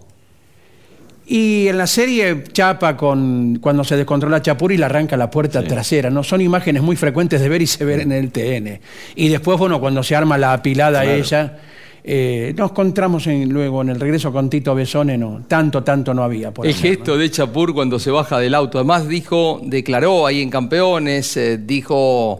Y 1.25 1.67
en 1.67 1.77
la 1.77 1.87
serie 1.87 2.43
Chapa, 2.53 2.95
con, 2.97 3.57
cuando 3.61 3.83
se 3.83 3.95
descontrola 3.97 4.41
Chapuri, 4.41 4.77
le 4.77 4.85
arranca 4.85 5.15
la 5.17 5.29
puerta 5.29 5.61
trasera. 5.63 6.09
No 6.09 6.23
son 6.23 6.39
imágenes 6.41 6.81
muy 6.83 6.95
frecuentes 6.95 7.41
de 7.41 7.49
ver 7.49 7.61
y 7.61 7.67
se 7.67 7.83
ven 7.85 7.99
en 8.01 8.11
el 8.13 8.31
TN. 8.31 8.79
Y 9.15 9.29
después, 9.29 9.57
bueno, 9.57 9.79
cuando 9.79 10.03
se 10.03 10.15
arma 10.15 10.37
la 10.37 10.53
apilada 10.53 11.01
Claro. 11.01 11.17
ella, 11.17 11.59
eh, 12.03 12.53
nos 12.57 12.71
encontramos 12.71 13.25
en- 13.27 13.49
luego 13.49 13.81
en 13.81 13.89
el 13.89 13.99
regreso 13.99 14.31
con 14.31 14.49
Tito 14.49 14.75
Besone, 14.75 15.17
no, 15.17 15.43
tanto, 15.47 15.83
tanto 15.83 16.13
no 16.13 16.23
había. 16.23 16.51
Por 16.51 16.67
El 16.67 16.73
gesto 16.73 17.17
de 17.17 17.29
Chapur 17.31 17.73
cuando 17.73 17.97
se 17.99 18.11
baja 18.11 18.39
del 18.39 18.53
auto. 18.55 18.77
Además 18.77 19.07
dijo, 19.07 19.61
declaró 19.63 20.25
ahí 20.27 20.41
en 20.41 20.49
Campeones, 20.49 21.37
eh, 21.37 21.57
dijo 21.63 22.39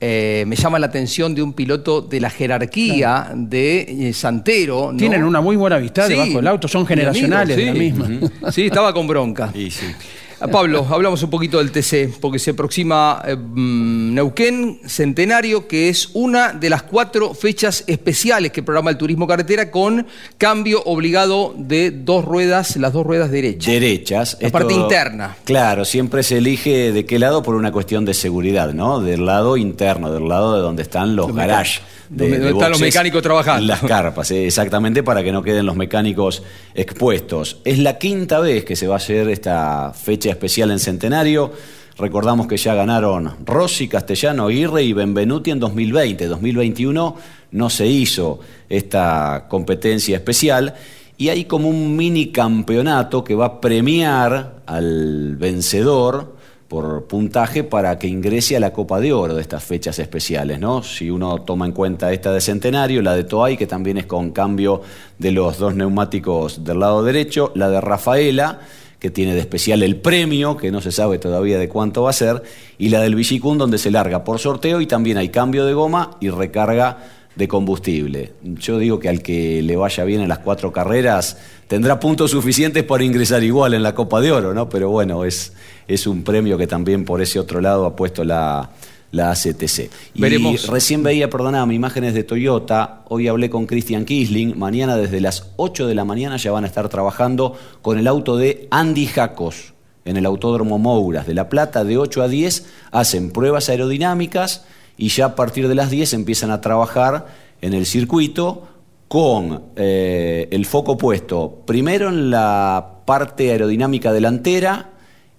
eh, 0.00 0.44
me 0.46 0.56
llama 0.56 0.78
la 0.78 0.86
atención 0.86 1.34
de 1.34 1.42
un 1.42 1.52
piloto 1.54 2.02
de 2.02 2.20
la 2.20 2.28
jerarquía 2.28 3.30
de 3.34 4.08
eh, 4.08 4.12
Santero. 4.12 4.90
¿no? 4.92 4.98
Tienen 4.98 5.22
una 5.24 5.40
muy 5.40 5.56
buena 5.56 5.78
vista 5.78 6.06
Sí, 6.06 6.12
debajo 6.12 6.32
del 6.36 6.46
auto, 6.48 6.68
son 6.68 6.84
generacionales 6.84 7.56
de 7.56 7.66
la 7.66 7.72
misma. 7.72 8.06
sí. 8.08 8.20
Sí, 8.52 8.62
estaba 8.66 8.92
con 8.92 9.06
bronca. 9.06 9.52
Ah, 9.54 10.23
Pablo, 10.48 10.86
hablamos 10.90 11.22
un 11.22 11.30
poquito 11.30 11.58
del 11.58 11.70
TC, 11.72 12.18
porque 12.20 12.38
se 12.38 12.50
aproxima 12.50 13.22
eh, 13.26 13.36
mm, 13.36 14.14
Neuquén 14.14 14.80
Centenario, 14.86 15.66
que 15.68 15.88
es 15.88 16.10
una 16.14 16.52
de 16.52 16.70
las 16.70 16.82
cuatro 16.82 17.34
fechas 17.34 17.84
especiales 17.86 18.52
que 18.52 18.62
programa 18.62 18.90
el 18.90 18.96
turismo 18.96 19.26
carretera 19.26 19.70
con 19.70 20.06
cambio 20.38 20.82
obligado 20.84 21.54
de 21.56 21.90
dos 21.90 22.24
ruedas, 22.24 22.76
las 22.76 22.92
dos 22.92 23.06
ruedas 23.06 23.30
derechas. 23.30 23.72
Derechas. 23.72 24.36
La 24.40 24.50
parte 24.50 24.74
interna. 24.74 25.36
Claro, 25.44 25.84
siempre 25.84 26.22
se 26.22 26.38
elige 26.38 26.92
de 26.92 27.04
qué 27.06 27.18
lado 27.18 27.42
por 27.42 27.54
una 27.54 27.72
cuestión 27.72 28.04
de 28.04 28.14
seguridad, 28.14 28.72
¿no? 28.74 29.00
Del 29.00 29.26
lado 29.26 29.56
interno, 29.56 30.12
del 30.12 30.28
lado 30.28 30.54
de 30.54 30.60
donde 30.60 30.82
están 30.82 31.16
los 31.16 31.28
Los 31.28 31.36
garages. 31.36 31.80
Donde- 32.08 32.38
donde 32.38 32.50
están 32.50 32.70
los 32.70 32.80
mecánicos 32.80 33.22
trabajando. 33.22 33.66
Las 33.66 33.80
carpas, 33.80 34.30
eh, 34.30 34.46
exactamente, 34.46 35.02
para 35.02 35.22
que 35.24 35.32
no 35.32 35.42
queden 35.42 35.64
los 35.66 35.74
mecánicos 35.74 36.42
expuestos. 36.74 37.60
Es 37.64 37.78
la 37.78 37.98
quinta 37.98 38.40
vez 38.40 38.64
que 38.64 38.76
se 38.76 38.86
va 38.86 38.94
a 38.94 38.96
hacer 38.98 39.28
esta 39.30 39.92
fecha 39.94 40.30
especial 40.34 40.70
en 40.70 40.78
Centenario. 40.78 41.52
Recordamos 41.96 42.46
que 42.46 42.56
ya 42.56 42.74
ganaron 42.74 43.34
Rossi, 43.44 43.88
Castellano, 43.88 44.46
Aguirre 44.46 44.82
y 44.82 44.92
Benvenuti 44.92 45.50
en 45.50 45.60
2020. 45.60 46.26
2021 46.26 47.16
no 47.52 47.70
se 47.70 47.86
hizo 47.86 48.40
esta 48.68 49.46
competencia 49.48 50.16
especial 50.16 50.74
y 51.16 51.28
hay 51.28 51.44
como 51.44 51.68
un 51.68 51.96
mini 51.96 52.32
campeonato 52.32 53.22
que 53.22 53.36
va 53.36 53.46
a 53.46 53.60
premiar 53.60 54.62
al 54.66 55.36
vencedor 55.36 56.34
por 56.66 57.04
puntaje 57.04 57.62
para 57.62 57.98
que 58.00 58.08
ingrese 58.08 58.56
a 58.56 58.60
la 58.60 58.72
Copa 58.72 58.98
de 58.98 59.12
Oro 59.12 59.34
de 59.34 59.42
estas 59.42 59.62
fechas 59.62 59.96
especiales, 60.00 60.58
¿no? 60.58 60.82
Si 60.82 61.08
uno 61.08 61.42
toma 61.42 61.66
en 61.66 61.72
cuenta 61.72 62.12
esta 62.12 62.32
de 62.32 62.40
Centenario, 62.40 63.00
la 63.00 63.14
de 63.14 63.22
Toay, 63.22 63.56
que 63.56 63.68
también 63.68 63.98
es 63.98 64.06
con 64.06 64.32
cambio 64.32 64.82
de 65.16 65.30
los 65.30 65.58
dos 65.58 65.76
neumáticos 65.76 66.64
del 66.64 66.80
lado 66.80 67.04
derecho, 67.04 67.52
la 67.54 67.68
de 67.68 67.80
Rafaela, 67.80 68.58
que 68.98 69.10
tiene 69.10 69.34
de 69.34 69.40
especial 69.40 69.82
el 69.82 69.96
premio, 69.96 70.56
que 70.56 70.70
no 70.70 70.80
se 70.80 70.92
sabe 70.92 71.18
todavía 71.18 71.58
de 71.58 71.68
cuánto 71.68 72.02
va 72.02 72.10
a 72.10 72.14
ser, 72.14 72.42
y 72.78 72.88
la 72.88 73.00
del 73.00 73.14
Villicún, 73.14 73.58
donde 73.58 73.78
se 73.78 73.90
larga 73.90 74.24
por 74.24 74.38
sorteo 74.38 74.80
y 74.80 74.86
también 74.86 75.18
hay 75.18 75.28
cambio 75.28 75.66
de 75.66 75.74
goma 75.74 76.16
y 76.20 76.30
recarga 76.30 76.98
de 77.34 77.48
combustible. 77.48 78.32
Yo 78.42 78.78
digo 78.78 79.00
que 79.00 79.08
al 79.08 79.20
que 79.22 79.60
le 79.62 79.76
vaya 79.76 80.04
bien 80.04 80.20
en 80.20 80.28
las 80.28 80.38
cuatro 80.38 80.72
carreras 80.72 81.38
tendrá 81.66 81.98
puntos 81.98 82.30
suficientes 82.30 82.84
para 82.84 83.02
ingresar 83.02 83.42
igual 83.42 83.74
en 83.74 83.82
la 83.82 83.94
Copa 83.94 84.20
de 84.20 84.30
Oro, 84.30 84.54
¿no? 84.54 84.68
Pero 84.68 84.90
bueno, 84.90 85.24
es, 85.24 85.52
es 85.88 86.06
un 86.06 86.22
premio 86.22 86.56
que 86.56 86.66
también 86.66 87.04
por 87.04 87.20
ese 87.20 87.40
otro 87.40 87.60
lado 87.60 87.86
ha 87.86 87.96
puesto 87.96 88.22
la, 88.22 88.70
la 89.14 89.30
ACTC. 89.30 89.90
Y 90.14 90.20
Veremos. 90.20 90.66
recién 90.66 91.02
veía, 91.02 91.30
perdóname, 91.30 91.74
imágenes 91.74 92.14
de 92.14 92.24
Toyota. 92.24 93.02
Hoy 93.08 93.28
hablé 93.28 93.48
con 93.48 93.66
Christian 93.66 94.04
Kisling. 94.04 94.58
Mañana 94.58 94.96
desde 94.96 95.20
las 95.20 95.50
8 95.56 95.86
de 95.86 95.94
la 95.94 96.04
mañana 96.04 96.36
ya 96.36 96.50
van 96.50 96.64
a 96.64 96.66
estar 96.66 96.88
trabajando 96.88 97.56
con 97.80 97.98
el 97.98 98.06
auto 98.06 98.36
de 98.36 98.66
Andy 98.70 99.06
Jacos 99.06 99.74
en 100.04 100.16
el 100.16 100.26
Autódromo 100.26 100.78
Mouras 100.78 101.26
de 101.26 101.34
La 101.34 101.48
Plata. 101.48 101.84
De 101.84 101.96
8 101.96 102.22
a 102.22 102.28
10 102.28 102.66
hacen 102.90 103.30
pruebas 103.30 103.68
aerodinámicas 103.68 104.64
y 104.96 105.08
ya 105.08 105.26
a 105.26 105.34
partir 105.36 105.68
de 105.68 105.74
las 105.74 105.90
10 105.90 106.12
empiezan 106.14 106.50
a 106.50 106.60
trabajar 106.60 107.26
en 107.62 107.72
el 107.72 107.86
circuito 107.86 108.68
con 109.08 109.62
eh, 109.76 110.48
el 110.50 110.66
foco 110.66 110.98
puesto 110.98 111.62
primero 111.66 112.08
en 112.08 112.30
la 112.30 113.02
parte 113.04 113.50
aerodinámica 113.50 114.12
delantera 114.12 114.93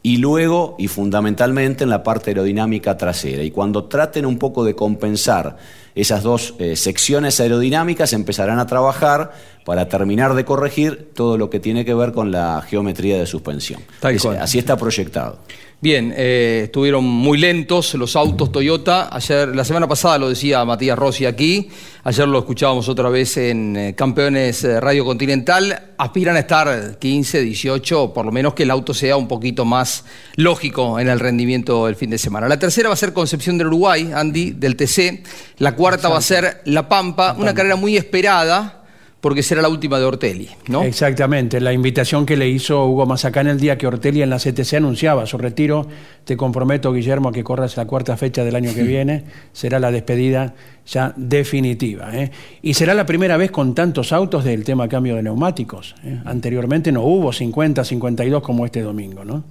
y 0.05 0.17
luego 0.17 0.75
y 0.77 0.87
fundamentalmente 0.87 1.83
en 1.83 1.89
la 1.89 2.03
parte 2.03 2.29
aerodinámica 2.29 2.95
trasera. 2.95 3.41
Y 3.41 3.49
cuando 3.49 3.85
traten 3.85 4.27
un 4.27 4.37
poco 4.37 4.63
de 4.63 4.75
compensar 4.75 5.57
esas 5.95 6.21
dos 6.23 6.53
eh, 6.59 6.75
secciones 6.75 7.39
aerodinámicas, 7.39 8.13
empezarán 8.13 8.59
a 8.59 8.67
trabajar 8.67 9.31
para 9.65 9.87
terminar 9.89 10.35
de 10.35 10.45
corregir 10.45 11.09
todo 11.15 11.37
lo 11.37 11.49
que 11.49 11.59
tiene 11.59 11.85
que 11.85 11.93
ver 11.93 12.11
con 12.11 12.31
la 12.31 12.61
geometría 12.67 13.17
de 13.17 13.25
suspensión. 13.25 13.81
Tal 13.99 14.15
Es- 14.15 14.21
cual. 14.21 14.37
así 14.39 14.59
está 14.59 14.77
proyectado. 14.77 15.39
Bien, 15.81 16.13
eh, 16.15 16.61
estuvieron 16.65 17.03
muy 17.03 17.37
lentos 17.37 17.93
los 17.95 18.15
autos 18.15 18.51
Toyota. 18.51 19.09
Ayer, 19.13 19.49
la 19.55 19.63
semana 19.65 19.87
pasada 19.87 20.17
lo 20.17 20.29
decía 20.29 20.63
Matías 20.65 20.97
Rossi 20.97 21.25
aquí. 21.25 21.69
Ayer 22.05 22.27
lo 22.27 22.39
escuchábamos 22.39 22.87
otra 22.87 23.09
vez 23.09 23.35
en 23.37 23.75
eh, 23.75 23.93
Campeones 23.95 24.63
Radio 24.81 25.03
Continental. 25.05 25.91
Aspiran 25.97 26.37
a 26.37 26.39
estar 26.39 26.97
15, 26.97 27.41
18, 27.41 28.13
por 28.13 28.25
lo 28.25 28.31
menos 28.31 28.53
que 28.53 28.63
el 28.63 28.71
auto 28.71 28.93
sea 28.93 29.17
un 29.17 29.27
poquito 29.27 29.65
más 29.65 30.05
lógico 30.37 30.99
en 30.99 31.09
el 31.09 31.19
rendimiento 31.19 31.85
del 31.85 31.95
fin 31.95 32.09
de 32.09 32.17
semana. 32.17 32.47
La 32.47 32.57
tercera 32.57 32.87
va 32.89 32.93
a 32.93 32.97
ser 32.97 33.13
Concepción 33.13 33.57
del 33.57 33.67
Uruguay, 33.67 34.11
Andy, 34.15 34.51
del 34.51 34.75
TC. 34.77 35.23
La 35.59 35.75
cuarta 35.75 35.84
va 36.09 36.17
a 36.17 36.21
ser 36.21 36.61
La 36.65 36.87
Pampa, 36.87 37.35
una 37.37 37.53
carrera 37.53 37.75
muy 37.75 37.97
esperada 37.97 38.85
porque 39.25 39.41
será 39.41 39.63
la 39.63 39.69
última 39.69 39.97
de 39.97 40.05
Ortelli, 40.05 40.47
¿no? 40.67 40.83
Exactamente, 40.83 41.59
la 41.59 41.73
invitación 41.73 42.27
que 42.27 42.37
le 42.37 42.47
hizo 42.47 42.85
Hugo 42.85 43.07
Mazacán 43.07 43.47
el 43.47 43.59
día 43.59 43.75
que 43.75 43.87
Ortelli 43.87 44.21
en 44.21 44.29
la 44.29 44.37
CTC 44.37 44.75
anunciaba 44.75 45.25
su 45.25 45.39
retiro. 45.39 45.87
Te 46.25 46.37
comprometo, 46.37 46.93
Guillermo, 46.93 47.29
a 47.29 47.31
que 47.31 47.43
corras 47.43 47.75
la 47.75 47.87
cuarta 47.87 48.15
fecha 48.17 48.43
del 48.43 48.55
año 48.55 48.71
que 48.75 48.83
viene. 48.83 49.23
Será 49.51 49.79
la 49.79 49.89
despedida 49.89 50.53
ya 50.85 51.11
definitiva. 51.15 52.15
¿eh? 52.15 52.29
Y 52.61 52.75
será 52.75 52.93
la 52.93 53.07
primera 53.07 53.35
vez 53.35 53.49
con 53.49 53.73
tantos 53.73 54.13
autos 54.13 54.43
del 54.43 54.63
tema 54.63 54.87
cambio 54.87 55.15
de 55.15 55.23
neumáticos. 55.23 55.95
¿eh? 56.03 56.21
Anteriormente 56.23 56.91
no 56.91 57.01
hubo 57.01 57.33
50, 57.33 57.83
52 57.83 58.43
como 58.43 58.63
este 58.63 58.83
domingo. 58.83 59.25
¿no? 59.25 59.43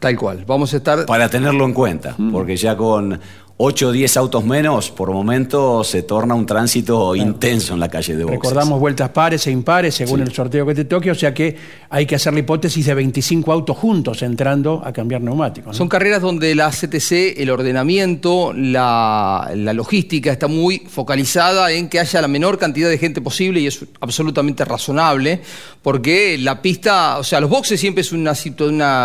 Tal 0.00 0.16
cual. 0.16 0.44
Vamos 0.44 0.74
a 0.74 0.78
estar. 0.78 1.06
Para 1.06 1.28
tenerlo 1.28 1.64
en 1.66 1.72
cuenta, 1.72 2.16
porque 2.32 2.56
ya 2.56 2.76
con 2.76 3.20
8 3.58 3.88
o 3.88 3.92
10 3.92 4.16
autos 4.16 4.44
menos, 4.44 4.90
por 4.90 5.10
momento 5.12 5.84
se 5.84 6.02
torna 6.02 6.34
un 6.34 6.46
tránsito 6.46 7.14
intenso 7.14 7.74
en 7.74 7.80
la 7.80 7.88
calle 7.88 8.16
de 8.16 8.24
boxes. 8.24 8.40
Recordamos 8.40 8.80
vueltas 8.80 9.10
pares 9.10 9.46
e 9.46 9.50
impares 9.50 9.94
según 9.94 10.18
Sí. 10.20 10.22
el 10.24 10.32
sorteo 10.32 10.66
que 10.66 10.74
te 10.74 10.84
toque, 10.84 11.10
o 11.10 11.14
sea 11.14 11.32
que 11.32 11.56
hay 11.90 12.06
que 12.06 12.16
hacer 12.16 12.32
la 12.32 12.40
hipótesis 12.40 12.86
de 12.86 12.94
25 12.94 13.52
autos 13.52 13.76
juntos 13.76 14.22
entrando 14.22 14.82
a 14.84 14.92
cambiar 14.92 15.20
neumáticos. 15.20 15.68
¿no? 15.68 15.74
Son 15.74 15.88
carreras 15.88 16.22
donde 16.22 16.54
la 16.54 16.70
CTC, 16.70 17.40
el 17.40 17.50
ordenamiento, 17.50 18.52
la, 18.52 19.52
la 19.54 19.72
logística 19.72 20.32
está 20.32 20.48
muy 20.48 20.78
focalizada 20.88 21.70
en 21.72 21.88
que 21.88 22.00
haya 22.00 22.20
la 22.20 22.28
menor 22.28 22.58
cantidad 22.58 22.88
de 22.88 22.98
gente 22.98 23.20
posible 23.20 23.60
y 23.60 23.66
es 23.68 23.84
absolutamente 24.00 24.64
razonable, 24.64 25.40
porque 25.82 26.36
la 26.38 26.62
pista, 26.62 27.18
o 27.18 27.24
sea, 27.24 27.40
los 27.40 27.50
boxes 27.50 27.78
siempre 27.78 28.00
es 28.00 28.12
un 28.12 28.24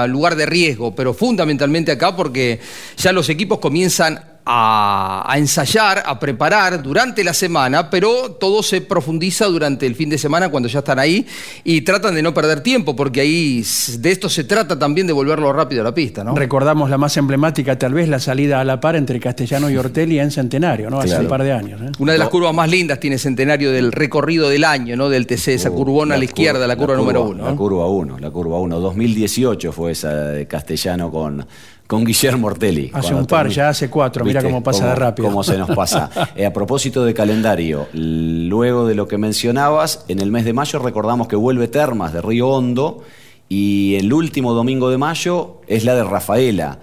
lugar 0.07 0.35
de 0.35 0.45
riesgo, 0.45 0.95
pero 0.95 1.13
fundamentalmente 1.13 1.91
acá 1.91 2.15
porque 2.15 2.59
ya 2.97 3.11
los 3.11 3.29
equipos 3.29 3.59
comienzan 3.59 4.19
a, 4.49 5.23
a 5.29 5.37
ensayar, 5.37 6.03
a 6.05 6.17
preparar 6.19 6.81
durante 6.81 7.21
la 7.23 7.33
semana, 7.33 7.89
pero 7.89 8.31
todo 8.31 8.63
se 8.63 8.79
profundiza 8.79 9.45
durante 9.47 9.85
el 9.85 9.93
fin 9.95 10.09
de 10.09 10.17
semana 10.17 10.47
cuando 10.49 10.69
ya 10.69 10.79
están 10.79 10.99
ahí 10.99 11.25
y 11.65 11.81
tratan 11.81 12.15
de 12.15 12.21
no 12.21 12.33
perder 12.33 12.61
tiempo, 12.61 12.95
porque 12.95 13.19
ahí 13.21 13.63
de 13.97 14.11
esto 14.11 14.29
se 14.29 14.45
trata 14.45 14.79
también 14.79 15.05
de 15.05 15.13
volverlo 15.13 15.51
rápido 15.51 15.81
a 15.81 15.83
la 15.83 15.93
pista, 15.93 16.23
¿no? 16.23 16.33
Recordamos 16.35 16.89
la 16.89 16.97
más 16.97 17.17
emblemática, 17.17 17.77
tal 17.77 17.93
vez, 17.93 18.07
la 18.07 18.19
salida 18.19 18.61
a 18.61 18.63
la 18.63 18.79
par 18.79 18.95
entre 18.95 19.19
Castellano 19.19 19.69
y 19.69 19.75
Ortelli 19.75 20.19
en 20.19 20.31
Centenario, 20.31 20.89
¿no? 20.89 20.99
Hace 20.99 21.09
Claro. 21.09 21.23
un 21.23 21.29
par 21.29 21.43
de 21.43 21.51
años. 21.51 21.81
¿eh? 21.81 21.91
Una 21.99 22.13
de 22.13 22.17
las 22.17 22.29
curvas 22.29 22.53
más 22.53 22.69
lindas 22.69 22.99
tiene 22.99 23.17
Centenario 23.17 23.71
del 23.71 23.91
recorrido 23.91 24.47
del 24.49 24.63
año, 24.63 24.95
¿no? 24.95 25.09
Del 25.09 25.27
TC, 25.27 25.55
esa 25.55 25.71
curvona 25.71 26.15
a 26.15 26.17
la 26.17 26.23
izquierda, 26.25 26.65
la 26.67 26.75
curva 26.77 26.95
número 26.95 27.23
uno. 27.23 27.43
La 27.45 27.55
curva 27.55 27.87
1, 27.87 28.19
la 28.19 28.29
curva 28.31 28.59
1. 28.59 28.79
2018 28.79 29.71
fue 29.71 29.91
esa 29.91 30.13
de 30.13 30.47
Castellano 30.47 31.11
con, 31.11 31.45
con 31.87 32.03
Guillermo 32.03 32.47
Ortelli. 32.47 32.91
Hace 32.93 33.15
un 33.15 33.25
par, 33.25 33.47
ya 33.47 33.69
hace 33.69 33.89
cuatro, 33.89 34.25
mira 34.25 34.41
¿Viste 34.41 34.51
cómo 34.51 34.61
pasa 34.61 34.89
de 34.89 34.95
rápido. 34.95 35.29
Cómo 35.29 35.43
se 35.43 35.57
nos 35.57 35.69
pasa. 35.71 36.09
Eh, 36.35 36.45
a 36.45 36.51
propósito 36.53 37.05
de 37.05 37.13
calendario, 37.13 37.87
luego 37.93 38.85
de 38.85 38.95
lo 38.95 39.07
que 39.07 39.17
mencionabas, 39.17 40.03
en 40.07 40.19
el 40.19 40.29
mes 40.29 40.45
de 40.45 40.53
mayo 40.53 40.77
recordamos 40.77 41.27
que 41.27 41.35
vuelve 41.35 41.67
Termas 41.67 42.11
de 42.11 42.21
Río 42.21 42.49
Hondo 42.49 43.03
y 43.47 43.95
el 43.95 44.11
último 44.11 44.53
domingo 44.53 44.89
de 44.89 44.97
mayo 44.97 45.61
es 45.67 45.85
la 45.85 45.95
de 45.95 46.03
Rafaela, 46.03 46.79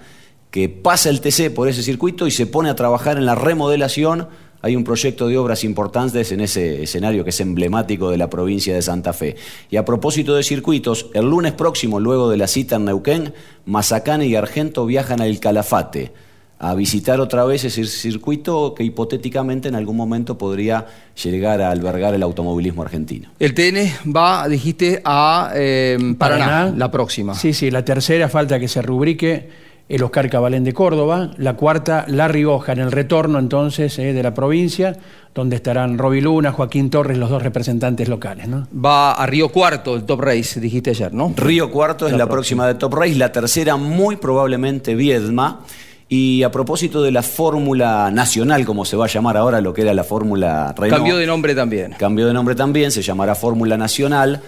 que 0.51 0.67
pasa 0.67 1.09
el 1.09 1.21
TC 1.21 1.53
por 1.53 1.67
ese 1.67 1.83
circuito 1.83 2.27
y 2.27 2.31
se 2.31 2.47
pone 2.47 2.69
a 2.69 2.75
trabajar 2.75 3.17
en 3.17 3.25
la 3.25 3.35
remodelación. 3.35 4.27
Hay 4.65 4.75
un 4.75 4.83
proyecto 4.83 5.27
de 5.27 5.37
obras 5.37 5.63
importantes 5.63 6.31
en 6.31 6.41
ese 6.41 6.81
escenario 6.81 7.23
que 7.23 7.29
es 7.29 7.39
emblemático 7.39 8.09
de 8.09 8.17
la 8.17 8.31
provincia 8.31 8.73
de 8.73 8.81
Santa 8.81 9.13
Fe. 9.13 9.35
Y 9.69 9.75
a 9.75 9.85
propósito 9.85 10.33
de 10.33 10.41
circuitos, 10.41 11.11
el 11.13 11.29
lunes 11.29 11.51
próximo, 11.51 11.99
luego 11.99 12.31
de 12.31 12.37
la 12.37 12.47
cita 12.47 12.77
en 12.77 12.85
Neuquén, 12.85 13.31
Mazacane 13.67 14.25
y 14.25 14.35
Argento 14.35 14.87
viajan 14.87 15.21
al 15.21 15.39
Calafate 15.39 16.13
a 16.57 16.73
visitar 16.73 17.21
otra 17.21 17.45
vez 17.45 17.63
ese 17.63 17.85
circuito 17.85 18.73
que 18.73 18.83
hipotéticamente 18.83 19.67
en 19.67 19.75
algún 19.75 19.97
momento 19.97 20.35
podría 20.35 20.87
llegar 21.23 21.61
a 21.61 21.69
albergar 21.69 22.15
el 22.15 22.23
automovilismo 22.23 22.81
argentino. 22.81 23.29
El 23.37 23.53
TN 23.53 24.11
va, 24.11 24.47
dijiste, 24.47 24.99
a 25.05 25.51
eh, 25.53 26.15
Paraná, 26.17 26.73
la 26.75 26.89
próxima. 26.89 27.35
Sí, 27.35 27.53
sí, 27.53 27.69
la 27.69 27.85
tercera 27.85 28.29
falta 28.29 28.59
que 28.59 28.67
se 28.67 28.81
rubrique 28.81 29.47
el 29.87 30.01
Oscar 30.01 30.29
Cabalén 30.29 30.63
de 30.63 30.73
Córdoba, 30.73 31.31
la 31.37 31.53
cuarta 31.53 32.05
La 32.07 32.27
Rioja 32.27 32.73
en 32.73 32.79
el 32.79 32.91
retorno 32.91 33.37
entonces 33.37 33.97
eh, 33.99 34.13
de 34.13 34.23
la 34.23 34.33
provincia, 34.33 34.97
donde 35.33 35.57
estarán 35.57 35.97
Roby 35.97 36.21
Luna, 36.21 36.51
Joaquín 36.51 36.89
Torres, 36.89 37.17
los 37.17 37.29
dos 37.29 37.43
representantes 37.43 38.07
locales. 38.07 38.47
¿no? 38.47 38.67
Va 38.73 39.13
a 39.13 39.25
Río 39.27 39.49
Cuarto, 39.49 39.95
el 39.95 40.03
Top 40.03 40.21
Race, 40.21 40.59
dijiste 40.59 40.91
ayer, 40.91 41.13
¿no? 41.13 41.33
Río 41.35 41.69
Cuarto 41.69 42.07
es 42.07 42.13
la 42.13 42.27
próxima 42.27 42.67
de 42.67 42.75
Top 42.75 42.93
Race, 42.95 43.15
la 43.15 43.31
tercera 43.31 43.75
muy 43.75 44.15
probablemente 44.15 44.95
Viedma. 44.95 45.61
Y 46.07 46.43
a 46.43 46.51
propósito 46.51 47.01
de 47.01 47.11
la 47.11 47.23
Fórmula 47.23 48.11
Nacional, 48.11 48.63
como 48.63 48.85
se 48.85 48.95
va 48.95 49.05
a 49.05 49.07
llamar 49.07 49.37
ahora, 49.37 49.59
lo 49.59 49.73
que 49.73 49.81
era 49.81 49.91
la 49.91 50.03
Fórmula 50.03 50.71
Renault. 50.77 50.97
Cambió 50.97 51.17
de 51.17 51.25
nombre 51.25 51.55
también. 51.55 51.95
Cambió 51.97 52.27
de 52.27 52.33
nombre 52.33 52.53
también, 52.53 52.91
se 52.91 53.01
llamará 53.01 53.33
Fórmula 53.33 53.75
Nacional. 53.75 54.39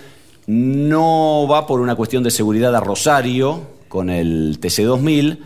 No 0.46 1.48
va 1.50 1.66
por 1.66 1.82
una 1.82 1.96
cuestión 1.96 2.22
de 2.22 2.30
seguridad 2.30 2.76
a 2.76 2.80
Rosario 2.80 3.77
con 3.88 4.10
el 4.10 4.60
TC2000, 4.60 5.40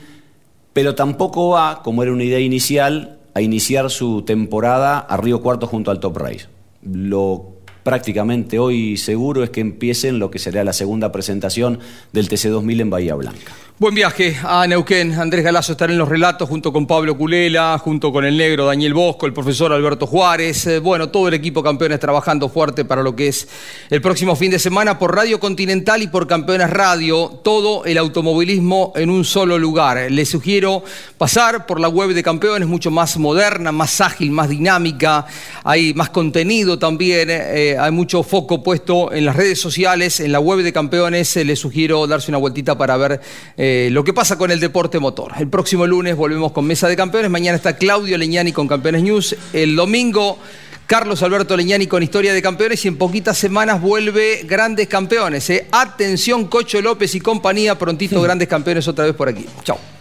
pero 0.74 0.96
tampoco 0.96 1.50
va, 1.50 1.82
como 1.84 2.04
era 2.04 2.12
una 2.12 2.24
idea 2.24 2.40
inicial, 2.40 3.20
a 3.34 3.42
iniciar 3.42 3.90
su 3.90 4.24
temporada 4.24 5.00
a 5.00 5.18
Río 5.18 5.42
Cuarto 5.42 5.68
junto 5.68 5.92
al 5.92 6.00
Top 6.00 6.18
Race. 6.18 6.48
Lo 6.84 7.61
prácticamente 7.84 8.60
hoy 8.60 8.98
seguro 8.98 9.44
es 9.44 9.50
que 9.50 9.62
empiecen 9.62 10.20
lo 10.20 10.32
que 10.32 10.40
será 10.40 10.64
la 10.64 10.74
segunda 10.74 11.12
presentación 11.12 11.80
del 12.12 12.30
TC2000 12.30 12.82
en 12.82 12.90
Bahía 12.90 13.16
Blanca. 13.16 13.54
Buen 13.82 13.96
viaje 13.96 14.38
a 14.44 14.68
Neuquén. 14.68 15.14
Andrés 15.14 15.44
Galazo 15.44 15.72
estará 15.72 15.92
en 15.92 15.98
los 15.98 16.08
relatos 16.08 16.48
junto 16.48 16.72
con 16.72 16.86
Pablo 16.86 17.18
Culela, 17.18 17.80
junto 17.80 18.12
con 18.12 18.24
el 18.24 18.38
negro 18.38 18.68
Daniel 18.68 18.94
Bosco, 18.94 19.26
el 19.26 19.34
profesor 19.34 19.74
Alberto 19.74 20.06
Juárez. 20.06 20.68
Eh, 20.68 20.78
bueno, 20.78 21.10
todo 21.10 21.28
el 21.28 21.34
equipo 21.34 21.64
campeones 21.64 22.00
trabajando 22.00 22.48
fuerte 22.48 22.86
para 22.86 23.02
lo 23.02 23.16
que 23.16 23.30
es 23.30 23.48
el 23.90 24.00
próximo 24.00 24.36
fin 24.36 24.52
de 24.52 24.60
semana 24.60 25.00
por 25.00 25.16
Radio 25.16 25.40
Continental 25.40 26.04
y 26.04 26.08
por 26.10 26.28
Campeones 26.28 26.70
Radio. 26.70 27.40
Todo 27.44 27.84
el 27.86 27.98
automovilismo 27.98 28.94
en 28.96 29.10
un 29.10 29.26
solo 29.26 29.58
lugar. 29.58 30.12
Les 30.12 30.30
sugiero 30.30 30.84
pasar 31.18 31.66
por 31.66 31.80
la 31.80 31.90
web 31.90 32.14
de 32.14 32.22
Campeones, 32.22 32.68
mucho 32.68 32.92
más 32.92 33.18
moderna, 33.18 33.72
más 33.72 34.00
ágil, 34.00 34.30
más 34.30 34.48
dinámica. 34.50 35.26
Hay 35.64 35.96
más 35.96 36.12
contenido 36.12 36.78
también. 36.78 37.32
eh, 37.32 37.71
hay 37.78 37.92
mucho 37.92 38.24
foco 38.24 38.64
puesto 38.64 39.12
en 39.12 39.26
las 39.26 39.36
redes 39.36 39.60
sociales, 39.60 40.20
en 40.20 40.32
la 40.32 40.40
web 40.40 40.60
de 40.62 40.74
Campeones. 40.74 41.36
Eh, 41.38 41.46
les 41.46 41.60
sugiero 41.60 42.08
darse 42.08 42.32
una 42.32 42.38
vueltita 42.38 42.78
para 42.78 42.98
ver. 42.98 43.22
eh, 43.58 43.90
lo 43.92 44.04
que 44.04 44.14
pasa 44.14 44.38
con 44.38 44.52
el 44.52 44.60
deporte 44.60 45.00
motor. 45.00 45.34
El 45.38 45.48
próximo 45.48 45.86
lunes 45.88 46.16
volvemos 46.16 46.52
con 46.52 46.66
Mesa 46.66 46.88
de 46.88 46.96
Campeones. 46.96 47.30
Mañana 47.32 47.56
está 47.56 47.78
Claudio 47.78 48.18
Leñani 48.18 48.52
con 48.52 48.68
Campeones 48.68 49.04
News. 49.04 49.36
El 49.54 49.76
domingo. 49.76 50.38
Carlos 50.88 51.24
Alberto 51.24 51.56
Leñani 51.56 51.88
con 51.88 52.04
Historia 52.04 52.34
de 52.34 52.42
Campeones 52.42 52.84
y 52.84 52.90
en 52.90 52.98
poquitas 52.98 53.38
semanas 53.38 53.80
vuelve 53.80 54.42
Grandes 54.44 54.90
Campeones. 54.90 55.50
¿eh? 55.50 55.68
Atención, 55.72 56.48
Cocho 56.48 56.82
López 56.82 57.16
y 57.16 57.22
compañía. 57.22 57.80
Prontito, 57.80 58.22
Grandes 58.22 58.50
Campeones 58.50 58.86
otra 58.90 59.06
vez 59.06 59.16
por 59.16 59.30
aquí. 59.30 59.46
Chao. 59.64 60.01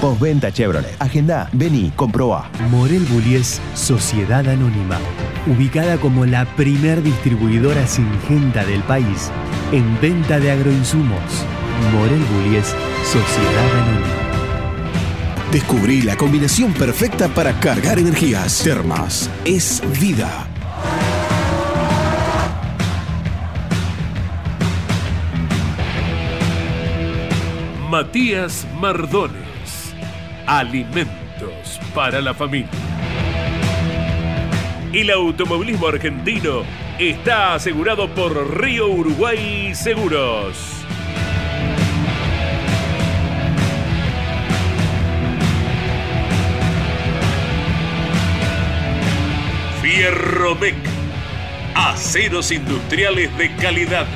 Postventa 0.00 0.52
Chevrolet. 0.52 0.94
Agenda, 1.00 1.50
vení, 1.52 1.92
comprobá. 1.96 2.48
Morel 2.70 3.04
Bullies 3.06 3.60
Sociedad 3.74 4.48
Anónima, 4.48 4.96
ubicada 5.48 5.98
como 5.98 6.24
la 6.24 6.44
primer 6.54 7.02
distribuidora 7.02 7.84
singenta 7.86 8.64
del 8.64 8.80
país 8.84 9.30
en 9.72 10.00
venta 10.00 10.38
de 10.38 10.52
agroinsumos. 10.52 11.44
Morel 11.92 12.22
Bullies 12.32 12.74
Sociedad 13.02 13.70
Anónima. 13.82 14.06
Descubrí 15.50 16.02
la 16.02 16.16
combinación 16.16 16.72
perfecta 16.74 17.26
para 17.28 17.58
cargar 17.58 17.98
energías. 17.98 18.62
Termas 18.62 19.28
es 19.44 19.82
vida. 19.98 20.46
Matías 27.90 28.64
Mardones. 28.78 29.47
Alimentos 30.48 31.78
para 31.94 32.22
la 32.22 32.32
familia. 32.32 32.70
El 34.94 35.10
automovilismo 35.10 35.88
argentino 35.88 36.62
está 36.98 37.52
asegurado 37.52 38.08
por 38.14 38.58
Río 38.58 38.88
Uruguay 38.88 39.74
Seguros. 39.74 40.56
Fierromec. 49.82 50.76
Aceros 51.74 52.50
industriales 52.52 53.36
de 53.36 53.54
calidad. 53.56 54.06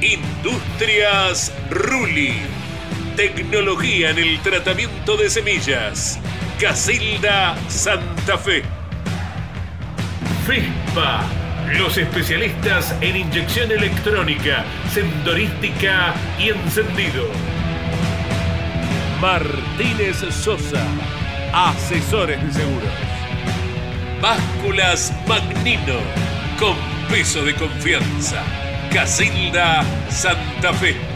Industrias 0.00 1.52
Ruli. 1.68 2.55
Tecnología 3.16 4.10
en 4.10 4.18
el 4.18 4.38
tratamiento 4.42 5.16
de 5.16 5.30
semillas. 5.30 6.20
Casilda 6.60 7.56
Santa 7.66 8.36
Fe. 8.36 8.62
FISPA. 10.46 11.24
Los 11.78 11.96
especialistas 11.96 12.94
en 13.00 13.16
inyección 13.16 13.72
electrónica, 13.72 14.66
sendorística 14.92 16.14
y 16.38 16.50
encendido. 16.50 17.30
Martínez 19.18 20.18
Sosa. 20.30 20.84
Asesores 21.54 22.42
de 22.42 22.52
seguros. 22.52 22.92
Básculas 24.20 25.10
Magnino. 25.26 26.00
Con 26.58 26.76
peso 27.08 27.42
de 27.46 27.54
confianza. 27.54 28.42
Casilda 28.92 29.82
Santa 30.10 30.74
Fe. 30.74 31.15